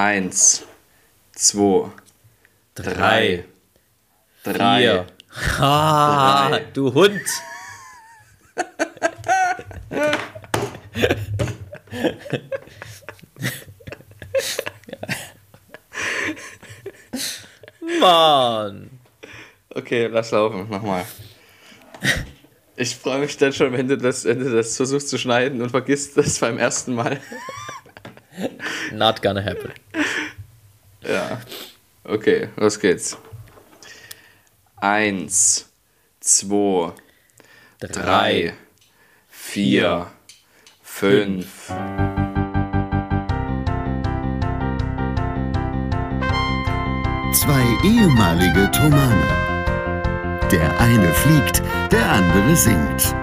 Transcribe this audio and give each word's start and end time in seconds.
Eins, 0.00 0.64
zwei, 1.32 1.90
Drei. 2.74 3.44
drei, 4.42 4.52
drei. 4.54 4.78
Vier. 4.80 5.06
Ah, 5.58 6.48
Drei. 6.48 6.64
du 6.72 6.94
Hund. 6.94 7.20
Mann. 18.00 18.90
Okay, 19.74 20.06
lass 20.06 20.30
laufen, 20.30 20.68
nochmal. 20.70 21.04
Ich 22.76 22.96
freue 22.96 23.18
mich 23.18 23.36
dann 23.36 23.52
schon, 23.52 23.72
wenn 23.74 23.88
du, 23.88 23.98
das, 23.98 24.24
wenn 24.24 24.38
du 24.40 24.50
das 24.50 24.76
versuchst 24.76 25.10
zu 25.10 25.18
schneiden 25.18 25.60
und 25.60 25.70
vergisst 25.70 26.16
das 26.16 26.38
beim 26.38 26.56
ersten 26.56 26.94
Mal. 26.94 27.20
Not 28.92 29.22
gonna 29.22 29.42
happen. 29.42 29.72
Ja. 31.02 31.40
Okay, 32.04 32.48
los 32.56 32.78
geht's. 32.78 33.16
Eins, 34.76 35.68
zwei, 36.20 36.92
drei, 37.80 38.54
vier, 39.28 40.06
fünf. 40.82 41.68
Zwei 47.32 47.62
ehemalige 47.84 48.70
Tomane. 48.70 49.40
Der 50.50 50.80
eine 50.80 51.12
fliegt, 51.14 51.62
der 51.92 52.10
andere 52.10 52.56
singt. 52.56 53.14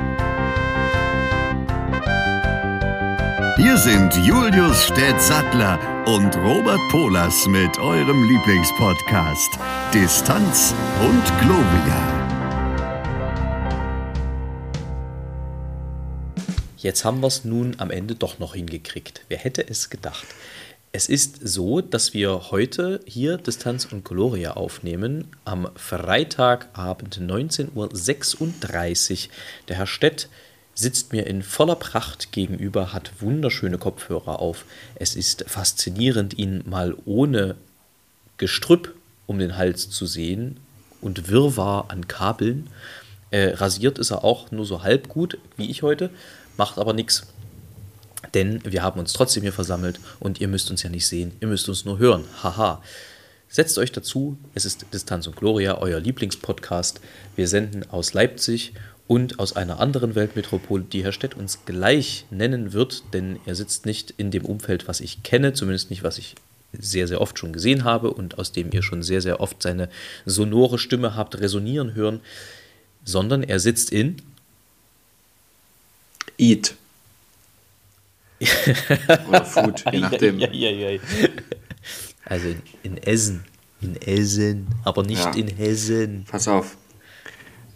Hier 3.57 3.75
sind 3.75 4.13
Julius 4.23 4.83
Städtsattler 4.83 5.79
und 6.05 6.37
Robert 6.37 6.79
Polas 6.91 7.47
mit 7.47 7.79
eurem 7.79 8.29
Lieblingspodcast 8.29 9.57
Distanz 9.91 10.75
und 11.01 11.23
Globia. 11.39 12.35
Jetzt 16.77 17.03
haben 17.03 17.21
wir 17.21 17.27
es 17.27 17.45
nun 17.45 17.73
am 17.79 17.89
Ende 17.89 18.13
doch 18.13 18.37
noch 18.37 18.53
hingekriegt. 18.53 19.25
Wer 19.27 19.39
hätte 19.39 19.67
es 19.67 19.89
gedacht? 19.89 20.27
Es 20.91 21.09
ist 21.09 21.39
so, 21.41 21.81
dass 21.81 22.13
wir 22.13 22.51
heute 22.51 22.99
hier 23.07 23.37
Distanz 23.37 23.85
und 23.85 24.05
Gloria 24.05 24.51
aufnehmen 24.51 25.31
am 25.45 25.67
Freitagabend 25.75 27.19
19.36 27.19 29.25
Uhr. 29.25 29.31
Der 29.67 29.77
Herr 29.77 29.87
Stett 29.87 30.29
sitzt 30.77 31.11
mir 31.11 31.25
in 31.25 31.41
voller 31.41 31.75
Pracht 31.75 32.31
gegenüber, 32.31 32.93
hat 32.93 33.11
wunderschöne 33.19 33.79
Kopfhörer 33.79 34.39
auf. 34.39 34.65
Es 34.95 35.15
ist 35.15 35.45
faszinierend, 35.47 36.37
ihn 36.37 36.63
mal 36.67 36.95
ohne 37.05 37.55
Gestrüpp 38.37 38.93
um 39.25 39.39
den 39.39 39.57
Hals 39.57 39.89
zu 39.89 40.05
sehen 40.05 40.59
und 41.01 41.29
Wirrwarr 41.29 41.85
an 41.89 42.07
Kabeln. 42.07 42.69
Äh, 43.31 43.55
rasiert 43.55 43.97
ist 43.97 44.11
er 44.11 44.23
auch 44.23 44.51
nur 44.51 44.65
so 44.65 44.83
halb 44.83 45.09
gut, 45.09 45.39
wie 45.57 45.69
ich 45.69 45.81
heute, 45.81 46.11
macht 46.57 46.77
aber 46.77 46.93
nichts. 46.93 47.23
Denn 48.35 48.61
wir 48.63 48.83
haben 48.83 48.99
uns 48.99 49.13
trotzdem 49.13 49.41
hier 49.41 49.53
versammelt 49.53 49.99
und 50.19 50.39
ihr 50.39 50.47
müsst 50.47 50.69
uns 50.69 50.83
ja 50.83 50.91
nicht 50.91 51.07
sehen, 51.07 51.31
ihr 51.39 51.47
müsst 51.47 51.67
uns 51.69 51.85
nur 51.85 51.97
hören. 51.97 52.23
Haha. 52.43 52.83
Setzt 53.49 53.77
euch 53.77 53.93
dazu, 53.93 54.37
es 54.53 54.65
ist 54.65 54.85
Distanz 54.93 55.25
und 55.25 55.37
Gloria, 55.37 55.77
euer 55.79 55.99
Lieblingspodcast. 55.99 56.99
Wir 57.35 57.47
senden 57.47 57.89
aus 57.89 58.13
Leipzig 58.13 58.73
und 59.07 59.39
aus 59.39 59.55
einer 59.55 59.79
anderen 59.79 60.15
Weltmetropole, 60.15 60.83
die 60.83 61.03
Herr 61.03 61.11
Stett 61.13 61.33
uns 61.35 61.59
gleich 61.65 62.25
nennen 62.29 62.73
wird, 62.73 63.03
denn 63.13 63.39
er 63.45 63.55
sitzt 63.55 63.85
nicht 63.85 64.13
in 64.17 64.31
dem 64.31 64.45
Umfeld, 64.45 64.87
was 64.87 64.99
ich 64.99 65.23
kenne, 65.23 65.53
zumindest 65.53 65.89
nicht, 65.89 66.03
was 66.03 66.17
ich 66.17 66.35
sehr, 66.77 67.07
sehr 67.07 67.21
oft 67.21 67.39
schon 67.39 67.53
gesehen 67.53 67.85
habe 67.85 68.11
und 68.11 68.37
aus 68.37 68.51
dem 68.51 68.71
ihr 68.71 68.83
schon 68.83 69.01
sehr, 69.03 69.21
sehr 69.21 69.39
oft 69.39 69.61
seine 69.63 69.89
sonore 70.25 70.77
Stimme 70.77 71.15
habt 71.15 71.39
resonieren 71.39 71.93
hören, 71.95 72.19
sondern 73.05 73.43
er 73.43 73.59
sitzt 73.59 73.91
in 73.91 74.17
Eat. 76.37 76.75
Oder 79.27 79.45
Food, 79.45 79.83
je 79.91 79.99
nachdem. 79.99 80.39
Also 82.25 82.47
in, 82.49 82.61
in 82.83 82.97
Essen. 82.97 83.45
In 83.81 83.95
Essen, 84.01 84.67
aber 84.83 85.03
nicht 85.03 85.23
Ja. 85.23 85.33
in 85.33 85.47
Hessen. 85.47 86.25
Pass 86.29 86.47
auf. 86.47 86.75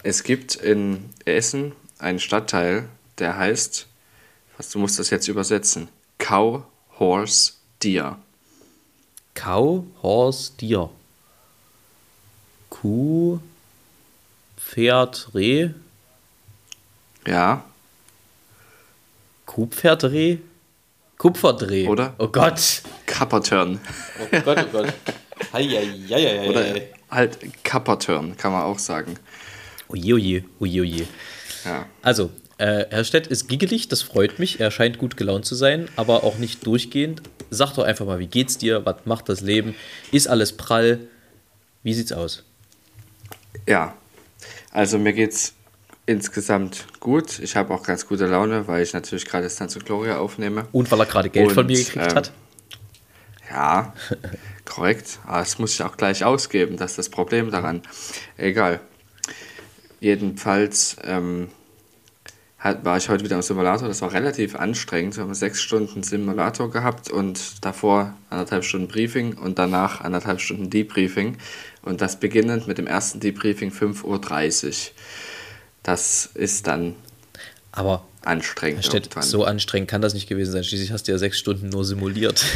Es 0.04 0.24
gibt 0.24 0.56
in 0.56 1.10
Essen 1.26 1.74
einen 2.00 2.20
Stadtteil, 2.20 2.90
der 3.20 3.38
heißt, 3.38 3.88
was 4.58 4.70
du 4.70 4.80
musst 4.80 5.00
das 5.00 5.10
jetzt 5.10 5.28
übersetzen, 5.28 5.90
Cow, 6.18 6.64
Horse, 7.00 7.54
Deer. 7.84 8.18
Cow, 9.34 9.84
Horse, 10.02 10.52
Deer. 10.60 10.90
Kuh, 12.70 13.40
Pferd, 14.58 15.30
Reh. 15.34 15.70
Ja, 17.28 17.64
Kuhpferd, 19.52 20.06
Reh. 20.06 20.38
Kupferdreh. 21.18 21.88
Oder? 21.90 22.14
Oh 22.20 22.30
Gott. 22.30 22.82
Kapperturn. 23.06 23.82
Oh 24.18 24.40
Gott, 24.46 24.58
oh 24.60 24.72
Gott. 24.72 24.94
Heieieiei. 25.52 26.50
Oder 26.50 26.82
halt 27.12 27.38
Kapperturn, 27.66 28.38
kann 28.38 28.54
man 28.54 28.64
auch 28.64 28.80
sagen. 28.80 29.18
Oje, 29.92 30.14
oje, 30.14 30.44
oje, 30.60 30.82
oje. 30.82 31.08
Ja. 31.66 31.86
Also, 32.02 32.32
äh, 32.58 32.86
Herr 32.90 33.04
Stett 33.04 33.28
ist 33.28 33.48
giggelig, 33.48 33.88
das 33.88 34.02
freut 34.02 34.40
mich. 34.40 34.60
Er 34.60 34.72
scheint 34.72 34.98
gut 34.98 35.18
gelaunt 35.18 35.46
zu 35.46 35.56
sein, 35.56 35.90
aber 35.96 36.24
auch 36.24 36.38
nicht 36.38 36.66
durchgehend. 36.66 37.22
Sag 37.50 37.74
doch 37.74 37.84
einfach 37.84 38.06
mal, 38.06 38.20
wie 38.20 38.28
geht's 38.28 38.58
dir? 38.58 38.86
Was 38.86 39.06
macht 39.06 39.28
das 39.30 39.42
Leben? 39.42 39.76
Ist 40.12 40.28
alles 40.28 40.56
prall? 40.56 41.00
Wie 41.84 41.94
sieht's 41.94 42.12
aus? 42.12 42.44
Ja, 43.68 43.96
also 44.72 44.98
mir 44.98 45.14
geht's 45.14 45.54
insgesamt 46.06 46.86
gut. 47.00 47.40
Ich 47.40 47.56
habe 47.56 47.74
auch 47.74 47.84
ganz 47.84 48.08
gute 48.08 48.26
Laune, 48.28 48.68
weil 48.68 48.84
ich 48.84 48.94
natürlich 48.94 49.26
gerade 49.26 49.44
Distanz 49.44 49.76
und 49.76 49.86
Gloria 49.86 50.20
aufnehme. 50.20 50.68
Und 50.72 50.92
weil 50.92 51.00
er 51.00 51.06
gerade 51.06 51.30
Geld 51.30 51.52
von 51.52 51.66
Und, 51.66 51.68
mir 51.68 51.78
gekriegt 51.78 52.12
ähm, 52.12 52.16
hat? 52.16 52.32
Ja, 53.50 53.94
korrekt. 54.66 55.20
Aber 55.26 55.40
das 55.40 55.60
muss 55.60 55.74
ich 55.74 55.84
auch 55.84 55.98
gleich 55.98 56.24
ausgeben, 56.24 56.78
das 56.78 56.92
ist 56.92 56.98
das 57.00 57.10
Problem 57.10 57.52
daran. 57.52 57.82
Egal. 58.38 58.80
Jedenfalls 60.02 60.98
ähm, 61.04 61.50
hat, 62.58 62.84
war 62.84 62.98
ich 62.98 63.08
heute 63.08 63.24
wieder 63.24 63.36
im 63.36 63.44
Simulator. 63.44 63.88
Das 63.88 64.02
war 64.02 64.12
relativ 64.12 64.56
anstrengend. 64.56 65.16
Wir 65.16 65.24
haben 65.24 65.34
sechs 65.36 65.62
Stunden 65.62 66.02
Simulator 66.02 66.72
gehabt 66.72 67.12
und 67.12 67.64
davor 67.64 68.16
anderthalb 68.32 68.64
Stunden 68.64 68.88
Briefing 68.88 69.36
und 69.38 69.60
danach 69.60 70.02
anderthalb 70.02 70.42
Stunden 70.42 70.72
Debriefing. 70.72 71.38
Und 71.84 72.02
das 72.02 72.20
beginnend 72.20 72.68
mit 72.68 72.80
dem 72.80 72.88
ersten 72.88 73.20
Debriefing 73.20 73.72
5.30 73.72 74.66
Uhr. 74.66 74.74
Das 75.84 76.32
ist 76.34 76.66
dann 76.66 76.96
Aber 77.72 78.04
anstrengend. 78.26 78.92
Irgendwann. 78.92 79.22
so 79.22 79.46
anstrengend 79.46 79.88
kann 79.88 80.02
das 80.02 80.16
nicht 80.16 80.28
gewesen 80.28 80.52
sein. 80.52 80.64
Schließlich 80.64 80.92
hast 80.92 81.08
du 81.08 81.12
ja 81.12 81.20
sechs 81.20 81.38
Stunden 81.38 81.70
nur 81.70 81.86
simuliert. 81.86 82.44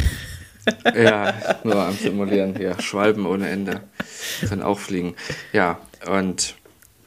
Ja, 0.96 1.32
nur 1.62 1.76
am 1.76 1.94
Simulieren 1.96 2.56
hier. 2.56 2.76
Schwalben 2.80 3.24
ohne 3.24 3.48
Ende. 3.48 3.82
Können 4.48 4.62
auch 4.62 4.80
fliegen. 4.80 5.14
Ja, 5.52 5.78
und 6.10 6.56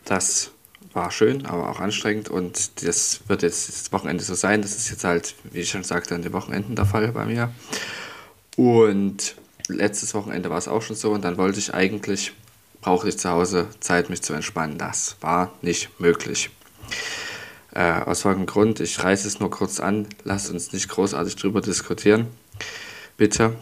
das 0.09 0.52
war 0.94 1.12
schön, 1.12 1.46
aber 1.46 1.70
auch 1.70 1.80
anstrengend. 1.80 2.30
Und 2.30 2.84
das 2.86 3.22
wird 3.28 3.44
jetzt 3.44 3.70
das 3.70 3.92
Wochenende 3.92 4.24
so 4.24 4.34
sein. 4.34 4.62
Das 4.62 4.75
ist 4.75 4.90
jetzt 4.90 5.03
halt, 5.03 5.36
wie 5.44 5.59
ich 5.59 5.70
schon 5.70 5.84
sagte, 5.84 6.16
an 6.16 6.22
den 6.22 6.34
Wochenenden 6.34 6.75
der 6.75 6.86
Fall 6.86 7.12
bei 7.12 7.25
mir. 7.25 7.52
Und 8.56 9.36
letztes 9.68 10.14
Wochenende 10.14 10.50
war 10.50 10.58
es 10.58 10.68
auch 10.68 10.81
schon 10.81 10.96
so. 10.96 11.12
Und 11.12 11.24
dann 11.24 11.38
wollte 11.38 11.59
ich 11.59 11.74
eigentlich, 11.74 12.34
brauchte 12.81 13.09
ich 13.09 13.18
zu 13.18 13.30
Hause 13.30 13.68
Zeit, 13.80 14.09
mich 14.09 14.22
zu 14.22 14.34
entspannen. 14.34 14.78
Das 14.78 15.18
war 15.22 15.53
nicht 15.62 16.00
möglich. 16.00 16.50
Äh, 17.74 18.02
aus 18.02 18.22
folgendem 18.22 18.48
Grund, 18.48 18.80
ich 18.80 19.03
reiße 19.03 19.28
es 19.28 19.40
nur 19.40 19.52
kurz 19.52 19.80
an, 19.80 20.08
lasst 20.24 20.50
uns 20.50 20.74
nicht 20.74 20.90
großartig 20.90 21.36
drüber 21.36 21.62
diskutieren 21.62 22.28
bitte. 23.19 23.53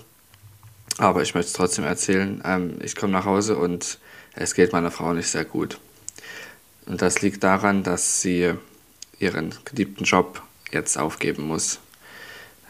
Aber 0.97 1.21
ich 1.21 1.35
möchte 1.35 1.47
es 1.47 1.53
trotzdem 1.53 1.83
erzählen. 1.83 2.41
Ähm, 2.45 2.77
ich 2.81 2.95
komme 2.95 3.11
nach 3.11 3.25
Hause 3.25 3.57
und 3.57 3.99
es 4.33 4.53
geht 4.53 4.71
meiner 4.71 4.91
Frau 4.91 5.13
nicht 5.13 5.27
sehr 5.27 5.43
gut. 5.43 5.79
Und 6.87 7.01
das 7.01 7.21
liegt 7.21 7.43
daran, 7.43 7.83
dass 7.83 8.21
sie 8.21 8.53
ihren 9.19 9.53
geliebten 9.65 10.05
Job 10.05 10.41
jetzt 10.71 10.97
aufgeben 10.97 11.43
muss 11.43 11.79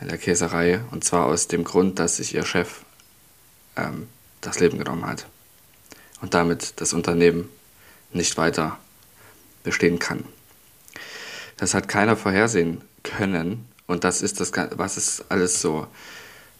in 0.01 0.07
der 0.07 0.17
Käserei. 0.17 0.81
Und 0.91 1.03
zwar 1.03 1.27
aus 1.27 1.47
dem 1.47 1.63
Grund, 1.63 1.99
dass 1.99 2.17
sich 2.17 2.33
ihr 2.33 2.45
Chef 2.45 2.81
ähm, 3.75 4.07
das 4.41 4.59
Leben 4.59 4.79
genommen 4.79 5.05
hat. 5.05 5.27
Und 6.21 6.33
damit 6.33 6.73
das 6.81 6.93
Unternehmen 6.93 7.49
nicht 8.11 8.37
weiter 8.37 8.79
bestehen 9.63 9.99
kann. 9.99 10.23
Das 11.57 11.73
hat 11.73 11.87
keiner 11.87 12.17
vorhersehen 12.17 12.81
können. 13.03 13.67
Und 13.85 14.03
das 14.03 14.21
ist 14.21 14.39
das, 14.39 14.51
was 14.71 14.97
es 14.97 15.25
alles 15.29 15.61
so 15.61 15.87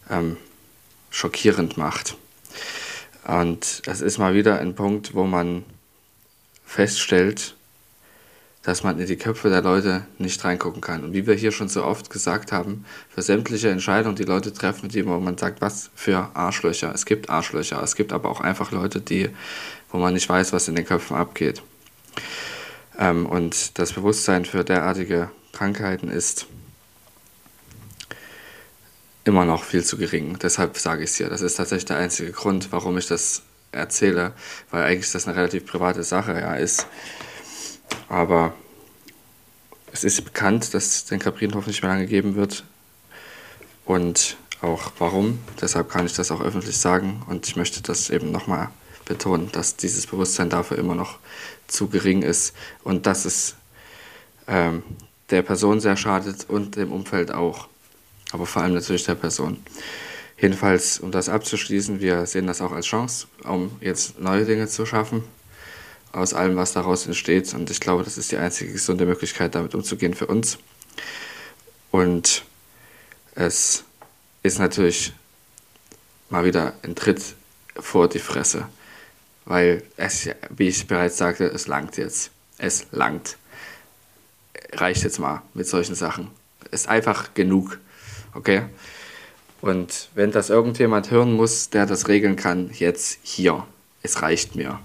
ähm, 0.09 0.37
schockierend 1.09 1.77
macht. 1.77 2.15
Und 3.25 3.87
das 3.87 4.01
ist 4.01 4.19
mal 4.19 4.35
wieder 4.35 4.59
ein 4.59 4.75
Punkt, 4.75 5.13
wo 5.15 5.25
man 5.25 5.65
feststellt, 6.67 7.55
dass 8.61 8.83
man 8.83 8.99
in 8.99 9.07
die 9.07 9.15
Köpfe 9.15 9.49
der 9.49 9.61
Leute 9.61 10.05
nicht 10.17 10.43
reingucken 10.43 10.81
kann. 10.81 11.05
Und 11.05 11.13
wie 11.13 11.25
wir 11.25 11.33
hier 11.33 11.53
schon 11.53 11.69
so 11.69 11.85
oft 11.85 12.09
gesagt 12.09 12.51
haben, 12.51 12.85
für 13.09 13.21
sämtliche 13.21 13.69
Entscheidungen, 13.69 14.17
die 14.17 14.25
Leute 14.25 14.51
treffen, 14.51 14.89
die 14.89 15.01
man 15.03 15.37
sagt, 15.37 15.61
was 15.61 15.89
für 15.95 16.29
Arschlöcher. 16.35 16.93
Es 16.93 17.05
gibt 17.05 17.29
Arschlöcher, 17.29 17.81
es 17.81 17.95
gibt 17.95 18.11
aber 18.11 18.29
auch 18.29 18.41
einfach 18.41 18.71
Leute, 18.71 18.99
die, 18.99 19.29
wo 19.89 19.97
man 19.97 20.13
nicht 20.13 20.27
weiß, 20.27 20.51
was 20.51 20.67
in 20.67 20.75
den 20.75 20.85
Köpfen 20.85 21.15
abgeht. 21.15 21.63
Ähm, 22.99 23.25
und 23.25 23.79
das 23.79 23.93
Bewusstsein 23.93 24.43
für 24.43 24.65
derartige 24.65 25.31
Krankheiten 25.53 26.09
ist 26.09 26.47
immer 29.23 29.45
noch 29.45 29.63
viel 29.63 29.83
zu 29.85 29.97
gering. 29.97 30.37
Deshalb 30.41 30.77
sage 30.77 31.03
ich 31.03 31.11
es 31.11 31.15
hier. 31.15 31.29
Das 31.29 31.41
ist 31.41 31.55
tatsächlich 31.55 31.85
der 31.85 31.97
einzige 31.97 32.31
Grund, 32.31 32.71
warum 32.71 32.97
ich 32.97 33.07
das 33.07 33.43
erzähle, 33.71 34.33
weil 34.71 34.83
eigentlich 34.83 35.11
das 35.11 35.27
eine 35.27 35.37
relativ 35.37 35.65
private 35.65 36.03
Sache 36.03 36.39
ja, 36.39 36.55
ist. 36.55 36.87
Aber 38.09 38.53
es 39.91 40.03
ist 40.03 40.23
bekannt, 40.23 40.73
dass 40.73 41.05
den 41.05 41.19
Caprinhof 41.19 41.67
nicht 41.67 41.81
mehr 41.81 41.91
lange 41.91 42.07
geben 42.07 42.35
wird. 42.35 42.63
Und 43.85 44.37
auch 44.61 44.91
warum. 44.99 45.39
Deshalb 45.61 45.89
kann 45.89 46.05
ich 46.05 46.13
das 46.13 46.31
auch 46.31 46.41
öffentlich 46.41 46.77
sagen. 46.77 47.23
Und 47.27 47.47
ich 47.47 47.55
möchte 47.55 47.81
das 47.81 48.09
eben 48.09 48.31
nochmal 48.31 48.69
betonen, 49.05 49.51
dass 49.51 49.75
dieses 49.77 50.07
Bewusstsein 50.07 50.49
dafür 50.49 50.77
immer 50.77 50.95
noch 50.95 51.19
zu 51.67 51.87
gering 51.87 52.21
ist 52.21 52.53
und 52.83 53.05
dass 53.05 53.25
es 53.25 53.55
ähm, 54.47 54.83
der 55.29 55.41
Person 55.41 55.79
sehr 55.79 55.97
schadet 55.97 56.49
und 56.49 56.75
dem 56.75 56.91
Umfeld 56.91 57.31
auch. 57.31 57.67
Aber 58.31 58.45
vor 58.45 58.61
allem 58.61 58.73
natürlich 58.73 59.05
der 59.05 59.15
Person. 59.15 59.63
Jedenfalls, 60.39 60.99
um 60.99 61.11
das 61.11 61.29
abzuschließen, 61.29 61.99
wir 61.99 62.25
sehen 62.27 62.45
das 62.45 62.61
auch 62.61 62.71
als 62.71 62.85
Chance, 62.85 63.27
um 63.43 63.75
jetzt 63.81 64.19
neue 64.19 64.45
Dinge 64.45 64.67
zu 64.67 64.85
schaffen, 64.85 65.23
aus 66.11 66.35
allem, 66.35 66.55
was 66.55 66.73
daraus 66.73 67.07
entsteht. 67.07 67.51
Und 67.55 67.71
ich 67.71 67.79
glaube, 67.79 68.03
das 68.03 68.17
ist 68.19 68.31
die 68.31 68.37
einzige 68.37 68.71
gesunde 68.71 69.05
Möglichkeit, 69.05 69.55
damit 69.55 69.73
umzugehen 69.73 70.13
für 70.13 70.27
uns. 70.27 70.59
Und 71.89 72.43
es 73.33 73.83
ist 74.43 74.59
natürlich 74.59 75.13
mal 76.29 76.45
wieder 76.45 76.73
ein 76.83 76.95
Tritt 76.95 77.35
vor 77.75 78.07
die 78.07 78.19
Fresse, 78.19 78.67
weil 79.45 79.83
es, 79.95 80.29
wie 80.49 80.67
ich 80.67 80.85
bereits 80.85 81.17
sagte, 81.17 81.45
es 81.45 81.67
langt 81.67 81.97
jetzt. 81.97 82.31
Es 82.59 82.87
langt. 82.91 83.37
Reicht 84.73 85.03
jetzt 85.03 85.19
mal 85.19 85.41
mit 85.53 85.67
solchen 85.67 85.95
Sachen. 85.95 86.29
Ist 86.71 86.87
einfach 86.89 87.33
genug. 87.33 87.79
Okay? 88.33 88.63
Und 89.61 90.09
wenn 90.13 90.31
das 90.31 90.49
irgendjemand 90.49 91.11
hören 91.11 91.33
muss, 91.33 91.69
der 91.69 91.85
das 91.85 92.07
regeln 92.07 92.35
kann, 92.35 92.69
jetzt 92.73 93.19
hier. 93.23 93.65
Es 94.03 94.21
reicht 94.21 94.55
mir. 94.55 94.79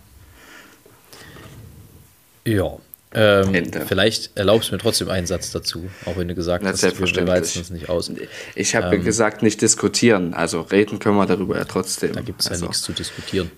Ja. 2.45 2.79
Ähm, 3.15 3.71
vielleicht 3.87 4.37
erlaubst 4.39 4.71
du 4.71 4.75
mir 4.75 4.79
trotzdem 4.79 5.11
einen 5.11 5.27
Satz 5.27 5.51
dazu, 5.51 5.91
auch 6.07 6.17
wenn 6.17 6.29
du 6.29 6.35
gesagt 6.35 6.65
Na, 6.65 6.71
hast, 6.71 6.83
wir 6.83 7.27
weizen 7.27 7.59
uns 7.59 7.69
nicht 7.69 7.91
aus. 7.91 8.11
Ich 8.55 8.75
habe 8.75 8.97
ähm, 8.97 9.05
gesagt, 9.05 9.43
nicht 9.43 9.61
diskutieren. 9.61 10.33
Also 10.33 10.63
reden 10.63 10.99
können 10.99 11.17
wir 11.17 11.27
darüber 11.27 11.59
ja 11.59 11.65
trotzdem. 11.65 12.15
Da 12.15 12.23
gibt 12.23 12.41
es 12.41 12.49
also. 12.49 12.65
ja 12.65 12.69
nichts 12.69 12.83
zu 12.83 12.93
diskutieren. 12.93 13.51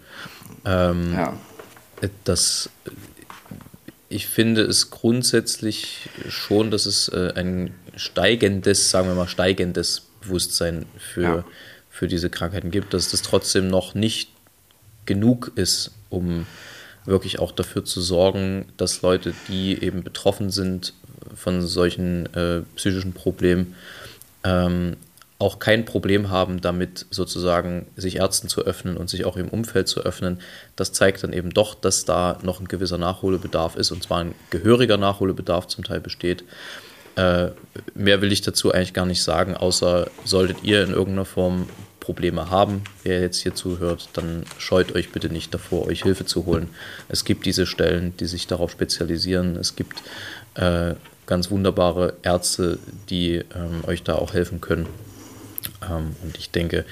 Ähm, 0.64 1.12
ja. 1.14 1.38
Das, 2.24 2.68
ich 4.08 4.26
finde 4.26 4.62
es 4.62 4.90
grundsätzlich 4.90 6.10
schon, 6.28 6.72
dass 6.72 6.84
es 6.84 7.08
äh, 7.08 7.32
ein 7.36 7.74
steigendes, 7.96 8.90
sagen 8.90 9.06
wir 9.06 9.14
mal, 9.14 9.28
steigendes 9.28 10.02
Bewusstsein 10.24 10.86
für, 10.98 11.22
ja. 11.22 11.44
für 11.90 12.08
diese 12.08 12.30
Krankheiten 12.30 12.70
gibt, 12.70 12.94
dass 12.94 13.10
das 13.10 13.22
trotzdem 13.22 13.68
noch 13.68 13.94
nicht 13.94 14.30
genug 15.06 15.52
ist, 15.54 15.92
um 16.10 16.46
wirklich 17.04 17.38
auch 17.38 17.52
dafür 17.52 17.84
zu 17.84 18.00
sorgen, 18.00 18.66
dass 18.76 19.02
Leute, 19.02 19.34
die 19.48 19.82
eben 19.82 20.02
betroffen 20.02 20.50
sind 20.50 20.94
von 21.34 21.66
solchen 21.66 22.32
äh, 22.34 22.62
psychischen 22.76 23.12
Problemen, 23.12 23.74
ähm, 24.42 24.96
auch 25.38 25.58
kein 25.58 25.84
Problem 25.84 26.30
haben, 26.30 26.60
damit 26.60 27.06
sozusagen 27.10 27.86
sich 27.96 28.16
Ärzten 28.16 28.48
zu 28.48 28.62
öffnen 28.62 28.96
und 28.96 29.10
sich 29.10 29.24
auch 29.24 29.36
im 29.36 29.48
Umfeld 29.48 29.88
zu 29.88 30.00
öffnen. 30.00 30.40
Das 30.76 30.92
zeigt 30.92 31.22
dann 31.22 31.32
eben 31.32 31.50
doch, 31.50 31.74
dass 31.74 32.04
da 32.04 32.38
noch 32.42 32.60
ein 32.60 32.68
gewisser 32.68 32.98
Nachholbedarf 32.98 33.76
ist 33.76 33.90
und 33.90 34.02
zwar 34.02 34.20
ein 34.20 34.34
gehöriger 34.50 34.96
Nachholbedarf 34.96 35.66
zum 35.66 35.84
Teil 35.84 36.00
besteht. 36.00 36.44
Äh, 37.16 37.50
mehr 37.94 38.20
will 38.20 38.32
ich 38.32 38.42
dazu 38.42 38.72
eigentlich 38.72 38.94
gar 38.94 39.06
nicht 39.06 39.22
sagen, 39.22 39.56
außer 39.56 40.08
solltet 40.24 40.64
ihr 40.64 40.82
in 40.82 40.90
irgendeiner 40.90 41.24
Form 41.24 41.66
Probleme 42.04 42.50
haben, 42.50 42.82
wer 43.02 43.22
jetzt 43.22 43.40
hier 43.40 43.54
zuhört, 43.54 44.10
dann 44.12 44.44
scheut 44.58 44.94
euch 44.94 45.10
bitte 45.10 45.30
nicht 45.30 45.54
davor, 45.54 45.86
euch 45.86 46.02
Hilfe 46.02 46.26
zu 46.26 46.44
holen. 46.44 46.68
Es 47.08 47.24
gibt 47.24 47.46
diese 47.46 47.64
Stellen, 47.64 48.14
die 48.18 48.26
sich 48.26 48.46
darauf 48.46 48.70
spezialisieren. 48.70 49.56
Es 49.56 49.74
gibt 49.74 50.02
äh, 50.54 50.94
ganz 51.24 51.50
wunderbare 51.50 52.14
Ärzte, 52.22 52.78
die 53.08 53.36
ähm, 53.54 53.84
euch 53.86 54.02
da 54.02 54.16
auch 54.16 54.34
helfen 54.34 54.60
können. 54.60 54.86
Ähm, 55.82 56.14
und 56.22 56.36
ich 56.36 56.50
denke, 56.50 56.84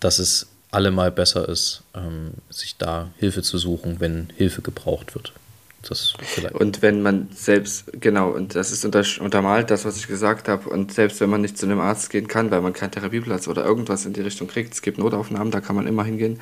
dass 0.00 0.18
es 0.18 0.48
allemal 0.72 1.12
besser 1.12 1.48
ist, 1.48 1.82
ähm, 1.94 2.32
sich 2.48 2.76
da 2.76 3.10
Hilfe 3.18 3.42
zu 3.42 3.56
suchen, 3.56 4.00
wenn 4.00 4.32
Hilfe 4.36 4.62
gebraucht 4.62 5.14
wird. 5.14 5.32
Das 5.82 6.14
und 6.52 6.82
wenn 6.82 7.00
man 7.00 7.30
selbst, 7.34 7.90
genau, 7.98 8.30
und 8.30 8.54
das 8.54 8.70
ist 8.70 8.84
unter, 8.84 9.02
untermalt, 9.20 9.70
das, 9.70 9.86
was 9.86 9.96
ich 9.96 10.08
gesagt 10.08 10.46
habe, 10.46 10.68
und 10.68 10.92
selbst 10.92 11.20
wenn 11.20 11.30
man 11.30 11.40
nicht 11.40 11.56
zu 11.56 11.64
einem 11.64 11.80
Arzt 11.80 12.10
gehen 12.10 12.28
kann, 12.28 12.50
weil 12.50 12.60
man 12.60 12.74
keinen 12.74 12.90
Therapieplatz 12.90 13.48
oder 13.48 13.64
irgendwas 13.64 14.04
in 14.04 14.12
die 14.12 14.20
Richtung 14.20 14.46
kriegt, 14.46 14.74
es 14.74 14.82
gibt 14.82 14.98
Notaufnahmen, 14.98 15.50
da 15.50 15.60
kann 15.60 15.76
man 15.76 15.86
immer 15.86 16.04
hingehen 16.04 16.38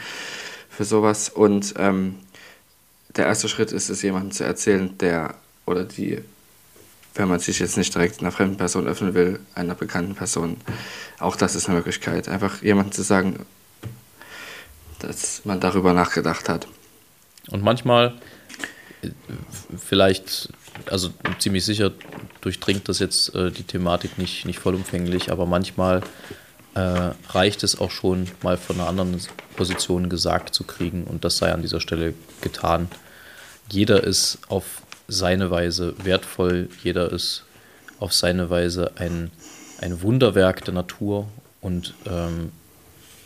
für 0.68 0.84
sowas. 0.84 1.28
Und 1.28 1.74
ähm, 1.78 2.16
der 3.16 3.26
erste 3.26 3.48
Schritt 3.48 3.70
ist 3.70 3.90
es, 3.90 4.02
jemandem 4.02 4.32
zu 4.32 4.44
erzählen, 4.44 4.98
der 4.98 5.34
oder 5.66 5.84
die, 5.84 6.18
wenn 7.14 7.28
man 7.28 7.38
sich 7.38 7.60
jetzt 7.60 7.76
nicht 7.76 7.94
direkt 7.94 8.20
einer 8.20 8.32
fremden 8.32 8.56
Person 8.56 8.88
öffnen 8.88 9.14
will, 9.14 9.38
einer 9.54 9.74
bekannten 9.74 10.16
Person, 10.16 10.56
auch 11.20 11.36
das 11.36 11.54
ist 11.54 11.68
eine 11.68 11.76
Möglichkeit. 11.76 12.28
Einfach 12.28 12.62
jemandem 12.62 12.92
zu 12.92 13.02
sagen, 13.02 13.46
dass 14.98 15.44
man 15.44 15.60
darüber 15.60 15.92
nachgedacht 15.92 16.48
hat. 16.48 16.66
Und 17.50 17.62
manchmal 17.62 18.14
vielleicht, 19.76 20.50
also 20.86 21.10
ziemlich 21.38 21.64
sicher 21.64 21.92
durchdringt 22.40 22.88
das 22.88 22.98
jetzt 22.98 23.34
äh, 23.34 23.50
die 23.50 23.62
Thematik 23.62 24.18
nicht, 24.18 24.44
nicht 24.44 24.58
vollumfänglich, 24.58 25.30
aber 25.30 25.46
manchmal 25.46 26.02
äh, 26.74 27.10
reicht 27.30 27.62
es 27.62 27.80
auch 27.80 27.90
schon 27.90 28.28
mal 28.42 28.56
von 28.56 28.76
einer 28.76 28.88
anderen 28.88 29.20
Position 29.56 30.08
gesagt 30.08 30.54
zu 30.54 30.64
kriegen 30.64 31.04
und 31.04 31.24
das 31.24 31.38
sei 31.38 31.52
an 31.52 31.62
dieser 31.62 31.80
Stelle 31.80 32.14
getan. 32.40 32.88
Jeder 33.70 34.04
ist 34.04 34.38
auf 34.48 34.82
seine 35.08 35.50
Weise 35.50 35.94
wertvoll, 36.04 36.68
jeder 36.82 37.10
ist 37.10 37.44
auf 37.98 38.12
seine 38.12 38.50
Weise 38.50 38.92
ein, 38.96 39.30
ein 39.80 40.02
Wunderwerk 40.02 40.64
der 40.64 40.74
Natur 40.74 41.28
und 41.60 41.94
ähm, 42.06 42.52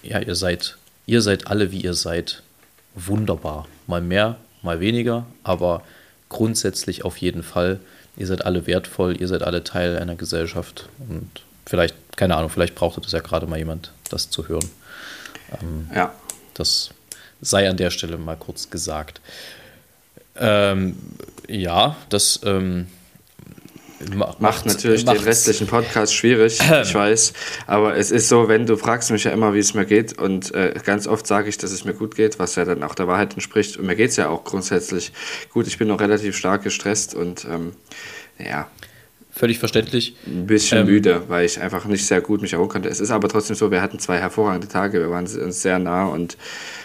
ja, 0.02 0.18
ihr 0.20 0.34
seid, 0.34 0.78
ihr 1.06 1.22
seid 1.22 1.46
alle, 1.46 1.70
wie 1.72 1.82
ihr 1.82 1.94
seid, 1.94 2.42
wunderbar. 2.94 3.68
Mal 3.86 4.00
mehr, 4.00 4.36
mal 4.62 4.80
weniger, 4.80 5.26
aber 5.44 5.82
grundsätzlich 6.28 7.04
auf 7.04 7.16
jeden 7.18 7.42
Fall. 7.42 7.80
Ihr 8.16 8.26
seid 8.26 8.44
alle 8.44 8.66
wertvoll, 8.66 9.20
ihr 9.20 9.28
seid 9.28 9.42
alle 9.42 9.64
Teil 9.64 9.98
einer 9.98 10.16
Gesellschaft 10.16 10.88
und 11.08 11.30
vielleicht, 11.66 11.94
keine 12.16 12.36
Ahnung, 12.36 12.50
vielleicht 12.50 12.74
brauchte 12.74 13.00
das 13.00 13.12
ja 13.12 13.20
gerade 13.20 13.46
mal 13.46 13.58
jemand, 13.58 13.92
das 14.10 14.30
zu 14.30 14.48
hören. 14.48 14.68
Ähm, 15.60 15.90
ja. 15.94 16.12
Das 16.54 16.90
sei 17.40 17.68
an 17.68 17.76
der 17.76 17.90
Stelle 17.90 18.18
mal 18.18 18.36
kurz 18.36 18.70
gesagt. 18.70 19.20
Ähm, 20.36 20.96
ja, 21.48 21.96
das 22.08 22.40
ähm, 22.44 22.88
macht, 24.14 24.40
macht 24.40 24.66
natürlich 24.66 25.04
den 25.04 25.16
restlichen 25.16 25.66
Podcast 25.66 26.14
schwierig, 26.14 26.58
ich 26.82 26.94
weiß. 26.94 27.32
Aber 27.66 27.96
es 27.96 28.10
ist 28.10 28.28
so, 28.28 28.48
wenn 28.48 28.66
du 28.66 28.76
fragst 28.76 29.10
mich 29.10 29.24
ja 29.24 29.30
immer, 29.30 29.54
wie 29.54 29.58
es 29.58 29.74
mir 29.74 29.84
geht 29.84 30.18
und 30.18 30.54
äh, 30.54 30.74
ganz 30.84 31.06
oft 31.06 31.26
sage 31.26 31.48
ich, 31.48 31.58
dass 31.58 31.72
es 31.72 31.84
mir 31.84 31.94
gut 31.94 32.14
geht, 32.14 32.38
was 32.38 32.54
ja 32.56 32.64
dann 32.64 32.82
auch 32.82 32.94
der 32.94 33.08
Wahrheit 33.08 33.34
entspricht. 33.34 33.76
Und 33.76 33.86
mir 33.86 33.96
geht 33.96 34.10
es 34.10 34.16
ja 34.16 34.28
auch 34.28 34.44
grundsätzlich 34.44 35.12
gut. 35.52 35.66
Ich 35.66 35.78
bin 35.78 35.88
noch 35.88 36.00
relativ 36.00 36.36
stark 36.36 36.62
gestresst 36.62 37.14
und 37.14 37.44
ähm, 37.44 37.72
ja. 38.38 38.68
Völlig 39.34 39.58
verständlich. 39.58 40.14
Ein 40.26 40.46
bisschen 40.46 40.80
ähm, 40.80 40.86
müde, 40.86 41.22
weil 41.28 41.46
ich 41.46 41.58
einfach 41.58 41.86
nicht 41.86 42.06
sehr 42.06 42.20
gut 42.20 42.42
mich 42.42 42.52
erholen 42.52 42.68
konnte. 42.68 42.90
Es 42.90 43.00
ist 43.00 43.10
aber 43.10 43.30
trotzdem 43.30 43.56
so, 43.56 43.70
wir 43.70 43.80
hatten 43.80 43.98
zwei 43.98 44.18
hervorragende 44.18 44.68
Tage, 44.68 45.00
wir 45.00 45.10
waren 45.10 45.26
uns 45.26 45.62
sehr 45.62 45.78
nah 45.78 46.04
und 46.04 46.36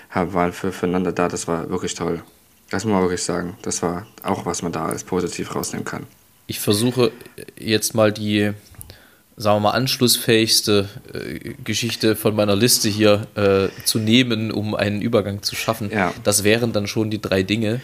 haben, 0.09 0.33
waren 0.33 0.53
für, 0.53 0.71
füreinander 0.71 1.12
da. 1.12 1.27
Das 1.27 1.50
war 1.50 1.69
wirklich 1.69 1.93
toll. 1.93 2.24
Das 2.69 2.86
muss 2.86 2.93
man 2.93 3.01
wirklich 3.01 3.24
sagen. 3.24 3.57
Das 3.63 3.81
war 3.81 4.07
auch, 4.24 4.45
was 4.45 4.62
man 4.62 4.71
da 4.71 4.86
als 4.86 5.03
positiv 5.03 5.55
rausnehmen 5.55 5.83
kann 5.83 6.07
ich 6.48 6.60
versuche 6.60 7.12
jetzt 7.60 7.94
mal 7.94 8.12
die, 8.12 8.54
sagen 9.36 9.58
wir 9.58 9.60
mal, 9.60 9.72
anschlussfähigste 9.72 10.89
äh, 11.13 11.54
Geschichte 11.63 12.16
von 12.16 12.36
meiner 12.36 12.56
Liste 12.56 12.89
hier 12.89 13.27
äh, 13.36 13.68
zu 13.84 14.00
nehmen, 14.00 14.51
um 14.51 14.74
einen 14.74 15.01
Übergang 15.01 15.44
zu 15.44 15.56
schaffen. 15.56 15.92
Ja. 15.92 16.13
Das 16.24 16.44
wären 16.44 16.72
dann 16.72 16.88
schon 16.88 17.12
die 17.12 17.22
drei 17.22 17.44
Dinge. 17.44 17.82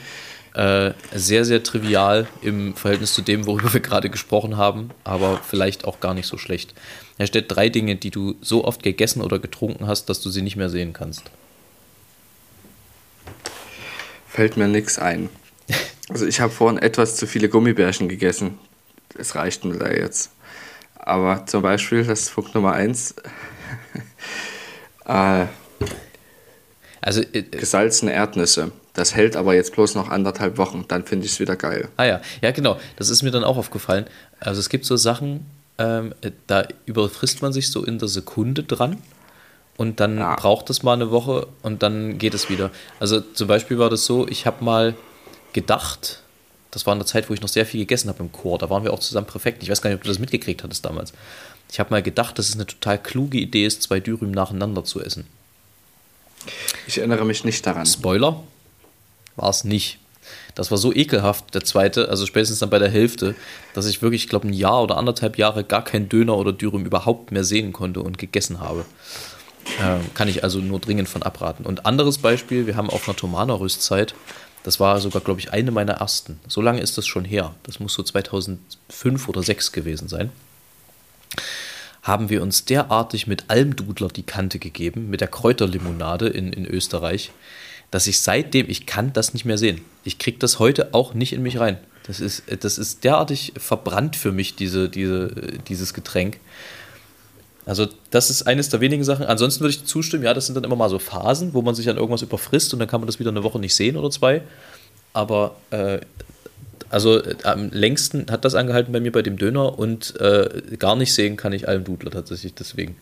Äh, 0.53 0.93
sehr, 1.13 1.45
sehr 1.45 1.63
trivial 1.63 2.27
im 2.41 2.75
Verhältnis 2.75 3.13
zu 3.13 3.21
dem, 3.21 3.47
worüber 3.47 3.73
wir 3.73 3.79
gerade 3.81 4.09
gesprochen 4.09 4.55
haben, 4.55 4.91
aber 5.03 5.41
vielleicht 5.43 5.85
auch 5.85 5.99
gar 5.99 6.13
nicht 6.13 6.27
so 6.27 6.37
schlecht. 6.37 6.73
Er 7.17 7.27
stellt 7.27 7.51
drei 7.51 7.69
Dinge, 7.69 7.95
die 7.95 8.11
du 8.11 8.35
so 8.41 8.63
oft 8.63 8.81
gegessen 8.83 9.21
oder 9.21 9.39
getrunken 9.39 9.87
hast, 9.87 10.09
dass 10.09 10.21
du 10.21 10.29
sie 10.29 10.41
nicht 10.41 10.55
mehr 10.55 10.69
sehen 10.69 10.93
kannst. 10.93 11.23
Fällt 14.27 14.57
mir 14.57 14.67
nichts 14.67 14.99
ein. 14.99 15.29
Also 16.09 16.25
ich 16.25 16.39
habe 16.41 16.51
vorhin 16.51 16.77
etwas 16.81 17.15
zu 17.15 17.27
viele 17.27 17.49
Gummibärchen 17.49 18.09
gegessen. 18.09 18.57
Es 19.17 19.35
reicht 19.35 19.63
mir 19.65 19.77
da 19.77 19.89
jetzt. 19.91 20.31
Aber 20.95 21.45
zum 21.45 21.61
Beispiel, 21.61 22.03
das 22.03 22.21
ist 22.21 22.33
Punkt 22.35 22.53
Nummer 22.55 22.73
eins. 22.73 23.15
äh, 25.05 25.45
Also, 27.01 27.21
äh, 27.33 27.41
gesalzene 27.43 28.13
Erdnüsse. 28.13 28.71
Das 28.93 29.15
hält 29.15 29.35
aber 29.35 29.55
jetzt 29.55 29.73
bloß 29.73 29.95
noch 29.95 30.09
anderthalb 30.09 30.57
Wochen. 30.57 30.85
Dann 30.87 31.03
finde 31.03 31.25
ich 31.25 31.33
es 31.33 31.39
wieder 31.39 31.55
geil. 31.55 31.89
Ah 31.97 32.05
ja, 32.05 32.21
ja 32.41 32.51
genau, 32.51 32.79
das 32.95 33.09
ist 33.09 33.23
mir 33.23 33.31
dann 33.31 33.43
auch 33.43 33.57
aufgefallen. 33.57 34.05
Also 34.39 34.59
es 34.59 34.69
gibt 34.69 34.85
so 34.85 34.95
Sachen, 34.97 35.45
ähm, 35.79 36.13
äh, 36.21 36.31
da 36.47 36.67
überfrisst 36.85 37.41
man 37.41 37.51
sich 37.53 37.71
so 37.71 37.83
in 37.83 37.97
der 37.97 38.07
Sekunde 38.07 38.63
dran 38.63 38.97
und 39.77 39.99
dann 39.99 40.17
Ja. 40.19 40.35
braucht 40.35 40.69
es 40.69 40.83
mal 40.83 40.93
eine 40.93 41.09
Woche 41.11 41.47
und 41.63 41.81
dann 41.81 42.19
geht 42.19 42.33
es 42.35 42.49
wieder. 42.49 42.69
Also 42.99 43.19
zum 43.19 43.47
Beispiel 43.47 43.79
war 43.79 43.89
das 43.89 44.05
so, 44.05 44.27
ich 44.27 44.45
habe 44.45 44.63
mal 44.63 44.93
gedacht, 45.53 46.21
das 46.71 46.85
war 46.85 46.93
in 46.93 46.99
der 46.99 47.05
Zeit, 47.05 47.29
wo 47.29 47.33
ich 47.33 47.41
noch 47.41 47.49
sehr 47.49 47.65
viel 47.65 47.81
gegessen 47.81 48.09
habe 48.09 48.23
im 48.23 48.31
Chor, 48.31 48.57
da 48.57 48.69
waren 48.69 48.83
wir 48.83 48.93
auch 48.93 48.99
zusammen 48.99 49.27
Präfekten. 49.27 49.63
Ich 49.63 49.69
weiß 49.69 49.81
gar 49.81 49.89
nicht, 49.89 49.97
ob 49.97 50.03
du 50.03 50.09
das 50.09 50.19
mitgekriegt 50.19 50.63
hattest 50.63 50.83
damals. 50.83 51.13
Ich 51.71 51.79
habe 51.79 51.91
mal 51.91 52.03
gedacht, 52.03 52.37
dass 52.37 52.49
es 52.49 52.55
eine 52.55 52.65
total 52.65 53.01
kluge 53.01 53.37
Idee 53.37 53.65
ist, 53.65 53.83
zwei 53.83 53.99
Dürüm 53.99 54.31
nacheinander 54.31 54.83
zu 54.83 55.01
essen. 55.01 55.25
Ich 56.87 56.97
erinnere 56.97 57.25
mich 57.25 57.43
nicht 57.43 57.65
daran. 57.65 57.85
Spoiler, 57.85 58.43
war 59.35 59.49
es 59.49 59.63
nicht. 59.63 59.99
Das 60.55 60.71
war 60.71 60.77
so 60.77 60.93
ekelhaft, 60.93 61.53
der 61.55 61.63
zweite, 61.63 62.09
also 62.09 62.25
spätestens 62.25 62.59
dann 62.59 62.69
bei 62.69 62.79
der 62.79 62.89
Hälfte, 62.89 63.35
dass 63.73 63.87
ich 63.87 64.01
wirklich, 64.01 64.23
ich 64.23 64.29
glaube, 64.29 64.47
ein 64.47 64.53
Jahr 64.53 64.83
oder 64.83 64.97
anderthalb 64.97 65.37
Jahre 65.37 65.63
gar 65.63 65.83
kein 65.83 66.09
Döner 66.09 66.37
oder 66.37 66.53
Dürüm 66.53 66.85
überhaupt 66.85 67.31
mehr 67.31 67.43
sehen 67.43 67.73
konnte 67.73 68.01
und 68.01 68.17
gegessen 68.17 68.59
habe. 68.59 68.85
Ähm, 69.81 70.01
kann 70.13 70.27
ich 70.27 70.43
also 70.43 70.59
nur 70.59 70.79
dringend 70.79 71.09
von 71.09 71.23
abraten. 71.23 71.65
Und 71.65 71.85
anderes 71.85 72.17
Beispiel, 72.17 72.67
wir 72.67 72.75
haben 72.75 72.89
auf 72.89 73.07
einer 73.07 73.15
Tomana-Rüstzeit, 73.15 74.13
das 74.63 74.79
war 74.79 74.99
sogar, 74.99 75.21
glaube 75.21 75.39
ich, 75.39 75.51
eine 75.51 75.71
meiner 75.71 75.93
ersten. 75.93 76.39
So 76.47 76.61
lange 76.61 76.81
ist 76.81 76.97
das 76.97 77.05
schon 77.05 77.25
her. 77.25 77.53
Das 77.63 77.79
muss 77.79 77.93
so 77.93 78.03
2005 78.03 79.29
oder 79.29 79.41
2006 79.41 79.71
gewesen 79.71 80.07
sein 80.07 80.31
haben 82.03 82.29
wir 82.29 82.41
uns 82.41 82.65
derartig 82.65 83.27
mit 83.27 83.45
Almdudler 83.47 84.09
die 84.09 84.23
Kante 84.23 84.59
gegeben, 84.59 85.09
mit 85.09 85.21
der 85.21 85.29
Kräuterlimonade 85.29 86.27
in, 86.27 86.51
in 86.51 86.65
Österreich, 86.65 87.31
dass 87.91 88.07
ich 88.07 88.19
seitdem, 88.19 88.69
ich 88.69 88.85
kann 88.85 89.13
das 89.13 89.33
nicht 89.33 89.45
mehr 89.45 89.57
sehen. 89.57 89.81
Ich 90.03 90.19
kriege 90.19 90.37
das 90.37 90.59
heute 90.59 90.93
auch 90.93 91.13
nicht 91.13 91.31
in 91.31 91.41
mich 91.41 91.59
rein. 91.59 91.77
Das 92.05 92.19
ist, 92.19 92.43
das 92.59 92.77
ist 92.77 93.05
derartig 93.05 93.53
verbrannt 93.55 94.17
für 94.17 94.33
mich, 94.33 94.55
diese, 94.55 94.89
diese, 94.89 95.29
dieses 95.69 95.93
Getränk. 95.93 96.39
Also, 97.65 97.87
das 98.11 98.29
ist 98.29 98.43
eines 98.43 98.69
der 98.69 98.81
wenigen 98.81 99.03
Sachen. 99.03 99.25
Ansonsten 99.25 99.61
würde 99.61 99.71
ich 99.71 99.85
zustimmen, 99.85 100.23
ja, 100.23 100.33
das 100.33 100.47
sind 100.47 100.55
dann 100.55 100.63
immer 100.63 100.75
mal 100.75 100.89
so 100.89 100.99
Phasen, 100.99 101.53
wo 101.53 101.61
man 101.61 101.75
sich 101.75 101.89
an 101.89 101.97
irgendwas 101.97 102.21
überfrisst 102.21 102.73
und 102.73 102.79
dann 102.79 102.87
kann 102.87 102.99
man 102.99 103.07
das 103.07 103.19
wieder 103.19 103.29
eine 103.29 103.43
Woche 103.43 103.59
nicht 103.59 103.75
sehen 103.75 103.95
oder 103.95 104.09
zwei. 104.11 104.41
Aber 105.13 105.55
äh, 105.69 105.99
also 106.89 107.23
äh, 107.23 107.35
am 107.43 107.69
längsten 107.71 108.29
hat 108.29 108.45
das 108.45 108.53
angehalten 108.53 108.91
bei 108.91 108.99
mir 108.99 109.11
bei 109.11 109.21
dem 109.21 109.37
Döner 109.37 109.79
und 109.79 110.19
äh, 110.19 110.77
gar 110.77 110.95
nicht 110.95 111.13
sehen 111.13 111.37
kann 111.37 111.53
ich 111.53 111.67
Almdudler 111.67 112.11
tatsächlich 112.11 112.53
deswegen. 112.53 112.97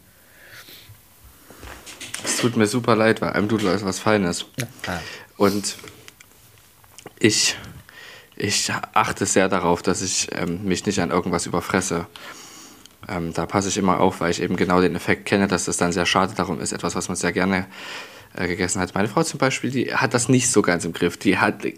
Es 2.24 2.38
tut 2.38 2.56
mir 2.56 2.68
super 2.68 2.96
leid, 2.96 3.22
weil 3.22 3.30
Almdudler 3.32 3.74
ist 3.74 3.84
was 3.84 4.00
Feines. 4.00 4.46
Ah. 4.88 5.00
Und 5.38 5.75
ich, 7.20 7.58
ich 8.36 8.72
achte 8.94 9.25
sehr 9.25 9.50
darauf, 9.50 9.82
dass 9.82 10.01
ich 10.01 10.30
ähm, 10.32 10.63
mich 10.63 10.86
nicht 10.86 11.00
an 11.00 11.12
irgendwas 11.12 11.46
überfresse. 11.46 12.08
Ähm, 13.08 13.34
da 13.34 13.46
passe 13.46 13.70
ich 13.70 13.77
immer 13.77 14.00
auf, 14.00 14.22
weil 14.22 14.31
ich 14.31 14.41
eben 14.41 14.55
genau 14.55 14.81
den 14.81 14.96
Effekt 14.96 15.25
kenne, 15.25 15.48
dass 15.48 15.65
das 15.65 15.77
dann 15.77 15.91
sehr 15.91 16.05
schade 16.05 16.34
darum 16.36 16.60
ist, 16.60 16.72
etwas, 16.72 16.96
was 16.96 17.08
man 17.08 17.15
sehr 17.15 17.31
gerne 17.31 17.67
äh, 18.36 18.48
gegessen 18.48 18.79
hat. 18.79 18.93
Meine 18.93 19.08
Frau 19.08 19.24
zum 19.24 19.39
Beispiel, 19.39 19.72
die 19.72 19.93
hat 19.93 20.13
das 20.13 20.29
nicht 20.29 20.50
so 20.50 20.62
ganz 20.62 20.86
im 20.86 20.93
Griff. 20.93 21.17
Die 21.17 21.38
hat 21.38 21.65
äh, 21.65 21.74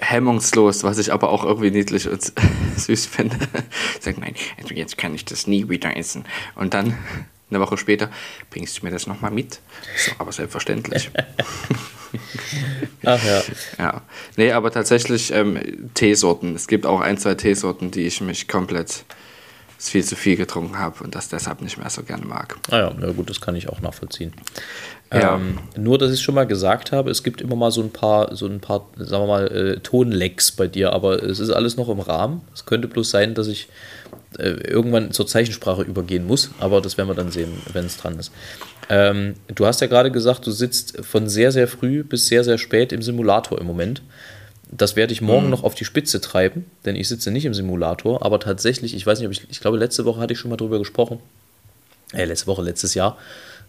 hemmungslos, 0.00 0.84
was 0.84 0.98
ich 0.98 1.12
aber 1.12 1.30
auch 1.30 1.44
irgendwie 1.44 1.70
niedlich 1.70 2.08
und 2.08 2.32
süß 2.76 3.06
finde. 3.06 3.36
Sagt, 4.00 4.18
nein, 4.18 4.34
also 4.60 4.74
jetzt 4.74 4.98
kann 4.98 5.14
ich 5.14 5.24
das 5.24 5.46
nie 5.46 5.68
wieder 5.68 5.96
essen. 5.96 6.24
Und 6.54 6.74
dann, 6.74 6.98
eine 7.54 7.62
Woche 7.62 7.76
später, 7.76 8.10
bringst 8.50 8.78
du 8.78 8.84
mir 8.84 8.90
das 8.90 9.06
nochmal 9.06 9.30
mit? 9.30 9.60
So, 9.96 10.12
aber 10.18 10.32
selbstverständlich. 10.32 11.10
Ach 13.04 13.24
ja. 13.24 13.42
Ja, 13.78 14.02
nee, 14.36 14.52
aber 14.52 14.70
tatsächlich 14.70 15.32
ähm, 15.32 15.90
Teesorten. 15.94 16.54
Es 16.54 16.66
gibt 16.66 16.86
auch 16.86 17.00
ein, 17.00 17.18
zwei 17.18 17.34
Teesorten, 17.34 17.90
die 17.90 18.02
ich 18.02 18.20
mich 18.20 18.48
komplett 18.48 19.04
viel 19.88 20.04
zu 20.04 20.16
viel 20.16 20.36
getrunken 20.36 20.78
habe 20.78 21.02
und 21.02 21.14
das 21.14 21.28
deshalb 21.28 21.60
nicht 21.60 21.78
mehr 21.78 21.90
so 21.90 22.02
gerne 22.02 22.24
mag. 22.24 22.56
Ah 22.70 22.78
ja, 22.78 22.94
na 22.98 23.12
gut, 23.12 23.30
das 23.30 23.40
kann 23.40 23.56
ich 23.56 23.68
auch 23.68 23.80
nachvollziehen. 23.80 24.32
Ja. 25.12 25.36
Ähm, 25.36 25.58
nur, 25.76 25.98
dass 25.98 26.12
ich 26.12 26.22
schon 26.22 26.34
mal 26.34 26.46
gesagt 26.46 26.92
habe, 26.92 27.10
es 27.10 27.22
gibt 27.22 27.40
immer 27.40 27.56
mal 27.56 27.70
so 27.70 27.82
ein 27.82 27.90
paar, 27.90 28.34
so 28.34 28.46
ein 28.46 28.60
paar, 28.60 28.88
sagen 28.96 29.24
wir 29.24 29.26
mal, 29.26 29.46
äh, 29.48 29.80
Tonlecks 29.80 30.52
bei 30.52 30.68
dir, 30.68 30.92
aber 30.92 31.22
es 31.22 31.38
ist 31.38 31.50
alles 31.50 31.76
noch 31.76 31.88
im 31.88 32.00
Rahmen. 32.00 32.40
Es 32.54 32.64
könnte 32.64 32.88
bloß 32.88 33.10
sein, 33.10 33.34
dass 33.34 33.46
ich 33.46 33.68
äh, 34.38 34.48
irgendwann 34.48 35.12
zur 35.12 35.26
Zeichensprache 35.26 35.82
übergehen 35.82 36.26
muss, 36.26 36.50
aber 36.60 36.80
das 36.80 36.96
werden 36.96 37.08
wir 37.08 37.14
dann 37.14 37.30
sehen, 37.30 37.52
wenn 37.72 37.84
es 37.84 37.98
dran 37.98 38.18
ist. 38.18 38.32
Ähm, 38.88 39.34
du 39.54 39.66
hast 39.66 39.80
ja 39.80 39.86
gerade 39.86 40.10
gesagt, 40.10 40.46
du 40.46 40.50
sitzt 40.50 41.04
von 41.04 41.28
sehr, 41.28 41.52
sehr 41.52 41.68
früh 41.68 42.02
bis 42.02 42.28
sehr, 42.28 42.44
sehr 42.44 42.58
spät 42.58 42.92
im 42.92 43.02
Simulator 43.02 43.60
im 43.60 43.66
Moment. 43.66 44.02
Das 44.74 44.96
werde 44.96 45.12
ich 45.12 45.20
morgen 45.20 45.50
noch 45.50 45.64
auf 45.64 45.74
die 45.74 45.84
Spitze 45.84 46.22
treiben, 46.22 46.64
denn 46.86 46.96
ich 46.96 47.06
sitze 47.06 47.30
nicht 47.30 47.44
im 47.44 47.52
Simulator, 47.52 48.24
aber 48.24 48.40
tatsächlich, 48.40 48.94
ich 48.94 49.06
weiß 49.06 49.18
nicht, 49.18 49.26
ob 49.26 49.32
ich, 49.32 49.46
ich 49.50 49.60
glaube, 49.60 49.76
letzte 49.76 50.06
Woche 50.06 50.18
hatte 50.18 50.32
ich 50.32 50.38
schon 50.38 50.50
mal 50.50 50.56
drüber 50.56 50.78
gesprochen. 50.78 51.18
Äh, 52.14 52.24
letzte 52.24 52.46
Woche, 52.46 52.62
letztes 52.62 52.94
Jahr, 52.94 53.18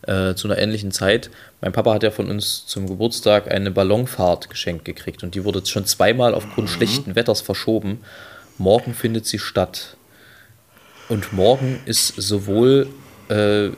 äh, 0.04 0.34
zu 0.34 0.48
einer 0.48 0.58
ähnlichen 0.58 0.92
Zeit. 0.92 1.30
Mein 1.60 1.74
Papa 1.74 1.94
hat 1.94 2.04
ja 2.04 2.12
von 2.12 2.30
uns 2.30 2.66
zum 2.68 2.88
Geburtstag 2.88 3.52
eine 3.52 3.70
Ballonfahrt 3.70 4.50
geschenkt 4.50 4.86
gekriegt 4.86 5.24
und 5.24 5.36
die 5.36 5.44
wurde 5.44 5.66
schon 5.66 5.86
zweimal 5.86 6.34
aufgrund 6.34 6.70
schlechten 6.70 7.16
Wetters 7.16 7.42
verschoben. 7.42 8.00
Morgen 8.58 8.94
findet 8.94 9.26
sie 9.26 9.40
statt. 9.40 9.98
Und 11.10 11.34
morgen 11.34 11.82
ist 11.86 12.16
sowohl 12.16 12.88
äh, 13.28 13.70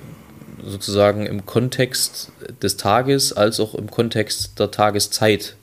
sozusagen 0.63 1.25
im 1.25 1.48
Kontext 1.48 2.32
des 2.62 2.77
Tages 2.77 3.34
als 3.34 3.60
auch 3.60 3.74
im 3.74 3.89
Kontext 3.89 4.60
der 4.60 4.70
Tageszeit 4.70 5.55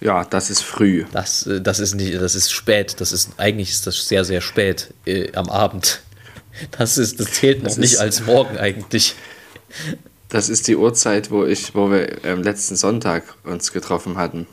Ja, 0.01 0.25
das 0.25 0.51
ist 0.51 0.63
früh. 0.63 1.05
Das, 1.13 1.47
äh, 1.47 1.61
das 1.61 1.79
ist 1.79 1.95
nicht, 1.95 2.15
das 2.21 2.35
ist 2.35 2.51
spät. 2.53 2.97
Das 3.01 3.13
ist 3.13 3.31
eigentlich 3.39 3.71
ist 3.71 3.87
das 3.87 4.09
sehr, 4.09 4.25
sehr 4.25 4.41
spät 4.41 4.93
äh, 5.07 5.33
am 5.35 5.49
Abend. 5.49 6.01
Das 6.73 6.99
ist, 6.99 7.19
das 7.21 7.33
zählt 7.33 7.59
noch 7.63 7.71
Das 7.71 7.79
nicht 7.79 7.95
ist- 7.95 7.99
als 8.01 8.21
morgen 8.27 8.59
eigentlich. 8.59 9.15
Das 10.29 10.49
ist 10.49 10.67
die 10.69 10.77
Uhrzeit, 10.77 11.31
wo 11.31 11.45
ich, 11.45 11.75
wo 11.75 11.91
wir 11.91 12.25
ähm, 12.25 12.43
letzten 12.43 12.77
Sonntag 12.77 13.35
uns 13.45 13.73
getroffen 13.73 14.17
hatten. 14.17 14.47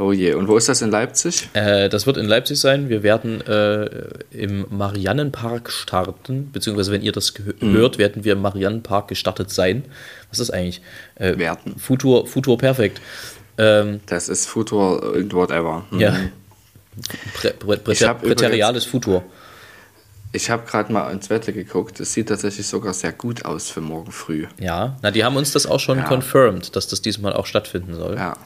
Oh 0.00 0.12
je. 0.12 0.34
Und 0.34 0.46
wo 0.46 0.56
ist 0.56 0.68
das 0.68 0.80
in 0.80 0.90
Leipzig? 0.92 1.48
Äh, 1.54 1.88
das 1.88 2.06
wird 2.06 2.16
in 2.18 2.26
Leipzig 2.26 2.60
sein. 2.60 2.88
Wir 2.88 3.02
werden 3.02 3.40
äh, 3.46 3.86
im 4.30 4.64
Mariannenpark 4.70 5.70
starten, 5.72 6.50
beziehungsweise 6.52 6.92
wenn 6.92 7.02
ihr 7.02 7.10
das 7.10 7.34
gehö- 7.34 7.60
hört, 7.72 7.98
werden 7.98 8.22
wir 8.24 8.34
im 8.34 8.42
Mariannenpark 8.42 9.08
gestartet 9.08 9.50
sein. 9.50 9.84
Was 10.30 10.38
ist 10.38 10.48
das 10.48 10.54
eigentlich? 10.56 10.80
Äh, 11.16 11.36
Werden. 11.38 11.76
Futur, 11.78 12.26
Futur 12.28 12.56
perfekt. 12.58 13.00
Ähm, 13.58 14.00
Das 14.06 14.28
ist 14.28 14.46
Futur 14.46 15.14
und 15.14 15.34
whatever. 15.34 15.84
Mhm. 15.90 16.00
ja. 16.00 16.16
Prä, 17.34 17.50
prä, 17.58 17.76
präteriales 17.76 18.84
Futur. 18.84 19.24
Ich 20.32 20.50
habe 20.50 20.64
gerade 20.66 20.92
mal 20.92 21.10
ins 21.10 21.28
Wetter 21.30 21.52
geguckt. 21.52 21.98
Es 22.00 22.12
sieht 22.12 22.28
tatsächlich 22.28 22.66
sogar 22.66 22.92
sehr 22.94 23.12
gut 23.12 23.44
aus 23.44 23.70
für 23.70 23.80
morgen 23.80 24.12
früh. 24.12 24.46
Ja, 24.60 24.96
na, 25.02 25.10
die 25.10 25.24
haben 25.24 25.36
uns 25.36 25.52
das 25.52 25.66
auch 25.66 25.80
schon 25.80 25.98
Ja. 25.98 26.04
confirmed, 26.04 26.76
dass 26.76 26.86
das 26.86 27.00
diesmal 27.02 27.32
auch 27.32 27.46
stattfinden 27.46 27.94
soll. 27.94 28.16
Ja. 28.16 28.36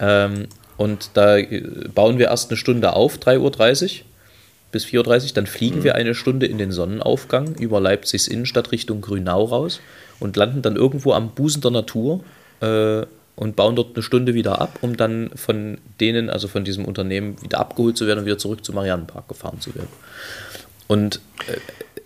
Ähm, 0.00 0.48
und 0.76 1.10
da 1.14 1.38
äh, 1.38 1.62
bauen 1.94 2.18
wir 2.18 2.28
erst 2.28 2.50
eine 2.50 2.56
Stunde 2.56 2.94
auf, 2.94 3.18
3.30 3.18 3.38
Uhr 3.40 4.04
bis 4.72 4.84
4.30 4.84 5.28
Uhr. 5.28 5.34
Dann 5.34 5.46
fliegen 5.46 5.84
wir 5.84 5.94
eine 5.94 6.14
Stunde 6.14 6.46
in 6.46 6.58
den 6.58 6.72
Sonnenaufgang 6.72 7.54
über 7.54 7.80
Leipzigs 7.80 8.26
Innenstadt 8.26 8.72
Richtung 8.72 9.00
Grünau 9.00 9.44
raus 9.44 9.80
und 10.20 10.36
landen 10.36 10.62
dann 10.62 10.76
irgendwo 10.76 11.12
am 11.12 11.30
Busen 11.30 11.62
der 11.62 11.70
Natur 11.70 12.24
äh, 12.60 13.06
und 13.36 13.56
bauen 13.56 13.76
dort 13.76 13.96
eine 13.96 14.02
Stunde 14.02 14.34
wieder 14.34 14.60
ab, 14.60 14.78
um 14.80 14.96
dann 14.96 15.30
von 15.34 15.78
denen, 16.00 16.30
also 16.30 16.48
von 16.48 16.64
diesem 16.64 16.84
Unternehmen, 16.84 17.40
wieder 17.42 17.58
abgeholt 17.58 17.96
zu 17.96 18.06
werden 18.06 18.20
und 18.20 18.26
wieder 18.26 18.38
zurück 18.38 18.64
zum 18.64 18.76
Mariannenpark 18.76 19.28
gefahren 19.28 19.60
zu 19.60 19.74
werden. 19.74 19.88
Und 20.86 21.20
äh, 21.48 21.56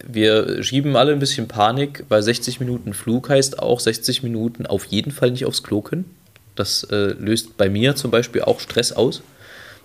wir 0.06 0.62
schieben 0.62 0.96
alle 0.96 1.12
ein 1.12 1.18
bisschen 1.18 1.48
Panik, 1.48 2.04
weil 2.08 2.22
60 2.22 2.60
Minuten 2.60 2.94
Flug 2.94 3.28
heißt 3.28 3.58
auch 3.58 3.80
60 3.80 4.22
Minuten 4.22 4.66
auf 4.66 4.84
jeden 4.86 5.10
Fall 5.10 5.30
nicht 5.30 5.44
aufs 5.44 5.62
Klo 5.62 5.80
können. 5.82 6.04
Das 6.58 6.84
äh, 6.84 7.14
löst 7.18 7.56
bei 7.56 7.68
mir 7.68 7.94
zum 7.96 8.10
Beispiel 8.10 8.42
auch 8.42 8.60
Stress 8.60 8.92
aus. 8.92 9.22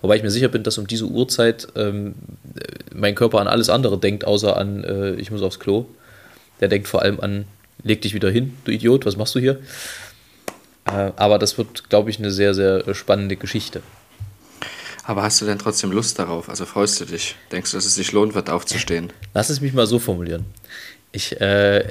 Wobei 0.02 0.16
ich 0.16 0.22
mir 0.22 0.30
sicher 0.30 0.48
bin, 0.48 0.62
dass 0.62 0.76
um 0.76 0.86
diese 0.86 1.06
Uhrzeit 1.06 1.68
ähm, 1.76 2.14
äh, 2.56 2.94
mein 2.94 3.14
Körper 3.14 3.40
an 3.40 3.48
alles 3.48 3.70
andere 3.70 3.98
denkt, 3.98 4.26
außer 4.26 4.56
an, 4.56 4.84
äh, 4.84 5.14
ich 5.14 5.30
muss 5.30 5.42
aufs 5.42 5.58
Klo. 5.58 5.86
Der 6.60 6.68
denkt 6.68 6.88
vor 6.88 7.02
allem 7.02 7.20
an, 7.20 7.46
leg 7.82 8.02
dich 8.02 8.14
wieder 8.14 8.30
hin, 8.30 8.54
du 8.64 8.72
Idiot, 8.72 9.06
was 9.06 9.16
machst 9.16 9.34
du 9.34 9.38
hier? 9.38 9.60
Äh, 10.86 11.12
aber 11.16 11.38
das 11.38 11.56
wird, 11.56 11.88
glaube 11.88 12.10
ich, 12.10 12.18
eine 12.18 12.30
sehr, 12.30 12.54
sehr 12.54 12.94
spannende 12.94 13.36
Geschichte. 13.36 13.80
Aber 15.04 15.22
hast 15.22 15.40
du 15.40 15.46
denn 15.46 15.58
trotzdem 15.58 15.92
Lust 15.92 16.18
darauf? 16.18 16.48
Also 16.48 16.64
freust 16.64 17.00
du 17.00 17.04
dich? 17.04 17.36
Denkst 17.52 17.70
du, 17.70 17.76
dass 17.76 17.84
es 17.84 17.94
sich 17.94 18.12
lohnt 18.12 18.34
wird, 18.34 18.48
aufzustehen? 18.48 19.12
Lass 19.34 19.50
es 19.50 19.60
mich 19.60 19.74
mal 19.74 19.86
so 19.86 19.98
formulieren. 19.98 20.46
Ich 21.12 21.40
äh, 21.40 21.88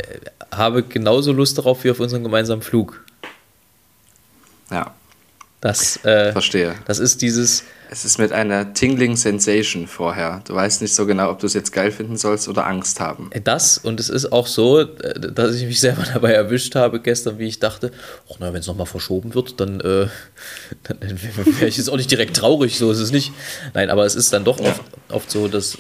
habe 0.52 0.84
genauso 0.84 1.32
Lust 1.32 1.58
darauf 1.58 1.84
wie 1.84 1.92
auf 1.92 2.00
unseren 2.00 2.24
gemeinsamen 2.24 2.62
Flug. 2.62 3.04
Ja, 4.74 4.94
Das, 5.62 6.04
äh, 6.04 6.32
verstehe. 6.34 6.76
das 6.86 7.00
ist 7.00 7.22
dieses, 7.22 7.64
Es 7.90 8.06
ist 8.06 8.18
mit 8.18 8.32
einer 8.32 8.74
tingling 8.74 9.16
Sensation 9.16 9.86
vorher. 9.88 10.42
Du 10.48 10.56
weißt 10.56 10.82
nicht 10.82 10.96
so 10.96 11.06
genau, 11.06 11.30
ob 11.30 11.38
du 11.40 11.46
es 11.46 11.54
jetzt 11.54 11.72
geil 11.72 11.92
finden 11.92 12.18
sollst 12.18 12.48
oder 12.50 12.66
Angst 12.66 13.00
haben. 13.00 13.30
Das 13.44 13.78
und 13.78 14.00
es 14.00 14.10
ist 14.10 14.32
auch 14.32 14.48
so, 14.48 14.80
äh, 14.80 14.88
dass 15.32 15.54
ich 15.56 15.66
mich 15.68 15.80
selber 15.80 16.02
dabei 16.14 16.32
erwischt 16.34 16.74
habe 16.76 17.00
gestern, 17.00 17.38
wie 17.38 17.46
ich 17.48 17.60
dachte, 17.60 17.92
ach 18.32 18.38
na, 18.40 18.52
wenn 18.52 18.62
es 18.62 18.68
nochmal 18.68 18.88
verschoben 18.88 19.36
wird, 19.36 19.60
dann, 19.60 19.80
äh, 19.80 20.08
dann 20.84 21.00
wäre 21.02 21.68
ich 21.68 21.78
jetzt 21.78 21.90
auch 21.90 21.98
nicht 21.98 22.10
direkt 22.10 22.36
traurig, 22.36 22.80
so 22.80 22.90
ist 22.92 22.98
es 23.00 23.12
nicht. 23.12 23.32
Nein, 23.76 23.92
aber 23.92 24.06
es 24.06 24.16
ist 24.16 24.34
dann 24.34 24.44
doch 24.44 24.60
oft, 24.60 24.82
oft 25.10 25.30
so, 25.30 25.48
dass, 25.48 25.76
äh, 25.76 25.80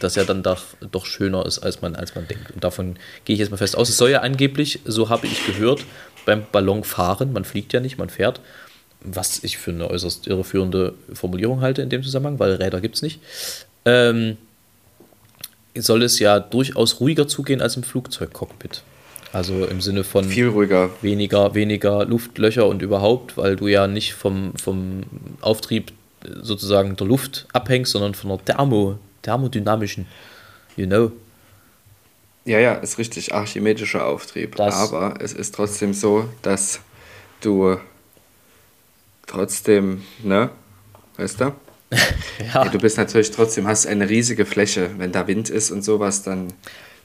dass 0.00 0.18
er 0.18 0.26
dann 0.26 0.42
doch, 0.42 0.62
doch 0.92 1.06
schöner 1.06 1.46
ist, 1.46 1.60
als 1.60 1.80
man, 1.80 1.96
als 1.96 2.14
man 2.14 2.28
denkt. 2.28 2.50
Und 2.50 2.62
davon 2.62 2.96
gehe 3.24 3.34
ich 3.34 3.40
jetzt 3.40 3.50
mal 3.50 3.56
fest 3.56 3.74
aus. 3.74 3.88
Es 3.88 3.96
soll 3.96 4.10
ja 4.10 4.20
angeblich, 4.20 4.80
so 4.84 5.08
habe 5.08 5.26
ich 5.26 5.46
gehört, 5.46 5.80
beim 6.24 6.44
Ballonfahren, 6.50 7.32
man 7.32 7.44
fliegt 7.44 7.72
ja 7.72 7.80
nicht, 7.80 7.98
man 7.98 8.10
fährt, 8.10 8.40
was 9.00 9.44
ich 9.44 9.58
für 9.58 9.70
eine 9.70 9.90
äußerst 9.90 10.26
irreführende 10.26 10.94
Formulierung 11.12 11.60
halte 11.60 11.82
in 11.82 11.90
dem 11.90 12.02
Zusammenhang, 12.02 12.38
weil 12.38 12.54
Räder 12.54 12.80
gibt 12.80 12.96
es 12.96 13.02
nicht. 13.02 13.20
Ähm, 13.84 14.38
soll 15.76 16.02
es 16.02 16.18
ja 16.18 16.40
durchaus 16.40 17.00
ruhiger 17.00 17.28
zugehen 17.28 17.60
als 17.60 17.76
im 17.76 17.82
Flugzeugcockpit. 17.82 18.82
Also 19.32 19.66
im 19.66 19.80
Sinne 19.80 20.04
von 20.04 20.24
Viel 20.24 20.48
ruhiger. 20.48 20.90
weniger, 21.02 21.54
weniger 21.54 22.04
Luftlöcher 22.04 22.66
und 22.68 22.82
überhaupt, 22.82 23.36
weil 23.36 23.56
du 23.56 23.66
ja 23.66 23.88
nicht 23.88 24.14
vom, 24.14 24.54
vom 24.54 25.02
Auftrieb 25.40 25.92
sozusagen 26.40 26.96
der 26.96 27.06
Luft 27.06 27.46
abhängst, 27.52 27.92
sondern 27.92 28.14
von 28.14 28.30
der 28.30 28.44
Thermo, 28.44 28.98
thermodynamischen, 29.22 30.06
you 30.76 30.86
know. 30.86 31.10
Ja, 32.44 32.58
ja, 32.58 32.74
ist 32.74 32.98
richtig, 32.98 33.34
archimedischer 33.34 34.04
Auftrieb. 34.06 34.56
Das- 34.56 34.74
Aber 34.74 35.14
es 35.20 35.32
ist 35.32 35.54
trotzdem 35.54 35.94
so, 35.94 36.28
dass 36.42 36.80
du 37.40 37.78
trotzdem, 39.26 40.02
ne, 40.22 40.50
weißt 41.16 41.40
du? 41.40 41.44
Ja, 42.40 42.64
Ja, 42.64 42.68
du 42.68 42.78
bist 42.78 42.96
natürlich 42.98 43.30
trotzdem, 43.30 43.66
hast 43.66 43.86
eine 43.86 44.08
riesige 44.08 44.44
Fläche. 44.46 44.90
Wenn 44.98 45.12
da 45.12 45.26
Wind 45.26 45.48
ist 45.50 45.70
und 45.70 45.82
sowas, 45.82 46.22
dann 46.22 46.52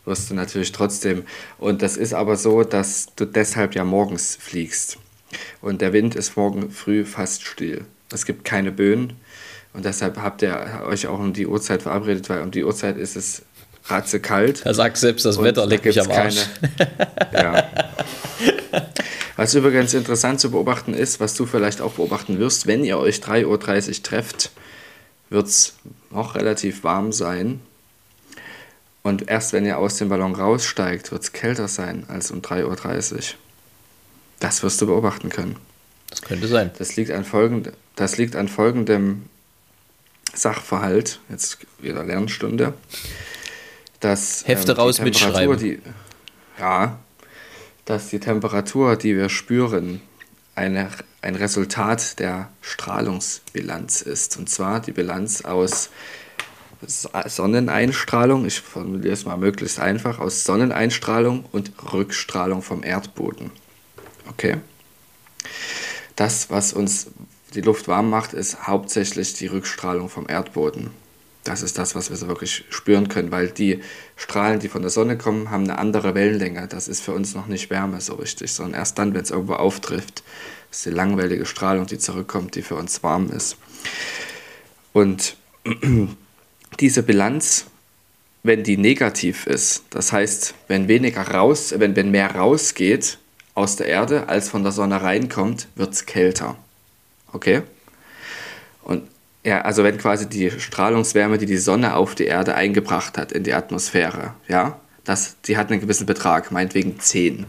wirst 0.06 0.30
du 0.30 0.34
natürlich 0.34 0.72
trotzdem. 0.72 1.24
Und 1.60 1.82
das 1.84 1.96
ist 1.98 2.14
aber 2.14 2.36
so, 2.36 2.64
dass 2.64 3.08
du 3.16 3.26
deshalb 3.26 3.76
ja 3.76 3.84
morgens 3.84 4.36
fliegst. 4.40 4.98
Und 5.62 5.82
der 5.82 5.94
Wind 5.94 6.16
ist 6.16 6.36
morgen 6.36 6.72
früh 6.72 7.06
fast 7.06 7.44
still. 7.46 7.86
Es 8.12 8.26
gibt 8.26 8.44
keine 8.46 8.72
Böen. 8.72 9.14
Und 9.74 9.86
deshalb 9.86 10.18
habt 10.18 10.42
ihr 10.42 10.82
euch 10.88 11.06
auch 11.06 11.20
um 11.20 11.34
die 11.34 11.46
Uhrzeit 11.46 11.84
verabredet, 11.84 12.28
weil 12.30 12.42
um 12.42 12.50
die 12.50 12.64
Uhrzeit 12.64 12.98
ist 12.98 13.16
es 13.16 13.44
ratzekalt. 13.90 14.66
da 14.66 14.74
sagt 14.74 14.98
selbst 14.98 15.26
das 15.26 15.38
Und 15.38 15.46
Wetter, 15.46 15.66
leckt 15.66 15.86
mich 15.86 16.00
am 16.00 16.12
Arsch. 16.12 16.48
ja. 17.34 17.70
Was 19.36 19.54
übrigens 19.54 19.94
interessant 19.94 20.40
zu 20.40 20.52
beobachten 20.52 20.94
ist, 20.94 21.20
was 21.20 21.34
du 21.34 21.46
vielleicht 21.46 21.82
auch 21.82 21.94
beobachten 21.94 22.40
wirst, 22.40 22.68
wenn 22.68 22.84
ihr 22.84 22.98
euch 22.98 23.18
3.30 23.18 23.46
Uhr 23.46 24.04
trefft, 24.04 24.52
wird 25.30 25.48
es 25.48 25.76
noch 26.12 26.36
relativ 26.36 26.84
warm 26.84 27.12
sein. 27.12 27.62
Und 29.02 29.30
erst 29.30 29.54
wenn 29.54 29.66
ihr 29.66 29.78
aus 29.78 29.98
dem 29.98 30.10
Ballon 30.10 30.36
raussteigt, 30.36 31.12
wird 31.12 31.24
es 31.24 31.32
kälter 31.32 31.68
sein 31.68 32.04
als 32.10 32.32
um 32.32 32.42
3.30 32.42 33.14
Uhr. 33.14 33.20
Das 34.40 34.62
wirst 34.64 34.82
du 34.82 34.88
beobachten 34.88 35.30
können. 35.30 35.56
Das 36.10 36.22
könnte 36.22 36.48
sein. 36.48 36.72
Das 36.78 36.96
liegt 36.96 37.12
an, 37.12 37.24
folgend, 37.24 37.72
das 37.96 38.18
liegt 38.18 38.36
an 38.36 38.48
folgendem 38.48 39.26
Sachverhalt, 40.34 41.20
jetzt 41.30 41.60
wieder 41.80 42.04
Lernstunde. 42.04 42.74
Dass, 44.00 44.48
Hefte 44.48 44.74
die 44.74 44.80
raus, 44.80 45.00
mitschreiben. 45.02 45.58
Die, 45.58 45.80
ja, 46.60 47.00
dass 47.86 48.10
die 48.10 48.20
Temperatur, 48.20 48.96
die 48.96 49.16
wir 49.16 49.30
spüren, 49.30 50.02
eine, 50.56 50.90
ein 51.22 51.36
Resultat 51.36 52.20
der 52.20 52.50
Strahlungsbilanz 52.62 54.02
ist. 54.02 54.38
Und 54.38 54.50
zwar 54.50 54.80
die 54.80 54.92
Bilanz 54.92 55.42
aus 55.42 55.90
Sonneneinstrahlung, 56.82 58.46
ich 58.46 58.62
formuliere 58.62 59.14
es 59.14 59.26
mal 59.26 59.38
möglichst 59.38 59.80
einfach, 59.80 60.20
aus 60.20 60.44
Sonneneinstrahlung 60.44 61.46
und 61.52 61.72
Rückstrahlung 61.92 62.62
vom 62.62 62.84
Erdboden. 62.84 63.52
Okay? 64.30 64.58
Das, 66.16 66.50
was 66.50 66.74
uns 66.74 67.08
die 67.54 67.62
Luft 67.62 67.88
warm 67.88 68.10
macht, 68.10 68.34
ist 68.34 68.68
hauptsächlich 68.68 69.34
die 69.34 69.48
Rückstrahlung 69.48 70.10
vom 70.10 70.30
Erdboden. 70.30 70.92
Das 71.44 71.62
ist 71.62 71.78
das, 71.78 71.96
was 71.96 72.10
wir 72.10 72.18
so 72.18 72.28
wirklich 72.28 72.66
spüren 72.70 73.08
können, 73.08 73.32
weil 73.32 73.50
die 73.50 73.82
Strahlen, 74.18 74.60
die 74.60 74.68
von 74.68 74.82
der 74.82 74.92
Sonne 74.92 75.18
kommen, 75.18 75.50
haben 75.50 75.64
eine 75.64 75.78
andere 75.78 76.14
Wellenlänge. 76.14 76.68
Das 76.68 76.88
ist 76.88 77.02
für 77.02 77.14
uns 77.14 77.34
noch 77.34 77.48
nicht 77.48 77.70
Wärme 77.70 78.02
so 78.02 78.16
richtig, 78.16 78.52
sondern 78.52 78.80
erst 78.80 79.00
dann, 79.00 79.14
wenn 79.14 79.22
es 79.22 79.32
irgendwo 79.32 79.54
auftrifft, 79.54 80.24
ist 80.70 80.86
die 80.86 80.90
langwellige 80.90 81.46
Strahlung, 81.46 81.86
die 81.88 81.98
zurückkommt, 81.98 82.56
die 82.56 82.62
für 82.62 82.76
uns 82.76 83.02
warm 83.04 83.32
ist. 83.32 83.58
Und 84.92 85.38
diese 86.80 87.04
Bilanz, 87.04 87.66
wenn 88.44 88.64
die 88.64 88.78
negativ 88.78 89.48
ist, 89.48 89.84
das 89.90 90.12
heißt, 90.12 90.54
wenn 90.68 90.88
weniger 90.88 91.22
raus, 91.22 91.74
wenn, 91.78 91.96
wenn 91.96 92.12
mehr 92.12 92.36
rausgeht 92.36 93.18
aus 93.56 93.76
der 93.76 93.88
Erde, 93.88 94.30
als 94.30 94.50
von 94.50 94.64
der 94.64 94.72
Sonne 94.72 95.02
reinkommt, 95.02 95.68
wird 95.76 95.94
es 95.94 96.06
kälter. 96.06 96.58
Okay? 97.32 97.64
Und 98.84 99.04
ja, 99.44 99.62
also 99.62 99.84
wenn 99.84 99.98
quasi 99.98 100.28
die 100.28 100.52
Strahlungswärme, 100.52 101.38
die 101.38 101.46
die 101.46 101.58
Sonne 101.58 101.96
auf 101.96 102.16
die 102.16 102.26
Erde 102.26 102.56
eingebracht 102.56 103.18
hat 103.18 103.32
in 103.32 103.44
die 103.44 103.54
Atmosphäre, 103.54 104.34
ja, 104.48 104.80
das, 105.06 105.38
die 105.46 105.58
hat 105.58 105.72
einen 105.72 105.82
gewissen 105.82 106.06
Betrag, 106.06 106.52
meinetwegen 106.52 107.00
10. 107.00 107.46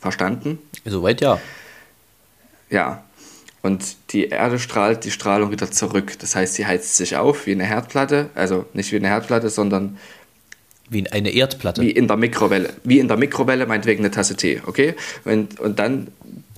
Verstanden? 0.00 0.58
Soweit 0.84 1.20
ja. 1.20 1.40
Ja. 2.70 3.04
Und 3.62 3.96
die 4.10 4.28
Erde 4.28 4.58
strahlt 4.58 5.04
die 5.04 5.10
Strahlung 5.10 5.50
wieder 5.50 5.70
zurück. 5.70 6.18
Das 6.18 6.34
heißt, 6.34 6.54
sie 6.54 6.66
heizt 6.66 6.96
sich 6.96 7.16
auf 7.16 7.46
wie 7.46 7.52
eine 7.52 7.64
Herdplatte, 7.64 8.30
also 8.34 8.64
nicht 8.72 8.90
wie 8.92 8.96
eine 8.96 9.08
Herdplatte, 9.08 9.50
sondern 9.50 9.98
Wie 10.88 11.06
eine 11.10 11.30
Erdplatte. 11.30 11.82
wie 11.82 11.90
in 11.90 12.08
der 12.08 12.16
Mikrowelle. 12.16 12.72
Wie 12.84 12.98
in 12.98 13.08
der 13.08 13.18
Mikrowelle, 13.18 13.66
meinetwegen 13.66 14.02
eine 14.02 14.10
Tasse 14.10 14.36
Tee, 14.36 14.62
okay? 14.64 14.94
Und, 15.24 15.60
und 15.60 15.78
dann, 15.78 16.08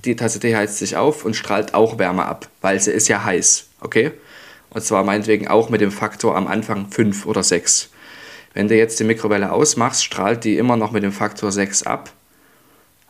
die 0.05 0.15
Tasse 0.15 0.39
Tee 0.39 0.55
heizt 0.55 0.77
sich 0.77 0.95
auf 0.95 1.25
und 1.25 1.35
strahlt 1.35 1.73
auch 1.73 1.97
Wärme 1.97 2.25
ab, 2.25 2.47
weil 2.61 2.79
sie 2.79 2.91
ist 2.91 3.07
ja 3.07 3.23
heiß, 3.23 3.67
okay? 3.81 4.11
Und 4.69 4.83
zwar 4.83 5.03
meinetwegen 5.03 5.47
auch 5.47 5.69
mit 5.69 5.81
dem 5.81 5.91
Faktor 5.91 6.35
am 6.35 6.47
Anfang 6.47 6.89
5 6.89 7.25
oder 7.25 7.43
6. 7.43 7.89
Wenn 8.53 8.67
du 8.67 8.75
jetzt 8.75 8.99
die 8.99 9.03
Mikrowelle 9.03 9.51
ausmachst, 9.51 10.03
strahlt 10.03 10.43
die 10.43 10.57
immer 10.57 10.77
noch 10.77 10.91
mit 10.91 11.03
dem 11.03 11.11
Faktor 11.11 11.51
6 11.51 11.83
ab, 11.83 12.11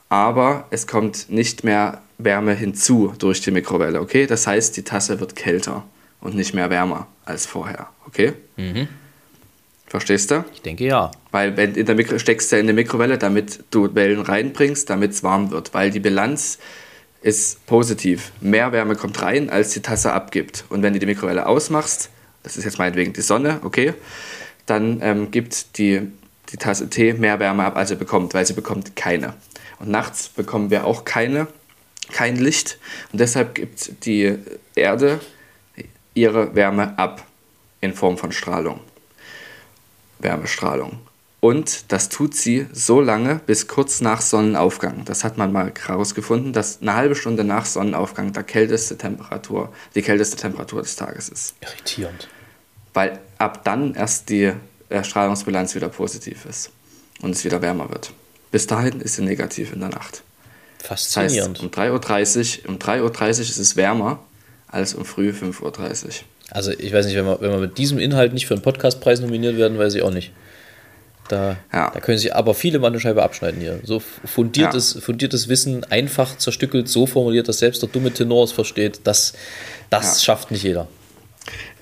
aber 0.10 0.68
es 0.70 0.88
kommt 0.88 1.30
nicht 1.30 1.64
mehr 1.64 2.02
Wärme 2.18 2.54
hinzu 2.54 3.14
durch 3.18 3.42
die 3.42 3.52
Mikrowelle, 3.52 4.00
okay? 4.00 4.28
Das 4.28 4.48
heißt, 4.48 4.78
die 4.78 4.84
Tasse 4.84 5.20
wird 5.20 5.36
kälter 5.36 5.84
und 6.22 6.36
nicht 6.36 6.54
mehr 6.54 6.70
wärmer 6.70 7.08
als 7.26 7.46
vorher, 7.46 7.88
okay? 8.08 8.34
Verstehst 9.94 10.32
du? 10.32 10.44
Ich 10.52 10.64
denke 10.64 10.86
ja. 10.86 11.12
Weil 11.30 11.56
wenn 11.56 11.76
in 11.76 11.86
der 11.86 11.94
Mikro 11.94 12.18
steckst 12.18 12.52
du 12.52 12.58
in 12.58 12.66
die 12.66 12.74
Mikrowelle, 12.74 13.20
damit 13.20 13.64
du 13.70 13.94
Wellen 13.94 14.22
reinbringst, 14.22 14.90
damit 14.90 15.12
es 15.12 15.22
warm 15.22 15.52
wird. 15.52 15.76
Weil 15.76 15.92
die 15.92 16.00
Bilanz 16.00 16.58
ist 17.24 17.66
positiv. 17.66 18.32
Mehr 18.42 18.72
Wärme 18.72 18.96
kommt 18.96 19.22
rein, 19.22 19.50
als 19.50 19.70
die 19.70 19.82
Tasse 19.82 20.14
abgibt. 20.14 20.66
Und 20.70 20.84
wenn 20.84 20.94
du 20.94 21.00
die 21.00 21.06
Mikrowelle 21.06 21.48
ausmachst, 21.48 22.10
das 22.44 22.58
ist 22.58 22.66
jetzt 22.66 22.78
meinetwegen 22.78 23.14
die 23.14 23.22
Sonne, 23.22 23.62
okay, 23.64 23.94
dann 24.66 25.00
ähm, 25.02 25.32
gibt 25.32 25.78
die, 25.78 26.02
die 26.52 26.58
Tasse 26.58 26.90
Tee 26.90 27.14
mehr 27.14 27.40
Wärme 27.40 27.64
ab, 27.64 27.78
als 27.78 27.90
sie 27.90 27.96
bekommt, 27.96 28.34
weil 28.34 28.46
sie 28.46 28.54
bekommt 28.54 28.96
keine. 28.96 29.34
Und 29.80 29.90
nachts 29.90 30.30
bekommen 30.30 30.70
wir 30.70 30.86
auch 30.86 31.06
keine, 31.06 31.48
kein 32.12 32.36
Licht. 32.36 32.78
Und 33.12 33.20
deshalb 33.20 33.56
gibt 33.56 34.06
die 34.06 34.38
Erde 34.76 35.22
ihre 36.14 36.54
Wärme 36.56 36.98
ab 37.00 37.26
in 37.80 37.94
Form 37.94 38.18
von 38.18 38.34
Strahlung. 38.34 38.82
Wärmestrahlung. 40.20 41.00
Und 41.44 41.92
das 41.92 42.08
tut 42.08 42.36
sie 42.36 42.68
so 42.72 43.02
lange 43.02 43.42
bis 43.46 43.68
kurz 43.68 44.00
nach 44.00 44.22
Sonnenaufgang. 44.22 45.04
Das 45.04 45.26
hat 45.26 45.38
man 45.38 45.52
mal 45.52 45.74
herausgefunden, 45.78 46.54
dass 46.54 46.82
eine 46.82 46.94
halbe 46.94 47.16
Stunde 47.16 47.44
nach 47.44 47.66
Sonnenaufgang 47.66 48.32
der 48.32 48.44
kälteste 48.44 48.98
Temperatur, 48.98 49.74
die 49.94 50.02
kälteste 50.02 50.38
Temperatur 50.38 50.82
des 50.82 50.96
Tages 50.96 51.28
ist. 51.28 51.56
Irritierend. 51.60 52.30
Weil 52.94 53.20
ab 53.40 53.66
dann 53.66 53.94
erst 53.94 54.30
die 54.30 54.54
Strahlungsbilanz 55.02 55.76
wieder 55.76 55.90
positiv 55.90 56.46
ist 56.46 56.70
und 57.22 57.32
es 57.32 57.44
wieder 57.44 57.62
wärmer 57.62 57.90
wird. 57.90 58.14
Bis 58.50 58.66
dahin 58.66 59.02
ist 59.02 59.16
sie 59.16 59.24
negativ 59.24 59.74
in 59.74 59.82
der 59.82 59.90
Nacht. 59.90 60.24
Das 60.80 60.92
heißt, 60.92 61.14
Faszinierend. 61.14 61.60
um 61.60 61.68
3.30 61.72 62.64
Uhr, 62.64 62.70
um 62.70 62.78
3.30 62.78 63.02
Uhr 63.02 63.28
ist 63.42 63.58
es 63.58 63.76
wärmer 63.76 64.24
als 64.70 64.94
um 64.94 65.04
früh 65.04 65.32
5.30 65.32 65.62
Uhr. 66.06 66.12
Also 66.52 66.72
ich 66.72 66.94
weiß 66.94 67.06
nicht, 67.06 67.16
wenn 67.18 67.26
wir, 67.26 67.42
wenn 67.42 67.52
wir 67.52 67.60
mit 67.60 67.78
diesem 67.78 68.00
Inhalt 68.00 68.32
nicht 68.32 68.48
für 68.48 68.54
einen 68.54 68.64
Podcastpreis 68.64 69.20
nominiert 69.20 69.58
werden, 69.58 69.78
weiß 69.78 69.96
ich 69.96 70.04
auch 70.04 70.12
nicht. 70.12 70.32
Da, 71.30 71.58
Ja. 71.72 71.90
da 71.90 72.00
können 72.00 72.18
sich 72.18 72.36
aber 72.36 72.54
viele 72.54 72.80
mal 72.80 72.88
eine 72.88 73.00
Scheibe 73.00 73.24
abschneiden 73.24 73.62
hier. 73.62 73.80
So 73.84 74.00
fundiertes, 74.26 75.00
fundiertes 75.02 75.48
Wissen, 75.48 75.84
einfach 75.86 76.38
zerstückelt, 76.38 76.90
so 76.90 77.06
formuliert, 77.06 77.48
dass 77.48 77.60
selbst 77.60 77.82
der 77.82 77.90
dumme 77.90 78.12
Tenor 78.12 78.44
es 78.44 78.52
versteht, 78.52 79.02
das, 79.06 79.34
das 79.90 80.20
Ja. 80.20 80.26
schafft 80.26 80.52
nicht 80.52 80.64
jeder. 80.64 80.88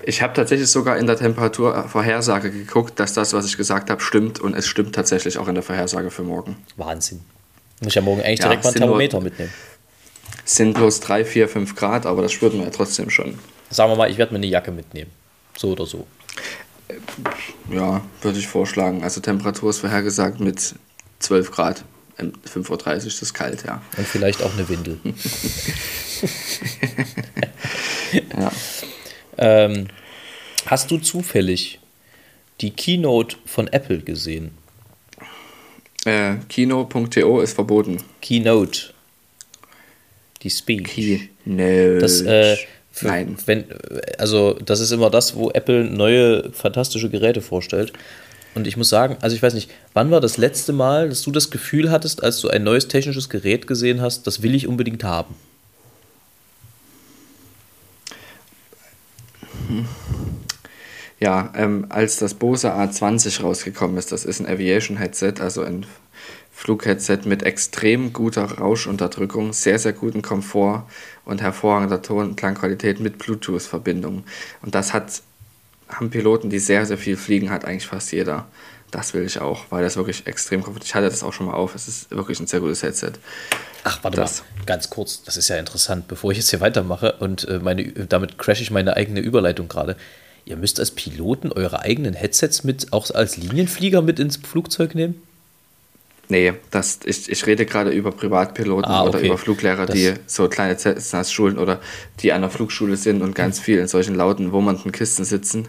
Ich 0.04 0.22
habe 0.22 0.32
tatsächlich 0.34 0.68
sogar 0.68 0.96
in 0.98 1.06
der 1.06 1.16
Temperaturvorhersage 1.16 2.50
geguckt, 2.50 2.98
dass 2.98 3.12
das, 3.14 3.32
was 3.32 3.46
ich 3.46 3.56
gesagt 3.56 3.90
habe, 3.90 4.00
stimmt 4.00 4.40
und 4.40 4.54
es 4.54 4.66
stimmt 4.66 4.94
tatsächlich 4.94 5.38
auch 5.38 5.48
in 5.48 5.54
der 5.54 5.62
Vorhersage 5.62 6.10
für 6.10 6.22
morgen. 6.22 6.56
Wahnsinn. 6.76 7.20
Muss 7.80 7.88
ich 7.90 7.94
ja 7.94 8.02
morgen 8.02 8.22
eigentlich 8.22 8.40
ja, 8.40 8.46
direkt 8.46 8.64
mal 8.64 8.70
ein 8.70 8.74
Thermometer 8.76 9.16
nur, 9.18 9.24
mitnehmen. 9.24 9.52
Sind 10.44 10.74
bloß 10.74 11.00
3, 11.00 11.24
4, 11.24 11.48
5 11.48 11.76
Grad, 11.76 12.06
aber 12.06 12.22
das 12.22 12.32
spürt 12.32 12.54
man 12.54 12.64
ja 12.64 12.70
trotzdem 12.70 13.10
schon. 13.10 13.38
Sagen 13.70 13.90
wir 13.92 13.96
mal, 13.96 14.10
ich 14.10 14.18
werde 14.18 14.32
mir 14.32 14.38
eine 14.38 14.46
Jacke 14.46 14.72
mitnehmen. 14.72 15.10
So 15.56 15.72
oder 15.72 15.86
so. 15.86 16.06
Ja, 17.70 18.02
würde 18.20 18.38
ich 18.38 18.46
vorschlagen. 18.46 19.02
Also 19.02 19.20
Temperatur 19.20 19.70
ist 19.70 19.78
vorhergesagt 19.78 20.40
mit 20.40 20.74
12 21.20 21.50
Grad. 21.50 21.84
5.30 22.18 22.70
Uhr 22.70 23.06
ist 23.06 23.22
das 23.22 23.34
kalt, 23.34 23.64
ja. 23.66 23.82
Und 23.96 24.06
vielleicht 24.06 24.42
auch 24.42 24.52
eine 24.52 24.68
Windel. 24.68 24.98
ja. 28.38 28.52
Ähm, 29.38 29.88
hast 30.66 30.90
du 30.90 30.98
zufällig 30.98 31.80
die 32.60 32.70
Keynote 32.70 33.36
von 33.44 33.66
Apple 33.68 34.00
gesehen? 34.00 34.52
Äh, 36.04 36.36
Kino.to 36.48 37.40
ist 37.40 37.54
verboten. 37.54 37.98
Keynote. 38.20 38.92
Die 40.42 40.50
Speech. 40.50 40.84
Keynote. 40.84 41.98
Das, 41.98 42.20
äh, 42.22 42.56
Nein. 43.00 43.36
Wenn, 43.46 43.64
also, 44.18 44.54
das 44.54 44.80
ist 44.80 44.90
immer 44.90 45.10
das, 45.10 45.34
wo 45.34 45.50
Apple 45.50 45.84
neue 45.84 46.52
fantastische 46.52 47.08
Geräte 47.08 47.40
vorstellt. 47.40 47.92
Und 48.54 48.66
ich 48.66 48.76
muss 48.76 48.90
sagen, 48.90 49.16
also 49.22 49.34
ich 49.34 49.42
weiß 49.42 49.54
nicht, 49.54 49.70
wann 49.94 50.10
war 50.10 50.20
das 50.20 50.36
letzte 50.36 50.74
Mal, 50.74 51.08
dass 51.08 51.22
du 51.22 51.30
das 51.30 51.50
Gefühl 51.50 51.90
hattest, 51.90 52.22
als 52.22 52.40
du 52.40 52.48
ein 52.48 52.62
neues 52.62 52.86
technisches 52.86 53.30
Gerät 53.30 53.66
gesehen 53.66 54.02
hast, 54.02 54.26
das 54.26 54.42
will 54.42 54.54
ich 54.54 54.68
unbedingt 54.68 55.04
haben? 55.04 55.34
Ja, 61.18 61.52
ähm, 61.56 61.86
als 61.88 62.16
das 62.16 62.34
Bose 62.34 62.74
A20 62.74 63.42
rausgekommen 63.42 63.96
ist, 63.96 64.12
das 64.12 64.24
ist 64.24 64.40
ein 64.40 64.46
Aviation-Headset, 64.46 65.34
also 65.40 65.62
ein 65.62 65.86
Flugheadset 66.62 67.26
mit 67.26 67.42
extrem 67.42 68.12
guter 68.12 68.44
Rauschunterdrückung, 68.44 69.52
sehr, 69.52 69.80
sehr 69.80 69.92
guten 69.92 70.22
Komfort 70.22 70.84
und 71.24 71.42
hervorragender 71.42 72.02
Ton- 72.02 72.28
und 72.30 72.36
Klangqualität 72.36 73.00
mit 73.00 73.18
Bluetooth-Verbindung. 73.18 74.22
Und 74.62 74.74
das 74.76 74.92
hat, 74.92 75.22
haben 75.88 76.10
Piloten, 76.10 76.50
die 76.50 76.60
sehr, 76.60 76.86
sehr 76.86 76.98
viel 76.98 77.16
fliegen, 77.16 77.50
hat 77.50 77.64
eigentlich 77.64 77.88
fast 77.88 78.12
jeder. 78.12 78.46
Das 78.92 79.12
will 79.12 79.24
ich 79.24 79.40
auch, 79.40 79.64
weil 79.70 79.82
das 79.82 79.96
wirklich 79.96 80.28
extrem 80.28 80.62
komfortabel 80.62 80.84
ist. 80.84 80.88
Ich 80.90 80.94
hatte 80.94 81.08
das 81.08 81.24
auch 81.24 81.32
schon 81.32 81.46
mal 81.46 81.54
auf. 81.54 81.74
Es 81.74 81.88
ist 81.88 82.12
wirklich 82.12 82.38
ein 82.38 82.46
sehr 82.46 82.60
gutes 82.60 82.84
Headset. 82.84 83.14
Ach, 83.82 83.98
warte 84.04 84.18
das. 84.18 84.44
mal, 84.58 84.64
ganz 84.64 84.88
kurz, 84.88 85.24
das 85.24 85.36
ist 85.36 85.48
ja 85.48 85.56
interessant, 85.56 86.06
bevor 86.06 86.30
ich 86.30 86.38
jetzt 86.38 86.50
hier 86.50 86.60
weitermache 86.60 87.14
und 87.18 87.48
äh, 87.48 87.58
meine, 87.58 87.90
damit 87.90 88.38
crashe 88.38 88.62
ich 88.62 88.70
meine 88.70 88.96
eigene 88.96 89.18
Überleitung 89.18 89.66
gerade. 89.66 89.96
Ihr 90.44 90.56
müsst 90.56 90.78
als 90.78 90.92
Piloten 90.92 91.50
eure 91.50 91.80
eigenen 91.80 92.14
Headsets 92.14 92.62
mit, 92.62 92.92
auch 92.92 93.10
als 93.10 93.36
Linienflieger 93.36 94.00
mit 94.00 94.20
ins 94.20 94.36
Flugzeug 94.36 94.94
nehmen? 94.94 95.20
Nee, 96.28 96.54
das, 96.70 97.00
ich, 97.04 97.30
ich 97.30 97.46
rede 97.46 97.66
gerade 97.66 97.90
über 97.90 98.10
Privatpiloten 98.10 98.90
ah, 98.90 99.02
okay. 99.02 99.08
oder 99.08 99.20
über 99.20 99.38
Fluglehrer, 99.38 99.86
das 99.86 99.94
die 99.94 100.14
so 100.26 100.48
kleine 100.48 100.76
Cessnas-Schulen 100.78 101.58
oder 101.58 101.80
die 102.20 102.32
an 102.32 102.40
der 102.40 102.50
Flugschule 102.50 102.96
sind 102.96 103.22
und 103.22 103.34
ganz 103.34 103.60
viel 103.60 103.78
in 103.78 103.88
solchen 103.88 104.14
lauten, 104.14 104.52
wummernden 104.52 104.92
Kisten 104.92 105.24
sitzen. 105.24 105.68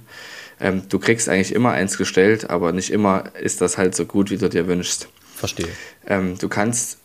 Ähm, 0.62 0.84
du 0.88 1.00
kriegst 1.00 1.28
eigentlich 1.28 1.54
immer 1.54 1.72
eins 1.72 1.98
gestellt, 1.98 2.50
aber 2.50 2.72
nicht 2.72 2.92
immer 2.92 3.26
ist 3.42 3.62
das 3.62 3.78
halt 3.78 3.96
so 3.96 4.06
gut, 4.06 4.30
wie 4.30 4.38
du 4.38 4.48
dir 4.48 4.68
wünschst. 4.68 5.10
Verstehe. 5.36 5.68
Ähm, 6.08 6.38
du 6.38 6.48
kannst 6.48 7.00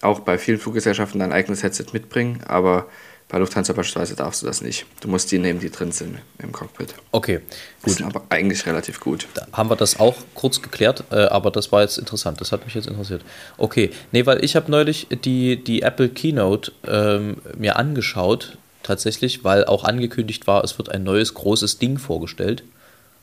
auch 0.00 0.20
bei 0.20 0.36
vielen 0.36 0.58
Fluggesellschaften 0.58 1.20
dein 1.20 1.32
eigenes 1.32 1.62
Headset 1.62 1.86
mitbringen, 1.92 2.42
aber 2.46 2.88
bei 3.32 3.38
Lufthansa 3.38 3.72
beispielsweise 3.72 4.14
darfst 4.14 4.42
du 4.42 4.46
das 4.46 4.60
nicht. 4.60 4.84
Du 5.00 5.08
musst 5.08 5.32
die 5.32 5.38
nehmen, 5.38 5.58
die 5.58 5.70
drin 5.70 5.90
sind 5.90 6.18
im 6.38 6.52
Cockpit. 6.52 6.94
Okay, 7.12 7.40
gut. 7.82 7.94
Sind 7.94 8.04
aber 8.04 8.22
eigentlich 8.28 8.66
relativ 8.66 9.00
gut. 9.00 9.26
Da 9.32 9.46
haben 9.54 9.70
wir 9.70 9.76
das 9.76 9.98
auch 9.98 10.16
kurz 10.34 10.60
geklärt, 10.60 11.04
äh, 11.10 11.24
aber 11.24 11.50
das 11.50 11.72
war 11.72 11.80
jetzt 11.80 11.96
interessant. 11.96 12.42
Das 12.42 12.52
hat 12.52 12.66
mich 12.66 12.74
jetzt 12.74 12.88
interessiert. 12.88 13.22
Okay, 13.56 13.90
nee, 14.12 14.26
weil 14.26 14.44
ich 14.44 14.54
habe 14.54 14.70
neulich 14.70 15.06
die, 15.24 15.56
die 15.56 15.80
Apple 15.80 16.10
Keynote 16.10 16.72
ähm, 16.86 17.38
mir 17.56 17.76
angeschaut, 17.76 18.58
tatsächlich, 18.82 19.42
weil 19.44 19.64
auch 19.64 19.84
angekündigt 19.84 20.46
war, 20.46 20.62
es 20.62 20.76
wird 20.76 20.90
ein 20.90 21.02
neues 21.02 21.32
großes 21.32 21.78
Ding 21.78 21.96
vorgestellt. 21.96 22.64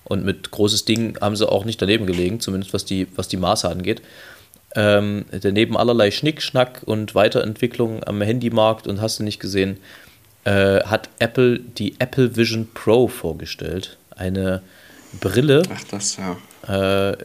Und 0.05 0.25
mit 0.25 0.49
großes 0.49 0.85
Ding 0.85 1.19
haben 1.21 1.35
sie 1.35 1.47
auch 1.47 1.65
nicht 1.65 1.79
daneben 1.79 2.07
gelegen, 2.07 2.39
zumindest 2.39 2.73
was 2.73 2.83
die, 2.83 3.05
was 3.15 3.27
die 3.27 3.37
Maße 3.37 3.69
angeht. 3.69 4.01
Ähm, 4.75 5.25
daneben 5.31 5.75
allerlei 5.77 6.11
Schnickschnack 6.11 6.81
und 6.85 7.15
Weiterentwicklung 7.15 8.03
am 8.03 8.21
Handymarkt 8.21 8.87
und 8.87 9.01
hast 9.01 9.19
du 9.19 9.23
nicht 9.23 9.39
gesehen, 9.39 9.77
äh, 10.43 10.83
hat 10.83 11.09
Apple 11.19 11.59
die 11.59 11.95
Apple 11.99 12.35
Vision 12.35 12.69
Pro 12.73 13.07
vorgestellt. 13.07 13.97
Eine 14.15 14.61
Brille, 15.19 15.63
Ach, 15.73 15.83
das, 15.89 16.17
ja. 16.17 17.11
äh, 17.11 17.17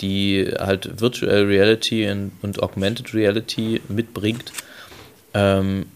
die 0.00 0.52
halt 0.58 1.00
Virtual 1.00 1.44
Reality 1.44 2.10
und, 2.10 2.32
und 2.42 2.62
Augmented 2.62 3.14
Reality 3.14 3.80
mitbringt. 3.88 4.52
Ähm, 5.32 5.86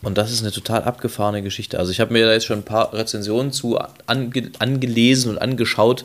und 0.00 0.16
das 0.16 0.30
ist 0.30 0.42
eine 0.42 0.52
total 0.52 0.84
abgefahrene 0.84 1.42
Geschichte. 1.42 1.78
Also 1.78 1.90
ich 1.90 2.00
habe 2.00 2.12
mir 2.12 2.24
da 2.24 2.32
jetzt 2.32 2.46
schon 2.46 2.60
ein 2.60 2.64
paar 2.64 2.94
Rezensionen 2.94 3.52
zu 3.52 3.78
ange 4.06 4.50
angelesen 4.58 5.30
und 5.32 5.38
angeschaut. 5.38 6.04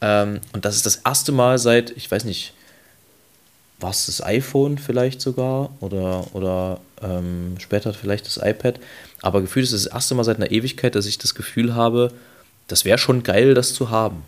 Ähm, 0.00 0.40
und 0.52 0.64
das 0.64 0.76
ist 0.76 0.86
das 0.86 0.96
erste 0.96 1.32
Mal 1.32 1.58
seit, 1.58 1.90
ich 1.96 2.10
weiß 2.10 2.24
nicht, 2.24 2.52
war 3.80 3.90
es 3.90 4.06
das 4.06 4.22
iPhone 4.24 4.78
vielleicht 4.78 5.20
sogar 5.20 5.70
oder, 5.80 6.26
oder 6.34 6.80
ähm, 7.02 7.56
später 7.58 7.94
vielleicht 7.94 8.26
das 8.26 8.38
iPad. 8.38 8.80
Aber 9.22 9.40
gefühlt 9.40 9.64
ist 9.64 9.72
es 9.72 9.84
das 9.84 9.92
erste 9.92 10.14
Mal 10.14 10.24
seit 10.24 10.36
einer 10.36 10.50
Ewigkeit, 10.50 10.94
dass 10.94 11.06
ich 11.06 11.18
das 11.18 11.34
Gefühl 11.34 11.74
habe, 11.74 12.12
das 12.66 12.84
wäre 12.84 12.98
schon 12.98 13.22
geil, 13.22 13.54
das 13.54 13.74
zu 13.74 13.90
haben. 13.90 14.22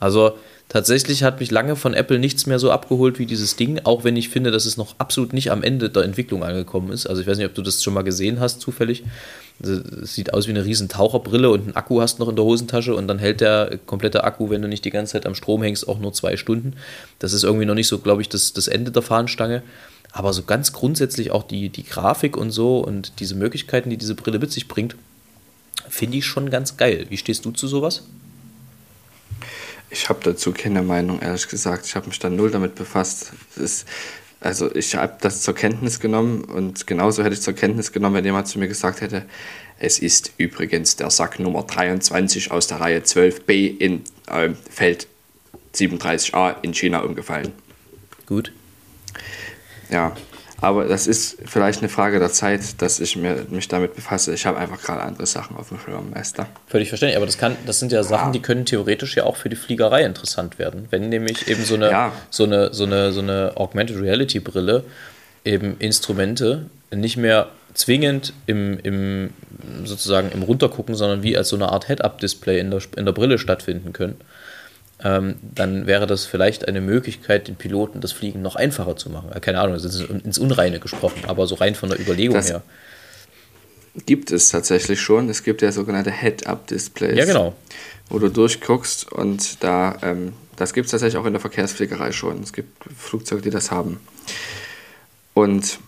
Also 0.00 0.36
tatsächlich 0.68 1.22
hat 1.22 1.40
mich 1.40 1.50
lange 1.50 1.76
von 1.76 1.94
Apple 1.94 2.18
nichts 2.18 2.46
mehr 2.46 2.58
so 2.58 2.70
abgeholt 2.70 3.18
wie 3.18 3.26
dieses 3.26 3.56
Ding, 3.56 3.80
auch 3.84 4.04
wenn 4.04 4.16
ich 4.16 4.28
finde, 4.28 4.50
dass 4.50 4.66
es 4.66 4.76
noch 4.76 4.94
absolut 4.98 5.32
nicht 5.32 5.50
am 5.50 5.62
Ende 5.62 5.90
der 5.90 6.04
Entwicklung 6.04 6.42
angekommen 6.42 6.92
ist. 6.92 7.06
Also 7.06 7.20
ich 7.22 7.26
weiß 7.26 7.38
nicht, 7.38 7.46
ob 7.46 7.54
du 7.54 7.62
das 7.62 7.82
schon 7.82 7.94
mal 7.94 8.02
gesehen 8.02 8.40
hast, 8.40 8.60
zufällig. 8.60 9.04
Es 9.60 10.14
sieht 10.14 10.34
aus 10.34 10.46
wie 10.46 10.50
eine 10.50 10.64
riesen 10.64 10.88
Taucherbrille 10.88 11.48
und 11.50 11.62
einen 11.62 11.76
Akku 11.76 12.00
hast 12.00 12.18
noch 12.18 12.28
in 12.28 12.36
der 12.36 12.44
Hosentasche 12.44 12.94
und 12.94 13.06
dann 13.06 13.18
hält 13.18 13.40
der 13.40 13.78
komplette 13.86 14.24
Akku, 14.24 14.50
wenn 14.50 14.62
du 14.62 14.68
nicht 14.68 14.84
die 14.84 14.90
ganze 14.90 15.12
Zeit 15.12 15.26
am 15.26 15.34
Strom 15.34 15.62
hängst, 15.62 15.86
auch 15.86 16.00
nur 16.00 16.12
zwei 16.12 16.36
Stunden. 16.36 16.74
Das 17.20 17.32
ist 17.32 17.44
irgendwie 17.44 17.66
noch 17.66 17.74
nicht 17.74 17.88
so, 17.88 17.98
glaube 17.98 18.22
ich, 18.22 18.28
das, 18.28 18.52
das 18.52 18.66
Ende 18.66 18.90
der 18.90 19.02
Fahnenstange. 19.02 19.62
Aber 20.10 20.32
so 20.32 20.42
ganz 20.42 20.72
grundsätzlich 20.72 21.32
auch 21.32 21.42
die, 21.42 21.70
die 21.70 21.84
Grafik 21.84 22.36
und 22.36 22.50
so 22.50 22.78
und 22.78 23.12
diese 23.18 23.34
Möglichkeiten, 23.34 23.90
die 23.90 23.96
diese 23.96 24.14
Brille 24.14 24.38
mit 24.38 24.52
sich 24.52 24.68
bringt, 24.68 24.96
finde 25.88 26.18
ich 26.18 26.24
schon 26.24 26.50
ganz 26.50 26.76
geil. 26.76 27.06
Wie 27.08 27.16
stehst 27.16 27.44
du 27.44 27.50
zu 27.50 27.66
sowas? 27.66 28.02
Ich 29.90 30.08
habe 30.08 30.20
dazu 30.22 30.52
keine 30.52 30.82
Meinung, 30.82 31.20
ehrlich 31.20 31.48
gesagt. 31.48 31.86
Ich 31.86 31.94
habe 31.94 32.08
mich 32.08 32.18
da 32.18 32.30
null 32.30 32.50
damit 32.50 32.74
befasst. 32.74 33.32
Ist, 33.56 33.86
also 34.40 34.74
ich 34.74 34.94
habe 34.94 35.16
das 35.20 35.42
zur 35.42 35.54
Kenntnis 35.54 36.00
genommen 36.00 36.44
und 36.44 36.86
genauso 36.86 37.22
hätte 37.22 37.34
ich 37.34 37.42
zur 37.42 37.54
Kenntnis 37.54 37.92
genommen, 37.92 38.16
wenn 38.16 38.24
jemand 38.24 38.48
zu 38.48 38.58
mir 38.58 38.68
gesagt 38.68 39.00
hätte, 39.00 39.24
es 39.78 39.98
ist 39.98 40.32
übrigens 40.36 40.96
der 40.96 41.10
Sack 41.10 41.38
Nummer 41.38 41.62
23 41.62 42.50
aus 42.50 42.66
der 42.66 42.80
Reihe 42.80 43.00
12b 43.00 43.78
in 43.78 44.04
äh, 44.26 44.50
Feld 44.70 45.06
37a 45.74 46.56
in 46.62 46.74
China 46.74 47.00
umgefallen. 47.00 47.52
Gut. 48.26 48.52
Ja, 49.90 50.14
aber 50.64 50.86
das 50.86 51.06
ist 51.06 51.36
vielleicht 51.44 51.80
eine 51.80 51.90
Frage 51.90 52.18
der 52.18 52.30
Zeit, 52.30 52.80
dass 52.80 52.98
ich 52.98 53.16
mir, 53.16 53.46
mich 53.50 53.68
damit 53.68 53.94
befasse. 53.94 54.32
Ich 54.32 54.46
habe 54.46 54.56
einfach 54.56 54.80
gerade 54.80 55.02
andere 55.02 55.26
Sachen 55.26 55.56
auf 55.56 55.68
dem 55.68 55.78
Schirm, 55.78 56.10
Meister. 56.10 56.46
Völlig 56.66 56.88
verständlich, 56.88 57.16
aber 57.16 57.26
das, 57.26 57.36
kann, 57.36 57.56
das 57.66 57.80
sind 57.80 57.92
ja 57.92 58.02
Sachen, 58.02 58.28
ja. 58.28 58.32
die 58.32 58.40
können 58.40 58.64
theoretisch 58.64 59.14
ja 59.16 59.24
auch 59.24 59.36
für 59.36 59.50
die 59.50 59.56
Fliegerei 59.56 60.04
interessant 60.04 60.58
werden. 60.58 60.86
Wenn 60.88 61.10
nämlich 61.10 61.48
eben 61.48 61.62
so 61.64 61.74
eine, 61.74 61.90
ja. 61.90 62.12
so 62.30 62.44
eine, 62.44 62.72
so 62.72 62.84
eine, 62.84 63.12
so 63.12 63.20
eine 63.20 63.52
Augmented 63.56 64.00
Reality 64.00 64.40
Brille 64.40 64.84
eben 65.44 65.76
Instrumente 65.78 66.66
nicht 66.94 67.18
mehr 67.18 67.48
zwingend 67.74 68.32
im, 68.46 68.78
im 68.82 69.30
sozusagen 69.84 70.30
im 70.32 70.42
Runtergucken, 70.42 70.94
sondern 70.94 71.22
wie 71.22 71.36
als 71.36 71.50
so 71.50 71.56
eine 71.56 71.70
Art 71.70 71.88
Head-Up-Display 71.88 72.58
in 72.58 72.70
der, 72.70 72.80
in 72.96 73.04
der 73.04 73.12
Brille 73.12 73.38
stattfinden 73.38 73.92
können 73.92 74.16
ähm, 75.02 75.36
dann 75.42 75.86
wäre 75.86 76.06
das 76.06 76.24
vielleicht 76.24 76.68
eine 76.68 76.80
Möglichkeit, 76.80 77.48
den 77.48 77.56
Piloten 77.56 78.00
das 78.00 78.12
Fliegen 78.12 78.42
noch 78.42 78.56
einfacher 78.56 78.96
zu 78.96 79.10
machen. 79.10 79.30
Keine 79.40 79.60
Ahnung, 79.60 79.74
das 79.74 79.84
ist 79.84 80.00
ins 80.00 80.38
Unreine 80.38 80.78
gesprochen, 80.78 81.22
aber 81.26 81.46
so 81.46 81.56
rein 81.56 81.74
von 81.74 81.88
der 81.88 82.00
Überlegung 82.00 82.34
das 82.34 82.50
her. 82.50 82.62
Gibt 84.06 84.32
es 84.32 84.48
tatsächlich 84.48 85.00
schon. 85.00 85.28
Es 85.28 85.42
gibt 85.42 85.62
ja 85.62 85.70
sogenannte 85.72 86.10
Head-Up-Displays. 86.10 87.16
Ja, 87.16 87.24
genau. 87.24 87.54
Wo 88.08 88.18
du 88.18 88.28
durchguckst 88.28 89.10
und 89.12 89.62
da, 89.62 89.96
ähm, 90.02 90.32
das 90.56 90.72
gibt 90.72 90.86
es 90.86 90.90
tatsächlich 90.90 91.18
auch 91.20 91.26
in 91.26 91.32
der 91.32 91.40
Verkehrsfliegerei 91.40 92.12
schon. 92.12 92.42
Es 92.42 92.52
gibt 92.52 92.84
Flugzeuge, 92.96 93.42
die 93.42 93.50
das 93.50 93.70
haben. 93.70 94.00
Und 95.32 95.78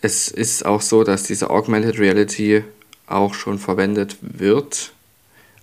es 0.00 0.28
ist 0.28 0.66
auch 0.66 0.80
so, 0.80 1.04
dass 1.04 1.24
diese 1.24 1.50
Augmented 1.50 1.98
Reality 1.98 2.64
auch 3.06 3.34
schon 3.34 3.58
verwendet 3.58 4.16
wird 4.20 4.93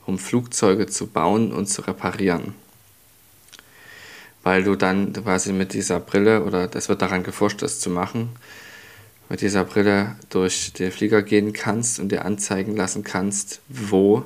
um 0.05 0.19
Flugzeuge 0.19 0.87
zu 0.87 1.07
bauen 1.07 1.51
und 1.51 1.67
zu 1.67 1.81
reparieren. 1.81 2.53
Weil 4.43 4.63
du 4.63 4.75
dann 4.75 5.13
quasi 5.13 5.53
mit 5.53 5.73
dieser 5.73 5.99
Brille, 5.99 6.43
oder 6.43 6.67
das 6.67 6.89
wird 6.89 7.01
daran 7.01 7.23
geforscht, 7.23 7.61
das 7.61 7.79
zu 7.79 7.89
machen, 7.89 8.29
mit 9.29 9.41
dieser 9.41 9.63
Brille 9.63 10.15
durch 10.29 10.73
den 10.73 10.91
Flieger 10.91 11.21
gehen 11.21 11.53
kannst 11.53 11.99
und 11.99 12.09
dir 12.09 12.25
anzeigen 12.25 12.75
lassen 12.75 13.03
kannst, 13.03 13.61
wo 13.69 14.25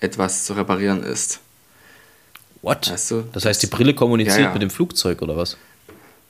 etwas 0.00 0.44
zu 0.44 0.54
reparieren 0.54 1.02
ist. 1.02 1.40
What? 2.62 2.90
Weißt 2.90 3.10
du? 3.12 3.22
Das 3.32 3.44
heißt, 3.44 3.62
die 3.62 3.66
Brille 3.68 3.94
kommuniziert 3.94 4.38
Ja, 4.38 4.46
ja. 4.46 4.52
mit 4.52 4.62
dem 4.62 4.70
Flugzeug 4.70 5.22
oder 5.22 5.36
was? 5.36 5.56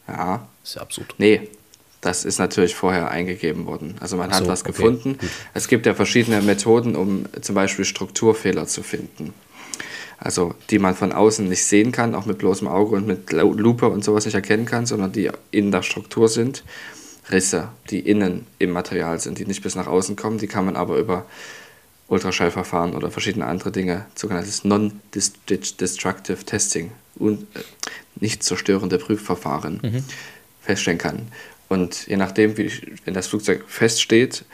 Ja, 0.06 0.46
ist 0.62 0.76
ja 0.76 0.82
absurd. 0.82 1.14
Nee, 1.18 1.48
das 2.00 2.24
ist 2.24 2.38
natürlich 2.38 2.74
vorher 2.74 3.10
eingegeben 3.10 3.66
worden. 3.66 3.96
Also 4.00 4.16
man 4.16 4.30
Ach 4.30 4.36
hat 4.36 4.44
so, 4.44 4.50
was 4.50 4.62
okay, 4.62 4.72
gefunden. 4.72 5.18
gut. 5.18 5.28
Es 5.54 5.68
gibt 5.68 5.86
ja 5.86 5.94
verschiedene 5.94 6.40
Methoden, 6.42 6.96
um 6.96 7.26
zum 7.40 7.54
Beispiel 7.54 7.84
Strukturfehler 7.84 8.66
zu 8.66 8.82
finden. 8.82 9.34
Also 10.18 10.54
die 10.70 10.78
man 10.78 10.94
von 10.94 11.12
außen 11.12 11.48
nicht 11.48 11.64
sehen 11.64 11.92
kann, 11.92 12.14
auch 12.14 12.26
mit 12.26 12.38
bloßem 12.38 12.68
Auge 12.68 12.96
und 12.96 13.06
mit 13.06 13.32
Lu- 13.32 13.54
Lupe 13.54 13.88
und 13.88 14.04
sowas 14.04 14.24
nicht 14.26 14.34
erkennen 14.34 14.66
kann, 14.66 14.86
sondern 14.86 15.12
die 15.12 15.30
in 15.50 15.70
der 15.72 15.82
Struktur 15.82 16.28
sind. 16.28 16.62
Risse, 17.30 17.68
die 17.90 18.00
innen 18.00 18.46
im 18.58 18.70
Material 18.70 19.20
sind, 19.20 19.38
die 19.38 19.46
nicht 19.46 19.62
bis 19.62 19.76
nach 19.76 19.86
außen 19.86 20.16
kommen, 20.16 20.38
die 20.38 20.46
kann 20.48 20.64
man 20.64 20.76
aber 20.76 20.96
über 20.98 21.26
Ultraschallverfahren 22.08 22.94
oder 22.94 23.10
verschiedene 23.10 23.46
andere 23.46 23.70
Dinge, 23.70 24.06
sogenanntes 24.16 24.64
Non-Destructive 24.64 26.44
Testing, 26.44 26.90
un, 27.18 27.46
äh, 27.54 27.60
nicht 28.18 28.42
zerstörende 28.42 28.98
Prüfverfahren, 28.98 30.04
feststellen 30.60 30.98
kann. 30.98 31.28
Und 31.70 32.08
je 32.08 32.16
nachdem, 32.16 32.58
wie, 32.58 32.68
wenn 33.04 33.14
das 33.14 33.28
Flugzeug 33.28 33.62
feststeht, 33.68 34.44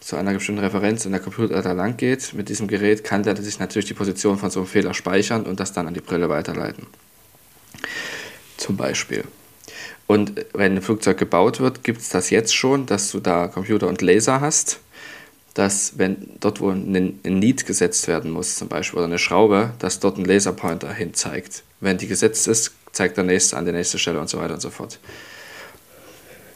zu 0.00 0.16
einer 0.16 0.34
bestimmten 0.34 0.62
Referenz 0.62 1.06
und 1.06 1.12
der 1.12 1.20
Computer 1.20 1.62
da 1.62 1.72
lang 1.72 1.96
geht, 1.96 2.34
mit 2.34 2.50
diesem 2.50 2.68
Gerät 2.68 3.04
kann 3.04 3.22
der 3.22 3.40
sich 3.40 3.58
natürlich 3.58 3.86
die 3.86 3.94
Position 3.94 4.36
von 4.36 4.50
so 4.50 4.60
einem 4.60 4.66
Fehler 4.66 4.92
speichern 4.92 5.44
und 5.44 5.60
das 5.60 5.72
dann 5.72 5.86
an 5.86 5.94
die 5.94 6.02
Brille 6.02 6.28
weiterleiten. 6.28 6.86
Zum 8.58 8.76
Beispiel. 8.76 9.24
Und 10.06 10.44
wenn 10.52 10.76
ein 10.76 10.82
Flugzeug 10.82 11.16
gebaut 11.16 11.58
wird, 11.58 11.84
gibt 11.84 12.02
es 12.02 12.10
das 12.10 12.28
jetzt 12.28 12.54
schon, 12.54 12.84
dass 12.84 13.10
du 13.10 13.20
da 13.20 13.48
Computer 13.48 13.88
und 13.88 14.02
Laser 14.02 14.42
hast, 14.42 14.80
dass 15.54 15.96
wenn 15.96 16.28
dort, 16.38 16.60
wo 16.60 16.68
ein 16.68 17.18
Need 17.22 17.64
gesetzt 17.64 18.08
werden 18.08 18.30
muss, 18.30 18.56
zum 18.56 18.68
Beispiel, 18.68 18.98
oder 18.98 19.06
eine 19.06 19.18
Schraube, 19.18 19.72
dass 19.78 20.00
dort 20.00 20.18
ein 20.18 20.26
Laserpointer 20.26 20.92
hin 20.92 21.14
zeigt. 21.14 21.62
Wenn 21.80 21.96
die 21.96 22.08
gesetzt 22.08 22.46
ist, 22.46 22.72
zeigt 22.92 23.16
der 23.16 23.24
nächste 23.24 23.56
an 23.56 23.64
die 23.64 23.72
nächste 23.72 23.98
Stelle 23.98 24.20
und 24.20 24.28
so 24.28 24.38
weiter 24.38 24.52
und 24.52 24.60
so 24.60 24.68
fort. 24.68 24.98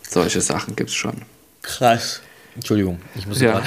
Solche 0.09 0.41
Sachen 0.41 0.77
gibt 0.77 0.91
es 0.91 0.97
schon. 0.97 1.23
Krass. 1.63 2.21
Entschuldigung, 2.55 3.01
ich 3.17 3.27
musste 3.27 3.45
Ja. 3.45 3.63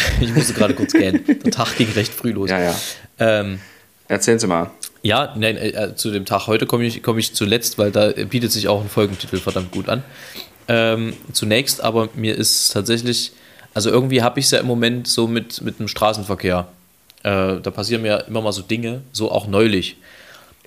gerade- 0.56 0.74
kurz 0.74 0.94
gähnen. 0.94 1.24
Der 1.28 1.52
Tag 1.52 1.76
ging 1.78 1.92
recht 1.92 2.14
früh 2.14 2.32
los. 2.32 2.50
Ja, 2.50 2.60
ja. 2.60 2.76
Ähm, 3.20 3.60
Erzählen 4.08 4.40
Sie 4.40 4.48
mal. 4.48 4.72
Ja, 5.04 5.34
nein, 5.38 5.56
äh, 5.58 5.96
zu 5.96 6.10
dem 6.12 6.26
Tag 6.26 6.48
heute 6.48 6.66
komme 6.66 6.84
ich, 6.86 7.04
komme 7.04 7.20
ich 7.20 7.34
zuletzt, 7.36 7.78
weil 7.78 7.92
da 7.92 8.10
bietet 8.12 8.52
sich 8.52 8.68
auch 8.68 8.82
ein 8.82 8.90
Folgentitel 8.90 9.38
verdammt 9.38 9.72
gut 9.72 9.88
an. 9.90 10.04
Ähm, 10.68 11.14
zunächst, 11.32 11.82
aber 11.82 12.10
mir 12.16 12.36
ist 12.36 12.70
tatsächlich, 12.74 13.32
also 13.76 13.90
irgendwie 13.92 14.24
habe 14.24 14.40
ich 14.40 14.46
es 14.46 14.52
ja 14.52 14.60
im 14.60 14.66
Moment 14.66 15.08
so 15.08 15.28
mit, 15.28 15.62
mit 15.62 15.80
dem 15.80 15.88
Straßenverkehr. 15.88 16.68
Äh, 17.24 17.60
da 17.62 17.72
passieren 17.72 18.02
mir 18.02 18.26
immer 18.28 18.42
mal 18.42 18.52
so 18.52 18.62
Dinge, 18.64 19.02
so 19.12 19.32
auch 19.32 19.46
neulich. 19.48 19.98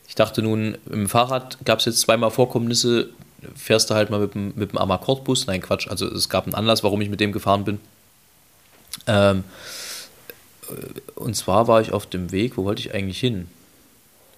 Ich 0.08 0.14
dachte 0.14 0.42
nun, 0.42 0.78
im 0.90 1.08
Fahrrad 1.08 1.58
gab 1.64 1.80
es 1.80 1.86
jetzt 1.86 2.00
zweimal 2.00 2.30
Vorkommnisse, 2.30 3.08
fährst 3.54 3.90
du 3.90 3.94
halt 3.94 4.10
mal 4.10 4.20
mit 4.20 4.34
dem, 4.34 4.52
mit 4.56 4.72
dem 4.72 4.78
Amakordbus. 4.78 5.46
Nein, 5.46 5.60
Quatsch, 5.60 5.88
also 5.88 6.06
es 6.06 6.28
gab 6.28 6.44
einen 6.44 6.54
Anlass, 6.54 6.82
warum 6.82 7.00
ich 7.00 7.10
mit 7.10 7.20
dem 7.20 7.32
gefahren 7.32 7.64
bin. 7.64 7.80
Ähm, 9.06 9.44
und 11.14 11.34
zwar 11.34 11.68
war 11.68 11.80
ich 11.80 11.92
auf 11.92 12.06
dem 12.06 12.32
Weg, 12.32 12.56
wo 12.56 12.64
wollte 12.64 12.80
ich 12.80 12.94
eigentlich 12.94 13.18
hin? 13.18 13.48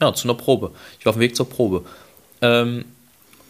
Ja, 0.00 0.12
zu 0.12 0.26
einer 0.28 0.36
Probe. 0.36 0.72
Ich 0.98 1.06
war 1.06 1.10
auf 1.10 1.16
dem 1.16 1.20
Weg 1.20 1.36
zur 1.36 1.48
Probe. 1.48 1.84
Ähm, 2.40 2.84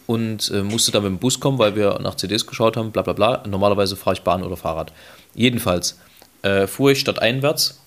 und 0.07 0.51
äh, 0.51 0.61
musste 0.61 0.91
dann 0.91 1.03
mit 1.03 1.11
dem 1.11 1.17
Bus 1.17 1.39
kommen, 1.39 1.57
weil 1.57 1.75
wir 1.75 1.99
nach 1.99 2.15
CDs 2.15 2.45
geschaut 2.45 2.77
haben, 2.77 2.91
bla 2.91 3.01
bla 3.01 3.13
bla. 3.13 3.43
Normalerweise 3.47 3.95
fahre 3.95 4.15
ich 4.15 4.21
Bahn 4.21 4.43
oder 4.43 4.55
Fahrrad. 4.55 4.91
Jedenfalls 5.33 5.97
äh, 6.43 6.67
fuhr 6.67 6.91
ich 6.91 6.99
stadteinwärts 6.99 7.79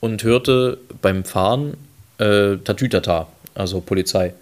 und 0.00 0.24
hörte 0.24 0.78
beim 1.00 1.24
Fahren 1.24 1.76
äh, 2.18 2.56
Tatütata, 2.56 3.28
also 3.54 3.80
Polizei. 3.80 4.34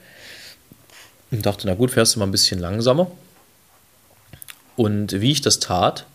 Und 1.31 1.47
dachte, 1.47 1.67
na 1.67 1.75
gut, 1.75 1.91
fährst 1.91 2.15
du 2.15 2.19
mal 2.19 2.27
ein 2.27 2.33
bisschen 2.33 2.59
langsamer. 2.59 3.11
Und 4.77 5.21
wie 5.21 5.33
ich 5.33 5.41
das 5.41 5.61
tat, 5.61 6.07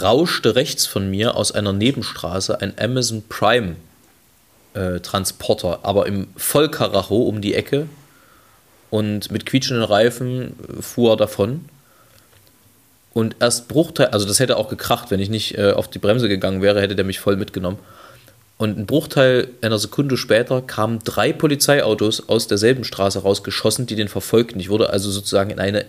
rauschte 0.00 0.54
rechts 0.54 0.86
von 0.86 1.10
mir 1.10 1.36
aus 1.36 1.52
einer 1.52 1.72
Nebenstraße 1.72 2.60
ein 2.60 2.74
Amazon 2.78 3.22
Prime 3.28 3.76
äh, 4.74 5.00
Transporter, 5.00 5.80
aber 5.82 6.06
im 6.06 6.28
Vollkaracho 6.36 7.22
um 7.22 7.40
die 7.40 7.54
Ecke 7.54 7.88
und 8.90 9.30
mit 9.30 9.46
quietschenden 9.46 9.84
Reifen 9.84 10.54
äh, 10.78 10.82
fuhr 10.82 11.12
er 11.12 11.16
davon. 11.16 11.68
Und 13.14 13.36
erst 13.40 13.68
Bruchteil, 13.68 14.08
also 14.08 14.26
das 14.26 14.38
hätte 14.38 14.56
auch 14.56 14.68
gekracht, 14.68 15.10
wenn 15.10 15.20
ich 15.20 15.30
nicht 15.30 15.58
äh, 15.58 15.72
auf 15.72 15.88
die 15.88 15.98
Bremse 15.98 16.28
gegangen 16.28 16.62
wäre, 16.62 16.80
hätte 16.80 16.94
der 16.94 17.04
mich 17.04 17.18
voll 17.20 17.36
mitgenommen. 17.36 17.78
Und 18.58 18.76
ein 18.76 18.86
Bruchteil 18.86 19.48
einer 19.62 19.78
Sekunde 19.78 20.16
später 20.16 20.60
kamen 20.60 20.98
drei 21.04 21.32
Polizeiautos 21.32 22.28
aus 22.28 22.48
derselben 22.48 22.82
Straße 22.82 23.20
rausgeschossen, 23.20 23.86
die 23.86 23.94
den 23.94 24.08
verfolgten. 24.08 24.58
Ich 24.58 24.68
wurde 24.68 24.90
also 24.90 25.10
sozusagen 25.12 25.50
in 25.50 25.60
eine 25.60 25.86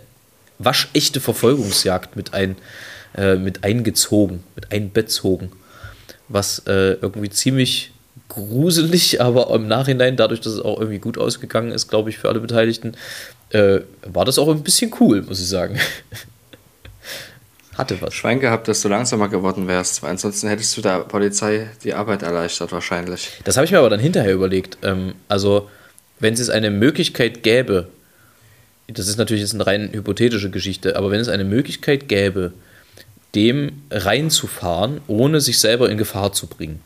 waschechte 0.60 1.20
Verfolgungsjagd 1.20 2.16
mit, 2.16 2.36
ein, 2.36 2.56
äh, 3.18 3.36
mit 3.36 3.64
eingezogen, 3.64 4.44
mit 4.56 4.72
einbezogen. 4.72 5.52
Was 6.28 6.60
äh, 6.68 6.94
irgendwie 7.02 7.32
ziemlich 7.32 7.92
gruselig, 8.28 9.20
aber 9.22 9.50
im 9.56 9.68
Nachhinein, 9.68 10.16
dadurch, 10.16 10.42
dass 10.42 10.54
es 10.54 10.62
auch 10.62 10.80
irgendwie 10.80 11.00
gut 11.00 11.18
ausgegangen 11.18 11.72
ist, 11.72 11.88
glaube 11.88 12.12
ich, 12.12 12.20
für 12.20 12.30
alle 12.30 12.40
Beteiligten, 12.40 12.94
äh, 13.50 13.80
war 14.04 14.26
das 14.26 14.38
auch 14.38 14.48
ein 14.48 14.62
bisschen 14.62 14.94
cool, 15.00 15.24
muss 15.24 15.42
ich 15.42 15.48
sagen. 15.48 15.80
Hatte 17.80 18.02
was. 18.02 18.14
Schwein 18.14 18.42
gehabt, 18.42 18.68
dass 18.68 18.82
du 18.82 18.90
langsamer 18.90 19.30
geworden 19.30 19.70
wärst, 19.70 20.04
weil 20.04 20.10
ansonsten 20.10 20.50
hättest 20.50 20.76
du 20.76 20.82
der 20.82 21.00
Polizei 21.00 21.70
die 21.82 21.94
Arbeit 21.94 22.24
erleichtert 22.24 22.74
wahrscheinlich. 22.74 23.40
Das 23.46 23.56
habe 23.56 23.64
ich 23.64 23.72
mir 23.72 23.80
aber 23.80 23.90
dann 23.90 24.02
hinterher 24.02 24.34
überlegt. 24.34 24.78
Ähm, 24.84 25.14
also, 25.30 25.70
wenn 26.20 26.34
es 26.34 26.50
eine 26.50 26.72
Möglichkeit 26.72 27.42
gäbe, 27.42 27.88
das 28.88 29.08
ist 29.08 29.18
natürlich 29.18 29.42
jetzt 29.42 29.54
eine 29.54 29.66
rein 29.66 29.94
hypothetische 29.94 30.50
Geschichte, 30.50 30.98
aber 30.98 31.10
wenn 31.10 31.22
es 31.22 31.30
eine 31.30 31.46
Möglichkeit 31.46 32.10
gäbe, 32.10 32.52
dem 33.34 33.84
reinzufahren, 33.90 35.00
ohne 35.08 35.40
sich 35.40 35.60
selber 35.60 35.90
in 35.90 35.98
Gefahr 35.98 36.34
zu 36.34 36.48
bringen, 36.48 36.82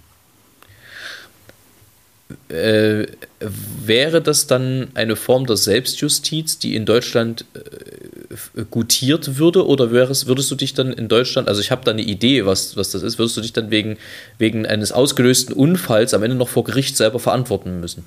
äh, 2.50 3.06
wäre 3.40 4.22
das 4.22 4.48
dann 4.48 4.90
eine 4.94 5.16
Form 5.16 5.46
der 5.46 5.58
Selbstjustiz, 5.58 6.60
die 6.60 6.76
in 6.76 6.86
Deutschland 6.86 7.46
äh, 7.54 8.64
gutiert 8.70 9.38
würde? 9.38 9.66
Oder 9.68 9.92
wäre 9.92 10.12
es, 10.12 10.28
würdest 10.28 10.50
du 10.52 10.56
dich 10.56 10.74
dann 10.74 10.94
in 10.94 11.08
Deutschland, 11.08 11.48
also 11.48 11.62
ich 11.62 11.72
habe 11.72 11.84
da 11.86 11.92
eine 11.92 12.02
Idee, 12.04 12.46
was, 12.46 12.78
was 12.78 12.92
das 12.92 13.04
ist, 13.04 13.18
würdest 13.18 13.38
du 13.38 13.42
dich 13.42 13.54
dann 13.54 13.72
wegen, 13.72 13.98
wegen 14.38 14.66
eines 14.66 14.92
ausgelösten 14.92 15.54
Unfalls 15.54 16.14
am 16.14 16.24
Ende 16.24 16.36
noch 16.36 16.50
vor 16.50 16.64
Gericht 16.64 16.98
selber 16.98 17.20
verantworten 17.20 17.80
müssen? 17.80 18.06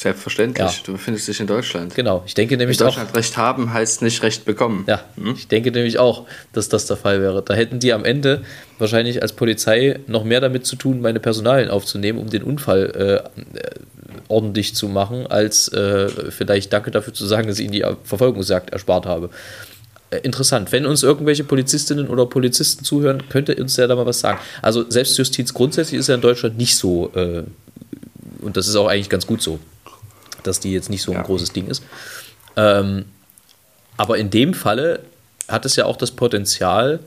Selbstverständlich, 0.00 0.66
Ja. 0.66 0.72
du 0.86 0.92
befindest 0.92 1.28
dich 1.28 1.40
in 1.40 1.46
Deutschland. 1.46 1.94
Genau, 1.94 2.22
ich 2.24 2.32
denke 2.32 2.54
In 2.54 2.58
nämlich 2.60 2.80
auch. 2.80 2.86
Deutschland 2.86 3.14
Recht 3.14 3.36
haben 3.36 3.70
heißt 3.74 4.00
nicht 4.00 4.22
Recht 4.22 4.46
bekommen. 4.46 4.84
Ja, 4.88 5.04
ich 5.36 5.46
denke 5.46 5.70
nämlich 5.72 5.98
auch, 5.98 6.26
dass 6.54 6.70
das 6.70 6.86
der 6.86 6.96
Fall 6.96 7.20
wäre. 7.20 7.42
Da 7.42 7.52
hätten 7.52 7.80
die 7.80 7.92
am 7.92 8.06
Ende 8.06 8.42
wahrscheinlich 8.78 9.20
als 9.20 9.34
Polizei 9.34 10.00
noch 10.06 10.24
mehr 10.24 10.40
damit 10.40 10.64
zu 10.64 10.76
tun, 10.76 11.02
meine 11.02 11.20
Personalien 11.20 11.68
aufzunehmen, 11.68 12.18
um 12.18 12.30
den 12.30 12.42
Unfall 12.42 12.92
äh, 12.96 13.58
äh, 13.58 13.70
ordentlich 14.28 14.74
zu 14.74 14.88
machen, 14.88 15.26
als 15.26 15.68
äh, 15.68 16.08
vielleicht 16.30 16.72
Danke 16.72 16.90
dafür 16.90 17.12
zu 17.12 17.26
sagen, 17.26 17.48
dass 17.48 17.58
ich 17.58 17.66
ihnen 17.66 17.72
die 17.72 17.84
Verfolgungsjagd 18.04 18.70
erspart 18.70 19.04
habe. 19.04 19.28
Äh, 20.08 20.20
interessant. 20.20 20.72
Wenn 20.72 20.86
uns 20.86 21.02
irgendwelche 21.02 21.44
Polizistinnen 21.44 22.08
oder 22.08 22.24
Polizisten 22.24 22.84
zuhören, 22.86 23.24
könnt 23.28 23.50
ihr 23.50 23.58
uns 23.60 23.76
ja 23.76 23.86
da 23.86 23.96
mal 23.96 24.06
was 24.06 24.20
sagen. 24.20 24.38
Also 24.62 24.88
Selbstjustiz 24.88 25.52
grundsätzlich 25.52 26.00
ist 26.00 26.08
ja 26.08 26.14
in 26.14 26.22
Deutschland 26.22 26.56
nicht 26.56 26.74
so, 26.78 27.12
äh, 27.14 27.42
und 28.40 28.56
das 28.56 28.66
ist 28.66 28.76
auch 28.76 28.86
eigentlich 28.88 29.10
ganz 29.10 29.26
gut 29.26 29.42
so, 29.42 29.58
dass 30.42 30.60
die 30.60 30.72
jetzt 30.72 30.90
nicht 30.90 31.02
so 31.02 31.12
ein 31.12 31.18
Ja. 31.18 31.22
großes 31.22 31.52
Ding 31.52 31.68
ist. 31.68 31.82
Ähm, 32.56 33.04
aber 33.96 34.18
in 34.18 34.30
dem 34.30 34.54
Falle 34.54 35.00
hat 35.48 35.66
es 35.66 35.76
ja 35.76 35.84
auch 35.84 35.96
das 35.96 36.10
Potenzial, 36.12 37.00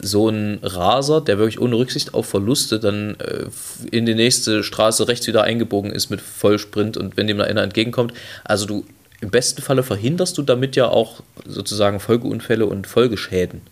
so 0.00 0.28
ein 0.28 0.60
Raser, 0.62 1.20
der 1.20 1.38
wirklich 1.38 1.60
ohne 1.60 1.76
Rücksicht 1.76 2.14
auf 2.14 2.26
Verluste 2.26 2.78
dann 2.78 3.16
äh, 3.18 3.46
in 3.90 4.06
die 4.06 4.14
nächste 4.14 4.62
Straße 4.62 5.08
rechts 5.08 5.26
wieder 5.26 5.42
eingebogen 5.42 5.90
ist 5.90 6.08
mit 6.08 6.20
Vollsprint 6.20 6.96
und 6.96 7.16
wenn 7.16 7.26
dem 7.26 7.40
einer 7.40 7.62
entgegenkommt, 7.62 8.12
also 8.44 8.66
du 8.66 8.84
im 9.20 9.30
besten 9.30 9.60
Falle 9.62 9.82
verhinderst 9.82 10.38
du 10.38 10.42
damit 10.42 10.76
ja 10.76 10.86
auch 10.86 11.22
sozusagen 11.44 11.98
Folgeunfälle 11.98 12.66
und 12.66 12.86
Folgeschäden. 12.86 13.62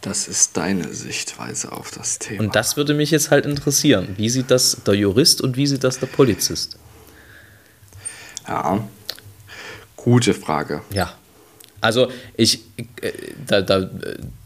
Das 0.00 0.28
ist 0.28 0.56
deine 0.56 0.92
Sichtweise 0.92 1.72
auf 1.72 1.90
das 1.92 2.18
Thema. 2.18 2.40
Und 2.40 2.56
das 2.56 2.76
würde 2.76 2.94
mich 2.94 3.10
jetzt 3.10 3.30
halt 3.30 3.46
interessieren. 3.46 4.14
Wie 4.16 4.28
sieht 4.28 4.50
das 4.50 4.78
der 4.86 4.94
Jurist 4.94 5.40
und 5.40 5.56
wie 5.56 5.66
sieht 5.66 5.84
das 5.84 5.98
der 5.98 6.06
Polizist? 6.06 6.76
Ja, 8.48 8.86
gute 9.96 10.34
Frage. 10.34 10.82
Ja. 10.92 11.12
Also 11.82 12.08
ich, 12.36 12.62
äh, 13.02 13.12
da, 13.46 13.60
da, 13.60 13.88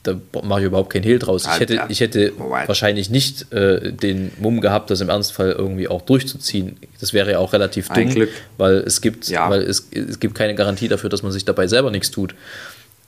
da 0.03 0.15
mache 0.43 0.61
ich 0.61 0.67
überhaupt 0.67 0.91
keinen 0.93 1.05
Hehl 1.05 1.19
draus. 1.19 1.45
Ich 1.47 1.61
hätte, 1.61 1.81
ich 1.89 2.01
hätte 2.01 2.33
wahrscheinlich 2.39 3.09
nicht 3.09 3.51
äh, 3.53 3.93
den 3.93 4.33
Mumm 4.41 4.61
gehabt, 4.61 4.91
das 4.91 5.01
im 5.01 5.09
Ernstfall 5.09 5.53
irgendwie 5.53 5.89
auch 5.89 6.03
durchzuziehen. 6.03 6.77
Das 7.01 7.13
wäre 7.13 7.31
ja 7.31 7.39
auch 7.39 7.53
relativ 7.53 7.89
dumm, 7.89 7.97
Ein 7.99 8.11
Glück. 8.11 8.31
weil 8.59 8.79
es 8.79 9.01
gibt, 9.01 9.29
Ja. 9.29 9.49
weil 9.49 9.63
es, 9.63 9.89
es 9.93 10.19
gibt 10.19 10.35
keine 10.35 10.55
Garantie 10.55 10.89
dafür, 10.89 11.09
dass 11.09 11.23
man 11.23 11.33
sich 11.33 11.45
dabei 11.45 11.67
selber 11.69 11.91
nichts 11.91 12.11
tut. 12.11 12.35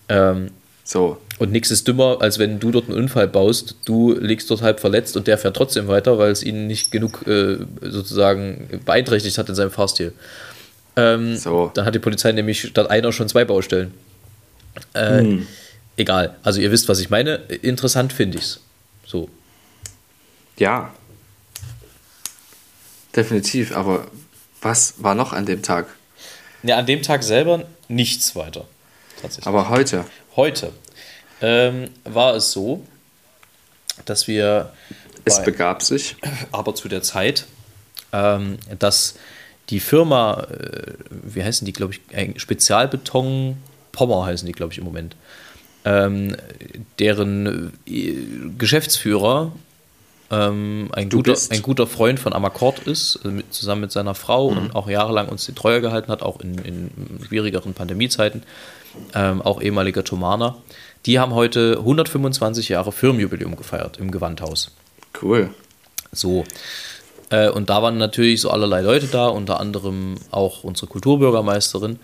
Ähm, 0.08 0.50
So. 0.84 1.18
Und 1.38 1.50
nichts 1.52 1.70
ist 1.70 1.86
dümmer, 1.88 2.18
als 2.20 2.38
wenn 2.38 2.58
du 2.60 2.70
dort 2.70 2.88
einen 2.88 2.96
Unfall 2.98 3.26
baust, 3.28 3.76
du 3.84 4.14
liegst 4.18 4.50
dort 4.50 4.62
halb 4.62 4.78
verletzt 4.80 5.16
und 5.16 5.26
der 5.26 5.36
fährt 5.36 5.56
trotzdem 5.56 5.88
weiter, 5.88 6.16
weil 6.18 6.30
es 6.30 6.42
ihn 6.42 6.66
nicht 6.68 6.90
genug 6.92 7.26
äh, 7.26 7.58
sozusagen 7.82 8.80
beeinträchtigt 8.86 9.36
hat 9.36 9.48
in 9.48 9.54
seinem 9.56 9.70
Fahrstil. 9.72 10.12
Ähm, 10.96 11.36
So. 11.36 11.70
Dann 11.74 11.84
hat 11.86 11.94
die 11.94 11.98
Polizei 11.98 12.32
nämlich 12.32 12.60
statt 12.62 12.90
einer 12.90 13.12
schon 13.12 13.28
zwei 13.28 13.44
Baustellen. 13.44 13.94
Äh, 14.94 15.18
Hm. 15.20 15.46
Egal. 15.96 16.36
Also 16.42 16.60
ihr 16.60 16.70
wisst, 16.70 16.88
was 16.88 17.00
ich 17.00 17.10
meine. 17.10 17.34
Interessant 17.36 18.12
finde 18.12 18.38
ich's. 18.38 18.60
So. 19.06 19.28
Ja. 20.56 20.92
Definitiv, 23.14 23.76
aber 23.76 24.06
was 24.62 24.94
war 24.98 25.14
noch 25.14 25.32
an 25.32 25.44
dem 25.44 25.62
Tag? 25.62 25.86
Ja, 26.62 26.78
an 26.78 26.86
dem 26.86 27.02
Tag 27.02 27.22
selber 27.22 27.64
nichts 27.88 28.34
weiter. 28.36 28.66
Tatsächlich. 29.20 29.46
Aber 29.46 29.68
heute. 29.68 30.04
Heute 30.36 30.72
ähm, 31.42 31.90
war 32.04 32.34
es 32.36 32.52
so, 32.52 32.86
dass 34.06 34.26
wir 34.28 34.72
Es 35.24 35.38
bei- 35.38 35.44
begab 35.44 35.82
sich. 35.82 36.16
aber 36.52 36.74
zu 36.74 36.88
der 36.88 37.02
Zeit, 37.02 37.44
ähm, 38.12 38.58
dass 38.78 39.16
die 39.72 39.80
Firma, 39.80 40.46
äh, 40.50 40.92
wie 41.10 41.42
heißen 41.42 41.64
die, 41.64 41.72
glaube 41.72 41.94
ich, 41.94 42.16
ein 42.16 42.38
Spezialbeton 42.38 43.56
Pommer 43.90 44.26
heißen 44.26 44.46
die, 44.46 44.52
glaube 44.52 44.72
ich, 44.72 44.78
im 44.78 44.84
Moment, 44.84 45.16
ähm, 45.84 46.36
deren 46.98 47.72
äh, 47.86 48.12
Geschäftsführer 48.58 49.52
ähm, 50.30 50.88
ein, 50.92 51.08
Du 51.08 51.18
guter, 51.18 51.32
bist. 51.32 51.52
ein 51.52 51.62
guter 51.62 51.86
Freund 51.86 52.20
von 52.20 52.32
Amakord 52.32 52.80
ist, 52.80 53.20
äh, 53.24 53.28
mit, 53.28 53.52
zusammen 53.52 53.82
mit 53.82 53.92
seiner 53.92 54.14
Frau 54.14 54.46
und 54.46 54.74
auch 54.74 54.88
jahrelang 54.88 55.28
uns 55.28 55.46
die 55.46 55.54
Treue 55.54 55.80
gehalten 55.80 56.10
hat, 56.12 56.22
auch 56.22 56.40
in, 56.40 56.58
in 56.58 56.90
schwierigeren 57.26 57.74
Pandemiezeiten, 57.74 58.42
ähm, 59.14 59.42
auch 59.42 59.60
ehemaliger 59.60 60.04
Thomaner. 60.04 60.56
Die 61.06 61.18
haben 61.18 61.34
heute 61.34 61.76
125 61.78 62.68
Jahre 62.68 62.92
Firmenjubiläum 62.92 63.56
gefeiert 63.56 63.98
im 63.98 64.10
Gewandhaus. 64.10 64.70
Cool. 65.20 65.50
So. 66.12 66.44
Äh, 67.32 67.48
und 67.48 67.70
da 67.70 67.82
waren 67.82 67.96
natürlich 67.96 68.42
so 68.42 68.50
allerlei 68.50 68.82
Leute 68.82 69.06
da, 69.06 69.26
unter 69.26 69.58
anderem 69.58 70.16
auch 70.30 70.62
unsere 70.62 70.86
Kulturbürgermeisterin. 70.86 71.98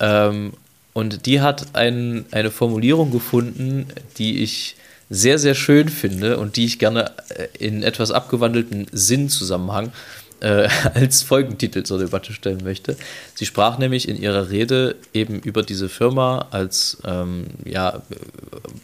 Ähm, 0.00 0.54
und 0.94 1.26
die 1.26 1.42
hat 1.42 1.74
ein, 1.74 2.24
eine 2.30 2.50
Formulierung 2.50 3.12
gefunden, 3.12 3.86
die 4.16 4.42
ich 4.42 4.76
sehr, 5.10 5.38
sehr 5.38 5.54
schön 5.54 5.88
finde 5.88 6.38
und 6.38 6.56
die 6.56 6.64
ich 6.64 6.78
gerne 6.78 7.12
äh, 7.28 7.48
in 7.58 7.82
etwas 7.82 8.10
abgewandelten 8.10 8.86
Sinnzusammenhang 8.90 9.92
äh, 10.40 10.68
als 10.94 11.22
Folgentitel 11.22 11.82
zur 11.82 11.98
Debatte 11.98 12.32
stellen 12.32 12.60
möchte. 12.64 12.96
Sie 13.34 13.46
sprach 13.46 13.78
nämlich 13.78 14.08
in 14.08 14.16
ihrer 14.16 14.50
Rede 14.50 14.96
eben 15.12 15.40
über 15.40 15.62
diese 15.62 15.88
Firma 15.88 16.46
als 16.50 16.98
ähm, 17.04 17.46
ja, 17.64 18.02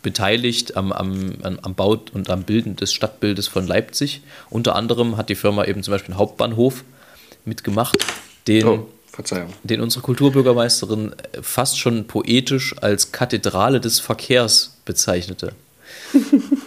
beteiligt 0.02 0.76
am, 0.76 0.92
am, 0.92 1.32
am 1.42 1.74
Bau 1.74 1.98
und 2.12 2.30
am 2.30 2.44
Bilden 2.44 2.76
des 2.76 2.92
Stadtbildes 2.92 3.48
von 3.48 3.66
Leipzig. 3.66 4.22
Unter 4.50 4.76
anderem 4.76 5.16
hat 5.16 5.28
die 5.28 5.34
Firma 5.34 5.64
eben 5.64 5.82
zum 5.82 5.92
Beispiel 5.92 6.12
einen 6.12 6.18
Hauptbahnhof 6.18 6.84
mitgemacht, 7.44 7.96
den, 8.46 8.66
Oh, 8.66 8.88
Verzeihung. 9.06 9.52
den 9.62 9.80
unsere 9.80 10.02
Kulturbürgermeisterin 10.02 11.14
fast 11.40 11.78
schon 11.78 12.06
poetisch 12.06 12.74
als 12.80 13.12
Kathedrale 13.12 13.80
des 13.80 14.00
Verkehrs 14.00 14.76
bezeichnete. 14.84 15.52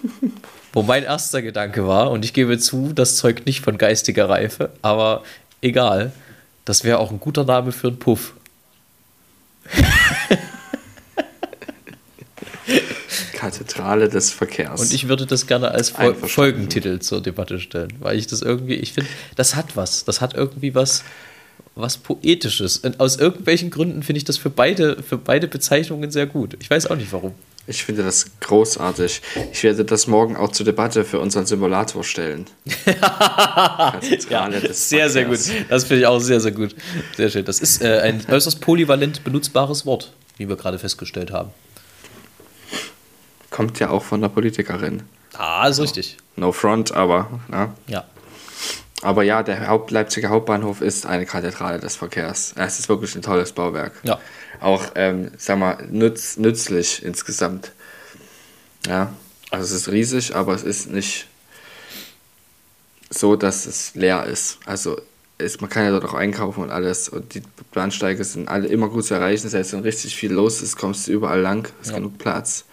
Wo 0.76 0.84
mein 0.84 1.04
erster 1.04 1.42
Gedanke 1.42 1.88
war, 1.88 2.12
und 2.12 2.26
ich 2.26 2.34
gebe 2.34 2.60
zu, 2.60 2.92
das 2.94 3.16
zeugt 3.16 3.46
nicht 3.46 3.62
von 3.62 3.78
geistiger 3.78 4.28
Reife, 4.28 4.72
aber 4.82 5.24
egal, 5.62 6.12
das 6.66 6.84
wäre 6.84 7.00
auch 7.00 7.12
ein 7.12 7.22
guter 7.22 7.46
Name 7.46 7.72
für 7.72 7.88
einen 7.88 7.98
Puff. 7.98 8.34
Kathedrale 13.34 14.10
des 14.10 14.32
Verkehrs. 14.32 14.82
Und 14.82 14.92
ich 14.94 15.08
würde 15.08 15.26
das 15.26 15.48
gerne 15.48 15.72
als 15.72 15.92
Fol. 15.92 16.14
Folgentitel 16.14 17.00
zur 17.00 17.22
Debatte 17.22 17.62
stellen, 17.62 17.94
weil 18.00 18.18
ich 18.18 18.28
das 18.28 18.42
irgendwie, 18.42 18.74
ich 18.74 18.92
finde, 18.92 19.10
das 19.38 19.56
hat 19.56 19.78
was. 19.78 20.04
Das 20.04 20.20
hat 20.20 20.34
irgendwie 20.34 20.76
was, 20.76 21.06
was 21.76 21.96
Poetisches. 21.98 22.80
Und 22.80 23.00
aus 23.00 23.16
irgendwelchen 23.16 23.70
Gründen 23.70 24.04
finde 24.04 24.18
ich 24.18 24.26
das 24.26 24.38
für 24.38 24.50
beide, 24.50 25.02
für 25.02 25.18
beide 25.18 25.48
Bezeichnungen 25.48 26.12
sehr 26.12 26.26
gut. 26.26 26.58
Ich 26.60 26.70
weiß 26.70 26.88
auch 26.88 26.98
nicht 26.98 27.14
warum. 27.14 27.34
Ich 27.68 27.84
finde 27.84 28.04
das 28.04 28.28
großartig. 28.42 29.22
Ich 29.52 29.64
werde 29.64 29.86
das 29.86 30.06
morgen 30.06 30.36
auch 30.36 30.52
zur 30.52 30.66
Debatte 30.66 31.04
für 31.04 31.20
unseren 31.20 31.48
Simulator 31.48 32.04
stellen. 32.04 32.46
Des 34.02 34.90
sehr, 34.90 35.10
sehr 35.10 35.26
gut. 35.26 35.40
Das 35.70 35.86
finde 35.86 36.02
ich 36.02 36.08
auch 36.08 36.20
sehr, 36.20 36.40
sehr 36.40 36.52
gut. 36.52 36.76
Sehr 37.18 37.30
schön. 37.30 37.44
Das 37.44 37.60
ist 37.60 37.82
äh, 37.82 38.02
ein 38.02 38.24
äußerst 38.30 38.62
polyvalent 38.62 39.24
benutzbares 39.24 39.86
Wort, 39.86 40.14
wie 40.38 40.48
wir 40.48 40.56
gerade 40.56 40.78
festgestellt 40.78 41.32
haben. 41.32 41.50
Kommt 43.50 43.80
ja 43.80 43.90
auch 43.90 44.04
von 44.04 44.22
der 44.22 44.30
Politikerin. 44.30 45.04
Ah, 45.34 45.68
ist 45.68 45.80
richtig. 45.80 46.18
No 46.36 46.52
front, 46.52 46.92
aber. 46.92 47.40
Ja. 47.52 47.74
Ja. 47.88 48.04
Aber 49.06 49.22
ja, 49.22 49.44
der 49.44 49.68
Haupt 49.68 49.92
Leipziger 49.92 50.30
Hauptbahnhof 50.30 50.82
ist 50.82 51.06
eine 51.06 51.28
Kathedrale 51.28 51.80
des 51.80 51.96
Verkehrs. 51.96 52.54
Es 52.56 52.80
ist 52.80 52.90
wirklich 52.90 53.16
ein 53.16 53.22
tolles 53.22 53.52
Bauwerk. 53.52 53.94
Ja. 54.02 54.20
Auch, 54.60 54.84
ähm, 54.96 55.30
sag 55.38 55.60
mal, 55.60 55.78
nütz, 55.92 56.38
nützlich 56.38 57.04
insgesamt. 57.06 57.72
Ja, 58.88 59.14
also 59.52 59.64
es 59.64 59.82
ist 59.82 59.92
riesig, 59.92 60.36
aber 60.36 60.56
es 60.56 60.64
ist 60.64 60.90
nicht 60.90 61.28
so, 63.12 63.36
dass 63.36 63.68
es 63.68 63.94
leer 63.94 64.24
ist. 64.26 64.58
Also 64.66 65.00
ist, 65.38 65.62
man 65.62 65.70
kann 65.70 65.84
ja 65.86 65.92
dort 65.92 66.06
auch 66.06 66.16
einkaufen 66.16 66.64
und 66.64 66.72
alles. 66.72 67.08
Und 67.08 67.36
die 67.36 67.44
Bahnsteige 67.76 68.24
sind 68.24 68.48
alle 68.48 68.68
immer 68.68 68.90
gut 68.90 69.06
zu 69.06 69.14
erreichen. 69.14 69.50
Selbst 69.50 69.74
wenn 69.74 69.82
richtig 69.82 70.16
viel 70.16 70.32
los 70.34 70.64
ist, 70.64 70.78
kommst 70.78 71.08
du 71.08 71.12
überall 71.12 71.42
lang. 71.42 71.68
Ist 71.80 71.92
Ja. 71.92 71.98
genug 71.98 72.18
Platz. 72.18 72.66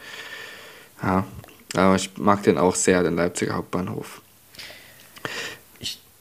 Ja, 1.03 1.27
aber 1.75 1.97
ich 1.97 2.17
mag 2.17 2.43
den 2.45 2.57
auch 2.57 2.75
sehr, 2.75 3.03
den 3.03 3.17
Leipziger 3.17 3.55
Hauptbahnhof. 3.57 4.23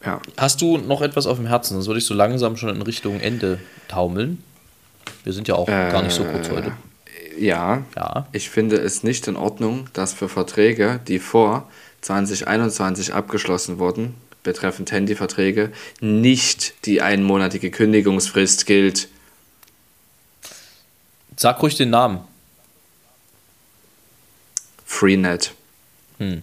Ja. 0.05 0.19
hast 0.37 0.61
du 0.61 0.77
noch 0.77 1.01
etwas 1.01 1.27
auf 1.27 1.37
dem 1.37 1.45
Herzen? 1.47 1.75
Sonst 1.75 1.87
würde 1.87 1.99
ich 1.99 2.05
so 2.05 2.13
langsam 2.13 2.57
schon 2.57 2.69
in 2.75 2.81
Richtung 2.81 3.19
Ende 3.19 3.59
taumeln. 3.87 4.43
Wir 5.23 5.33
sind 5.33 5.47
ja 5.47 5.55
auch 5.55 5.67
gar 5.67 6.01
nicht 6.01 6.15
so 6.15 6.23
kurz 6.23 6.47
Äh, 6.47 6.51
heute. 6.51 6.71
Ja, 7.37 7.83
Ja. 7.95 8.27
ich 8.31 8.49
finde 8.49 8.77
es 8.77 9.03
nicht 9.03 9.27
in 9.27 9.35
Ordnung, 9.35 9.87
dass 9.93 10.13
für 10.13 10.27
Verträge, 10.29 10.99
die 11.07 11.19
vor 11.19 11.69
2021 12.01 13.13
abgeschlossen 13.13 13.77
wurden, 13.79 14.15
betreffend 14.43 14.91
Handyverträge, 14.91 15.71
nicht 15.99 16.73
die 16.85 17.01
einmonatige 17.01 17.69
Kündigungsfrist 17.71 18.65
gilt. 18.65 19.07
Sag 21.37 21.61
ruhig 21.61 21.75
den 21.77 21.91
Namen. 21.91 22.21
Freenet. 24.85 25.53
Hm. 26.17 26.41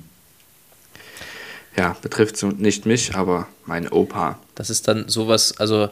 Ja, 1.79 1.97
betrifft 2.03 2.43
nicht 2.43 2.87
mich, 2.87 3.15
aber 3.15 3.47
mein 3.65 3.89
Opa. 3.89 4.37
Das 4.57 4.69
ist 4.69 4.89
dann 4.89 5.09
sowas, 5.09 5.57
also 5.59 5.91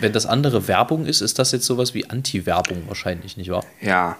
wenn 0.00 0.12
das 0.12 0.26
andere 0.26 0.66
Werbung 0.66 1.06
ist, 1.06 1.20
ist 1.20 1.38
das 1.38 1.52
jetzt 1.52 1.66
sowas 1.66 1.94
wie 1.94 2.10
Anti-Werbung 2.10 2.82
wahrscheinlich, 2.88 3.36
nicht 3.36 3.48
wahr? 3.48 3.64
Ja, 3.80 4.16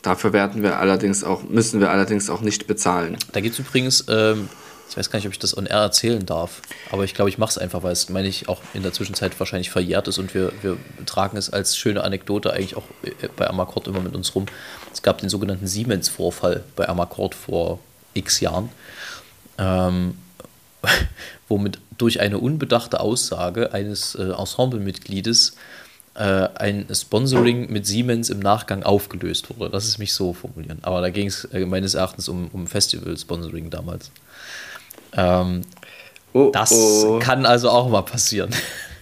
dafür 0.00 0.32
werden 0.32 0.62
wir 0.62 0.78
allerdings 0.78 1.22
auch, 1.22 1.42
müssen 1.42 1.80
wir 1.80 1.90
allerdings 1.90 2.30
auch 2.30 2.40
nicht 2.40 2.66
bezahlen. 2.66 3.18
Da 3.32 3.40
gibt 3.40 3.58
es 3.58 3.58
übrigens, 3.58 4.06
ähm, 4.08 4.48
ich 4.88 4.96
weiß 4.96 5.10
gar 5.10 5.18
nicht, 5.18 5.26
ob 5.26 5.34
ich 5.34 5.38
das 5.38 5.54
on 5.54 5.66
air 5.66 5.80
erzählen 5.80 6.24
darf, 6.24 6.62
aber 6.90 7.04
ich 7.04 7.12
glaube, 7.12 7.28
ich 7.28 7.36
mache 7.36 7.50
es 7.50 7.58
einfach, 7.58 7.82
weil 7.82 7.92
es, 7.92 8.08
meine 8.08 8.26
ich, 8.26 8.48
auch 8.48 8.62
in 8.72 8.82
der 8.82 8.94
Zwischenzeit 8.94 9.38
wahrscheinlich 9.38 9.68
verjährt 9.68 10.08
ist 10.08 10.16
und 10.16 10.32
wir, 10.32 10.50
wir 10.62 10.78
tragen 11.04 11.36
es 11.36 11.50
als 11.50 11.76
schöne 11.76 12.04
Anekdote 12.04 12.54
eigentlich 12.54 12.74
auch 12.74 12.84
äh, 13.02 13.28
bei 13.36 13.46
Amakord 13.46 13.86
immer 13.86 14.00
mit 14.00 14.14
uns 14.14 14.34
rum. 14.34 14.46
Es 14.94 15.02
gab 15.02 15.18
den 15.18 15.28
sogenannten 15.28 15.66
Siemens-Vorfall 15.66 16.64
bei 16.74 16.88
Amakord 16.88 17.34
vor 17.34 17.80
x 18.14 18.40
Jahren, 18.40 18.70
ähm, 19.58 20.16
womit 21.48 21.78
durch 21.96 22.20
eine 22.20 22.38
unbedachte 22.38 23.00
Aussage 23.00 23.72
eines 23.72 24.14
äh, 24.14 24.30
Ensemblemitgliedes 24.30 25.56
äh, 26.14 26.48
ein 26.54 26.86
Sponsoring 26.92 27.70
mit 27.72 27.86
Siemens 27.86 28.30
im 28.30 28.40
Nachgang 28.40 28.82
aufgelöst 28.82 29.48
wurde. 29.50 29.70
Lass 29.72 29.86
es 29.86 29.98
mich 29.98 30.12
so 30.12 30.32
formulieren. 30.32 30.78
Aber 30.82 31.00
da 31.00 31.10
ging 31.10 31.26
es 31.26 31.44
äh, 31.46 31.64
meines 31.66 31.94
Erachtens 31.94 32.28
um, 32.28 32.48
um 32.52 32.66
Festival-Sponsoring 32.66 33.70
damals. 33.70 34.10
Ähm, 35.14 35.62
Oh, 36.32 36.50
das 36.52 36.72
oh, 36.72 37.18
kann 37.18 37.46
also 37.46 37.70
auch 37.70 37.88
mal 37.88 38.02
passieren. 38.02 38.50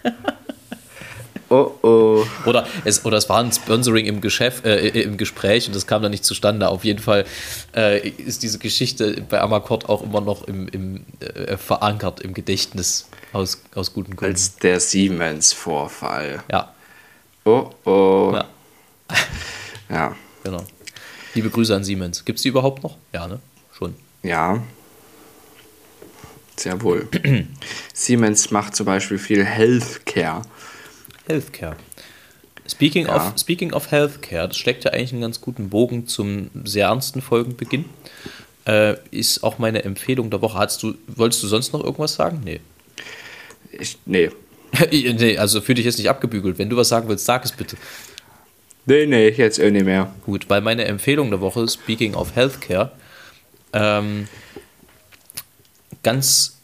oh, 1.49 1.71
oh. 1.83 2.27
Oder 2.45 2.67
es, 2.85 3.05
oder 3.05 3.19
es 3.19 3.29
war 3.29 3.39
ein 3.39 3.53
Sponsoring 3.53 4.07
im, 4.07 4.21
Geschäft, 4.21 4.65
äh, 4.65 4.89
im 4.89 5.17
Gespräch 5.17 5.67
und 5.67 5.77
das 5.77 5.87
kam 5.87 6.03
dann 6.03 6.11
nicht 6.11 6.25
zustande. 6.25 6.69
Auf 6.69 6.85
jeden 6.85 7.01
Fall 7.01 7.25
äh, 7.75 8.09
ist 8.09 8.43
diese 8.43 8.59
Geschichte 8.59 9.23
bei 9.29 9.41
Amakord 9.41 9.89
auch 9.89 10.03
immer 10.03 10.21
noch 10.21 10.47
im, 10.49 10.69
im, 10.69 11.05
äh, 11.21 11.57
verankert 11.57 12.21
im 12.21 12.35
Gedächtnis 12.35 13.09
aus, 13.33 13.63
aus 13.75 13.93
guten 13.93 14.17
Gründen. 14.17 14.35
Als 14.35 14.57
der 14.57 14.81
Siemens-Vorfall. 14.81 16.43
ja, 16.51 16.73
Oh, 17.47 17.71
oh. 17.85 18.33
ja, 18.35 18.49
ja. 19.89 20.17
genau. 20.43 20.65
Liebe 21.35 21.49
Grüße 21.49 21.77
an 21.77 21.85
Siemens. 21.85 22.25
Gibt 22.25 22.39
es 22.39 22.43
die 22.43 22.49
überhaupt 22.49 22.83
noch? 22.83 22.97
Ja, 23.13 23.29
ne? 23.29 23.39
Schon. 23.73 23.95
Ja. 24.25 24.65
Sehr 26.57 26.83
wohl. 26.83 27.09
Siemens 27.95 28.51
macht 28.51 28.75
zum 28.75 28.87
Beispiel 28.87 29.19
viel 29.19 29.45
Healthcare. 29.45 30.43
Healthcare. 31.27 31.77
Speaking, 32.69 33.07
Ja. 33.07 33.17
of, 33.17 33.39
speaking 33.39 33.73
of 33.73 33.91
Healthcare, 33.91 34.49
das 34.49 34.57
steckt 34.57 34.85
ja 34.85 34.93
eigentlich 34.93 35.13
einen 35.13 35.21
ganz 35.21 35.41
guten 35.41 35.69
Bogen 35.69 36.07
zum 36.07 36.51
sehr 36.65 36.87
ernsten 36.87 37.23
Folgenbeginn. 37.23 37.85
Äh, 38.67 38.97
ist 39.13 39.45
auch 39.45 39.59
meine 39.59 39.85
Empfehlung 39.85 40.31
der 40.31 40.43
Woche. 40.43 40.59
Hast 40.59 40.83
du, 40.83 40.95
wolltest 41.07 41.43
du 41.43 41.47
sonst 41.47 41.73
noch 41.73 41.85
irgendwas 41.85 42.15
sagen? 42.15 42.41
Nee. 42.45 42.61
Ich, 43.71 43.99
nee. 44.05 44.31
nee, 44.91 45.39
also 45.39 45.61
für 45.61 45.75
dich 45.75 45.85
jetzt 45.85 45.99
nicht 45.99 46.11
abgebügelt. 46.11 46.59
Wenn 46.59 46.69
du 46.69 46.77
was 46.77 46.89
sagen 46.89 47.09
willst, 47.09 47.25
sag 47.25 47.45
es 47.45 47.53
bitte. 47.53 47.77
Nee, 48.87 49.07
nee, 49.07 49.29
jetzt 49.29 49.61
auch 49.61 49.71
nicht 49.71 49.85
mehr. 49.85 50.13
Gut, 50.25 50.49
weil 50.49 50.61
meine 50.61 50.85
Empfehlung 50.85 51.31
der 51.31 51.41
Woche, 51.41 51.69
speaking 51.69 52.15
of 52.15 52.35
Healthcare, 52.35 52.91
ähm, 53.73 54.27
ganz 56.03 56.56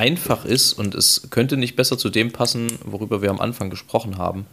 einfach 0.00 0.46
ist 0.46 0.72
und 0.72 0.94
es 0.94 1.28
könnte 1.28 1.58
nicht 1.58 1.76
besser 1.76 1.98
zu 1.98 2.08
dem 2.08 2.32
passen, 2.32 2.78
worüber 2.86 3.20
wir 3.20 3.28
am 3.28 3.38
Anfang 3.38 3.68
gesprochen 3.68 4.16
haben. 4.16 4.46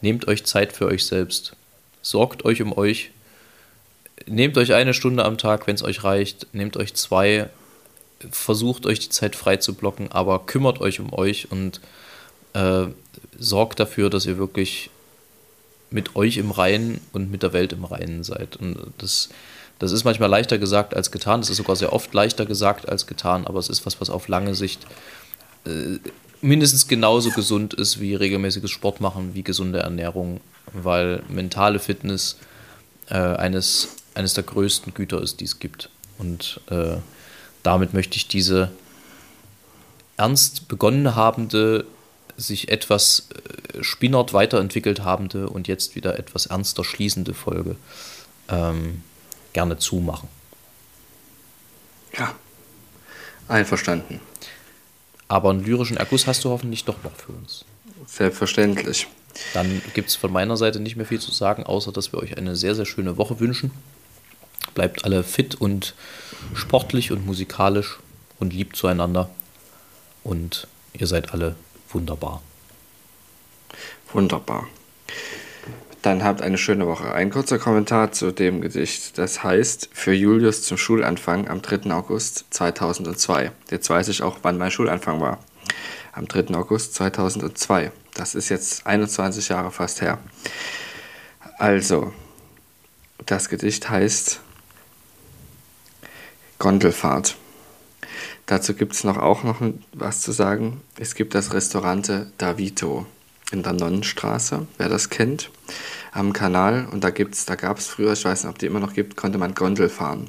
Nehmt 0.00 0.26
euch 0.26 0.44
Zeit 0.44 0.72
für 0.72 0.86
euch 0.86 1.06
selbst. 1.06 1.54
Sorgt 2.02 2.44
euch 2.44 2.60
um 2.62 2.76
euch. 2.76 3.12
Nehmt 4.26 4.58
euch 4.58 4.72
eine 4.72 4.94
Stunde 4.94 5.24
am 5.24 5.38
Tag, 5.38 5.68
wenn 5.68 5.76
es 5.76 5.84
euch 5.84 6.02
reicht. 6.02 6.48
Nehmt 6.52 6.76
euch 6.76 6.94
zwei. 6.94 7.48
Versucht 8.32 8.86
euch 8.86 8.98
die 8.98 9.08
Zeit 9.08 9.36
frei 9.36 9.58
zu 9.58 9.74
blocken, 9.74 10.10
aber 10.10 10.44
kümmert 10.46 10.80
euch 10.80 10.98
um 10.98 11.12
euch 11.12 11.52
und 11.52 11.80
äh, 12.54 12.86
sorgt 13.38 13.78
dafür, 13.78 14.10
dass 14.10 14.26
ihr 14.26 14.36
wirklich 14.36 14.90
mit 15.90 16.16
euch 16.16 16.38
im 16.38 16.50
Reinen 16.50 17.00
und 17.12 17.30
mit 17.30 17.44
der 17.44 17.52
Welt 17.52 17.72
im 17.72 17.84
Reinen 17.84 18.24
seid. 18.24 18.56
Und 18.56 18.76
das, 18.98 19.28
das 19.78 19.92
ist 19.92 20.04
manchmal 20.04 20.28
leichter 20.28 20.58
gesagt 20.58 20.94
als 20.94 21.10
getan. 21.10 21.40
Das 21.40 21.50
ist 21.50 21.56
sogar 21.56 21.76
sehr 21.76 21.92
oft 21.92 22.12
leichter 22.12 22.46
gesagt 22.46 22.88
als 22.88 23.06
getan, 23.06 23.46
aber 23.46 23.58
es 23.58 23.68
ist 23.68 23.86
was, 23.86 24.00
was 24.00 24.10
auf 24.10 24.28
lange 24.28 24.54
Sicht 24.54 24.86
äh, 25.64 25.98
mindestens 26.40 26.88
genauso 26.88 27.30
gesund 27.30 27.74
ist 27.74 28.00
wie 28.00 28.14
regelmäßiges 28.14 28.70
Sport 28.70 29.00
machen, 29.00 29.34
wie 29.34 29.42
gesunde 29.42 29.80
Ernährung, 29.80 30.40
weil 30.72 31.22
mentale 31.28 31.78
Fitness 31.78 32.36
äh, 33.08 33.14
eines, 33.14 33.88
eines 34.14 34.34
der 34.34 34.44
größten 34.44 34.94
Güter 34.94 35.22
ist, 35.22 35.40
die 35.40 35.44
es 35.44 35.58
gibt. 35.58 35.90
Und 36.18 36.60
äh, 36.70 36.96
damit 37.62 37.94
möchte 37.94 38.16
ich 38.16 38.28
diese 38.28 38.70
ernst 40.16 40.68
begonnen 40.68 41.14
habende, 41.14 41.86
sich 42.36 42.68
etwas 42.68 43.28
äh, 43.30 43.82
spinnert 43.82 44.32
weiterentwickelt 44.32 45.04
habende 45.04 45.48
und 45.48 45.68
jetzt 45.68 45.96
wieder 45.96 46.18
etwas 46.18 46.46
ernster 46.46 46.84
schließende 46.84 47.34
Folge 47.34 47.76
ähm, 48.48 49.02
gerne 49.58 49.76
zumachen. 49.76 50.28
Ja. 52.16 52.32
Einverstanden. 53.48 54.20
Aber 55.26 55.50
einen 55.50 55.64
lyrischen 55.64 55.96
Erguss 55.96 56.28
hast 56.28 56.44
du 56.44 56.50
hoffentlich 56.50 56.84
doch 56.84 57.02
noch 57.02 57.16
für 57.16 57.32
uns. 57.32 57.64
Selbstverständlich. 58.06 59.08
Dann 59.54 59.82
gibt 59.94 60.10
es 60.10 60.14
von 60.14 60.32
meiner 60.32 60.56
Seite 60.56 60.78
nicht 60.78 60.94
mehr 60.94 61.06
viel 61.06 61.18
zu 61.18 61.32
sagen, 61.32 61.64
außer 61.64 61.90
dass 61.90 62.12
wir 62.12 62.20
euch 62.20 62.38
eine 62.38 62.54
sehr, 62.54 62.76
sehr 62.76 62.86
schöne 62.86 63.16
Woche 63.16 63.40
wünschen. 63.40 63.72
Bleibt 64.74 65.04
alle 65.04 65.24
fit 65.24 65.56
und 65.56 65.96
sportlich 66.54 67.10
und 67.10 67.26
musikalisch 67.26 67.98
und 68.38 68.52
lieb 68.52 68.76
zueinander. 68.76 69.28
Und 70.22 70.68
ihr 70.92 71.08
seid 71.08 71.32
alle 71.32 71.56
wunderbar. 71.88 72.42
Wunderbar. 74.12 74.68
Dann 76.08 76.24
habt 76.24 76.40
eine 76.40 76.56
schöne 76.56 76.86
Woche. 76.86 77.12
Ein 77.12 77.28
kurzer 77.28 77.58
Kommentar 77.58 78.12
zu 78.12 78.32
dem 78.32 78.62
Gedicht. 78.62 79.18
Das 79.18 79.44
heißt, 79.44 79.90
für 79.92 80.14
Julius 80.14 80.62
zum 80.62 80.78
Schulanfang 80.78 81.48
am 81.48 81.60
3. 81.60 81.92
August 81.92 82.46
2002. 82.48 83.52
Jetzt 83.70 83.90
weiß 83.90 84.08
ich 84.08 84.22
auch, 84.22 84.38
wann 84.40 84.56
mein 84.56 84.70
Schulanfang 84.70 85.20
war. 85.20 85.38
Am 86.12 86.26
3. 86.26 86.54
August 86.54 86.94
2002. 86.94 87.92
Das 88.14 88.34
ist 88.34 88.48
jetzt 88.48 88.86
21 88.86 89.50
Jahre 89.50 89.70
fast 89.70 90.00
her. 90.00 90.16
Also, 91.58 92.14
das 93.26 93.50
Gedicht 93.50 93.90
heißt 93.90 94.40
Gondelfahrt. 96.58 97.36
Dazu 98.46 98.72
gibt 98.72 98.94
es 98.94 99.04
noch 99.04 99.18
auch 99.18 99.44
noch 99.44 99.60
was 99.92 100.22
zu 100.22 100.32
sagen. 100.32 100.80
Es 100.98 101.14
gibt 101.14 101.34
das 101.34 101.52
Restaurante 101.52 102.32
Davito 102.38 103.04
in 103.50 103.62
der 103.62 103.72
Nonnenstraße, 103.72 104.66
wer 104.76 104.88
das 104.88 105.10
kennt, 105.10 105.50
am 106.12 106.32
Kanal. 106.32 106.88
Und 106.90 107.04
da 107.04 107.10
gibt's, 107.10 107.44
da 107.46 107.54
gab 107.54 107.78
es 107.78 107.86
früher, 107.86 108.12
ich 108.12 108.24
weiß 108.24 108.44
nicht, 108.44 108.50
ob 108.50 108.58
die 108.58 108.66
immer 108.66 108.80
noch 108.80 108.94
gibt, 108.94 109.16
konnte 109.16 109.38
man 109.38 109.54
Gondel 109.54 109.88
fahren. 109.88 110.28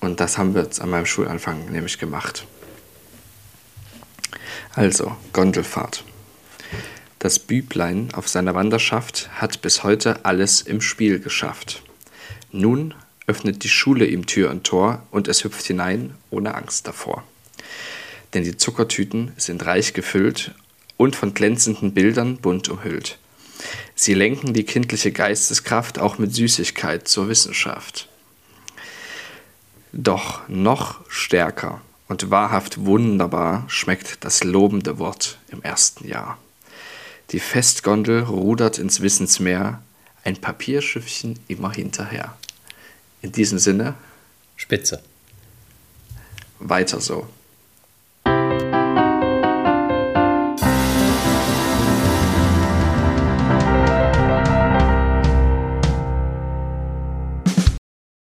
Und 0.00 0.20
das 0.20 0.38
haben 0.38 0.54
wir 0.54 0.62
jetzt 0.62 0.80
an 0.80 0.90
meinem 0.90 1.06
Schulanfang 1.06 1.70
nämlich 1.70 1.98
gemacht. 1.98 2.46
Also, 4.74 5.16
Gondelfahrt. 5.32 6.04
Das 7.18 7.38
Büblein 7.38 8.10
auf 8.12 8.28
seiner 8.28 8.54
Wanderschaft 8.54 9.30
hat 9.40 9.62
bis 9.62 9.82
heute 9.82 10.24
alles 10.24 10.60
im 10.60 10.80
Spiel 10.80 11.18
geschafft. 11.18 11.82
Nun 12.52 12.94
öffnet 13.26 13.64
die 13.64 13.68
Schule 13.68 14.06
ihm 14.06 14.26
Tür 14.26 14.50
und 14.50 14.64
Tor 14.64 15.02
und 15.10 15.28
es 15.28 15.42
hüpft 15.42 15.64
hinein 15.64 16.14
ohne 16.30 16.54
Angst 16.54 16.86
davor. 16.86 17.24
Denn 18.34 18.44
die 18.44 18.56
Zuckertüten 18.56 19.32
sind 19.36 19.64
reich 19.64 19.94
gefüllt 19.94 20.52
und 20.96 21.16
von 21.16 21.34
glänzenden 21.34 21.94
Bildern 21.94 22.36
bunt 22.36 22.68
umhüllt. 22.68 23.18
Sie 23.94 24.14
lenken 24.14 24.52
die 24.52 24.64
kindliche 24.64 25.12
Geisteskraft 25.12 25.98
auch 25.98 26.18
mit 26.18 26.34
Süßigkeit 26.34 27.08
zur 27.08 27.28
Wissenschaft. 27.28 28.08
Doch 29.92 30.46
noch 30.48 31.00
stärker 31.08 31.80
und 32.08 32.30
wahrhaft 32.30 32.84
wunderbar 32.84 33.64
schmeckt 33.68 34.24
das 34.24 34.44
lobende 34.44 34.98
Wort 34.98 35.38
im 35.48 35.62
ersten 35.62 36.06
Jahr. 36.06 36.38
Die 37.30 37.40
Festgondel 37.40 38.22
rudert 38.22 38.78
ins 38.78 39.00
Wissensmeer, 39.00 39.82
ein 40.22 40.36
Papierschiffchen 40.36 41.38
immer 41.48 41.72
hinterher. 41.72 42.36
In 43.22 43.32
diesem 43.32 43.58
Sinne, 43.58 43.94
Spitze. 44.56 45.02
weiter 46.58 47.00
so. 47.00 47.26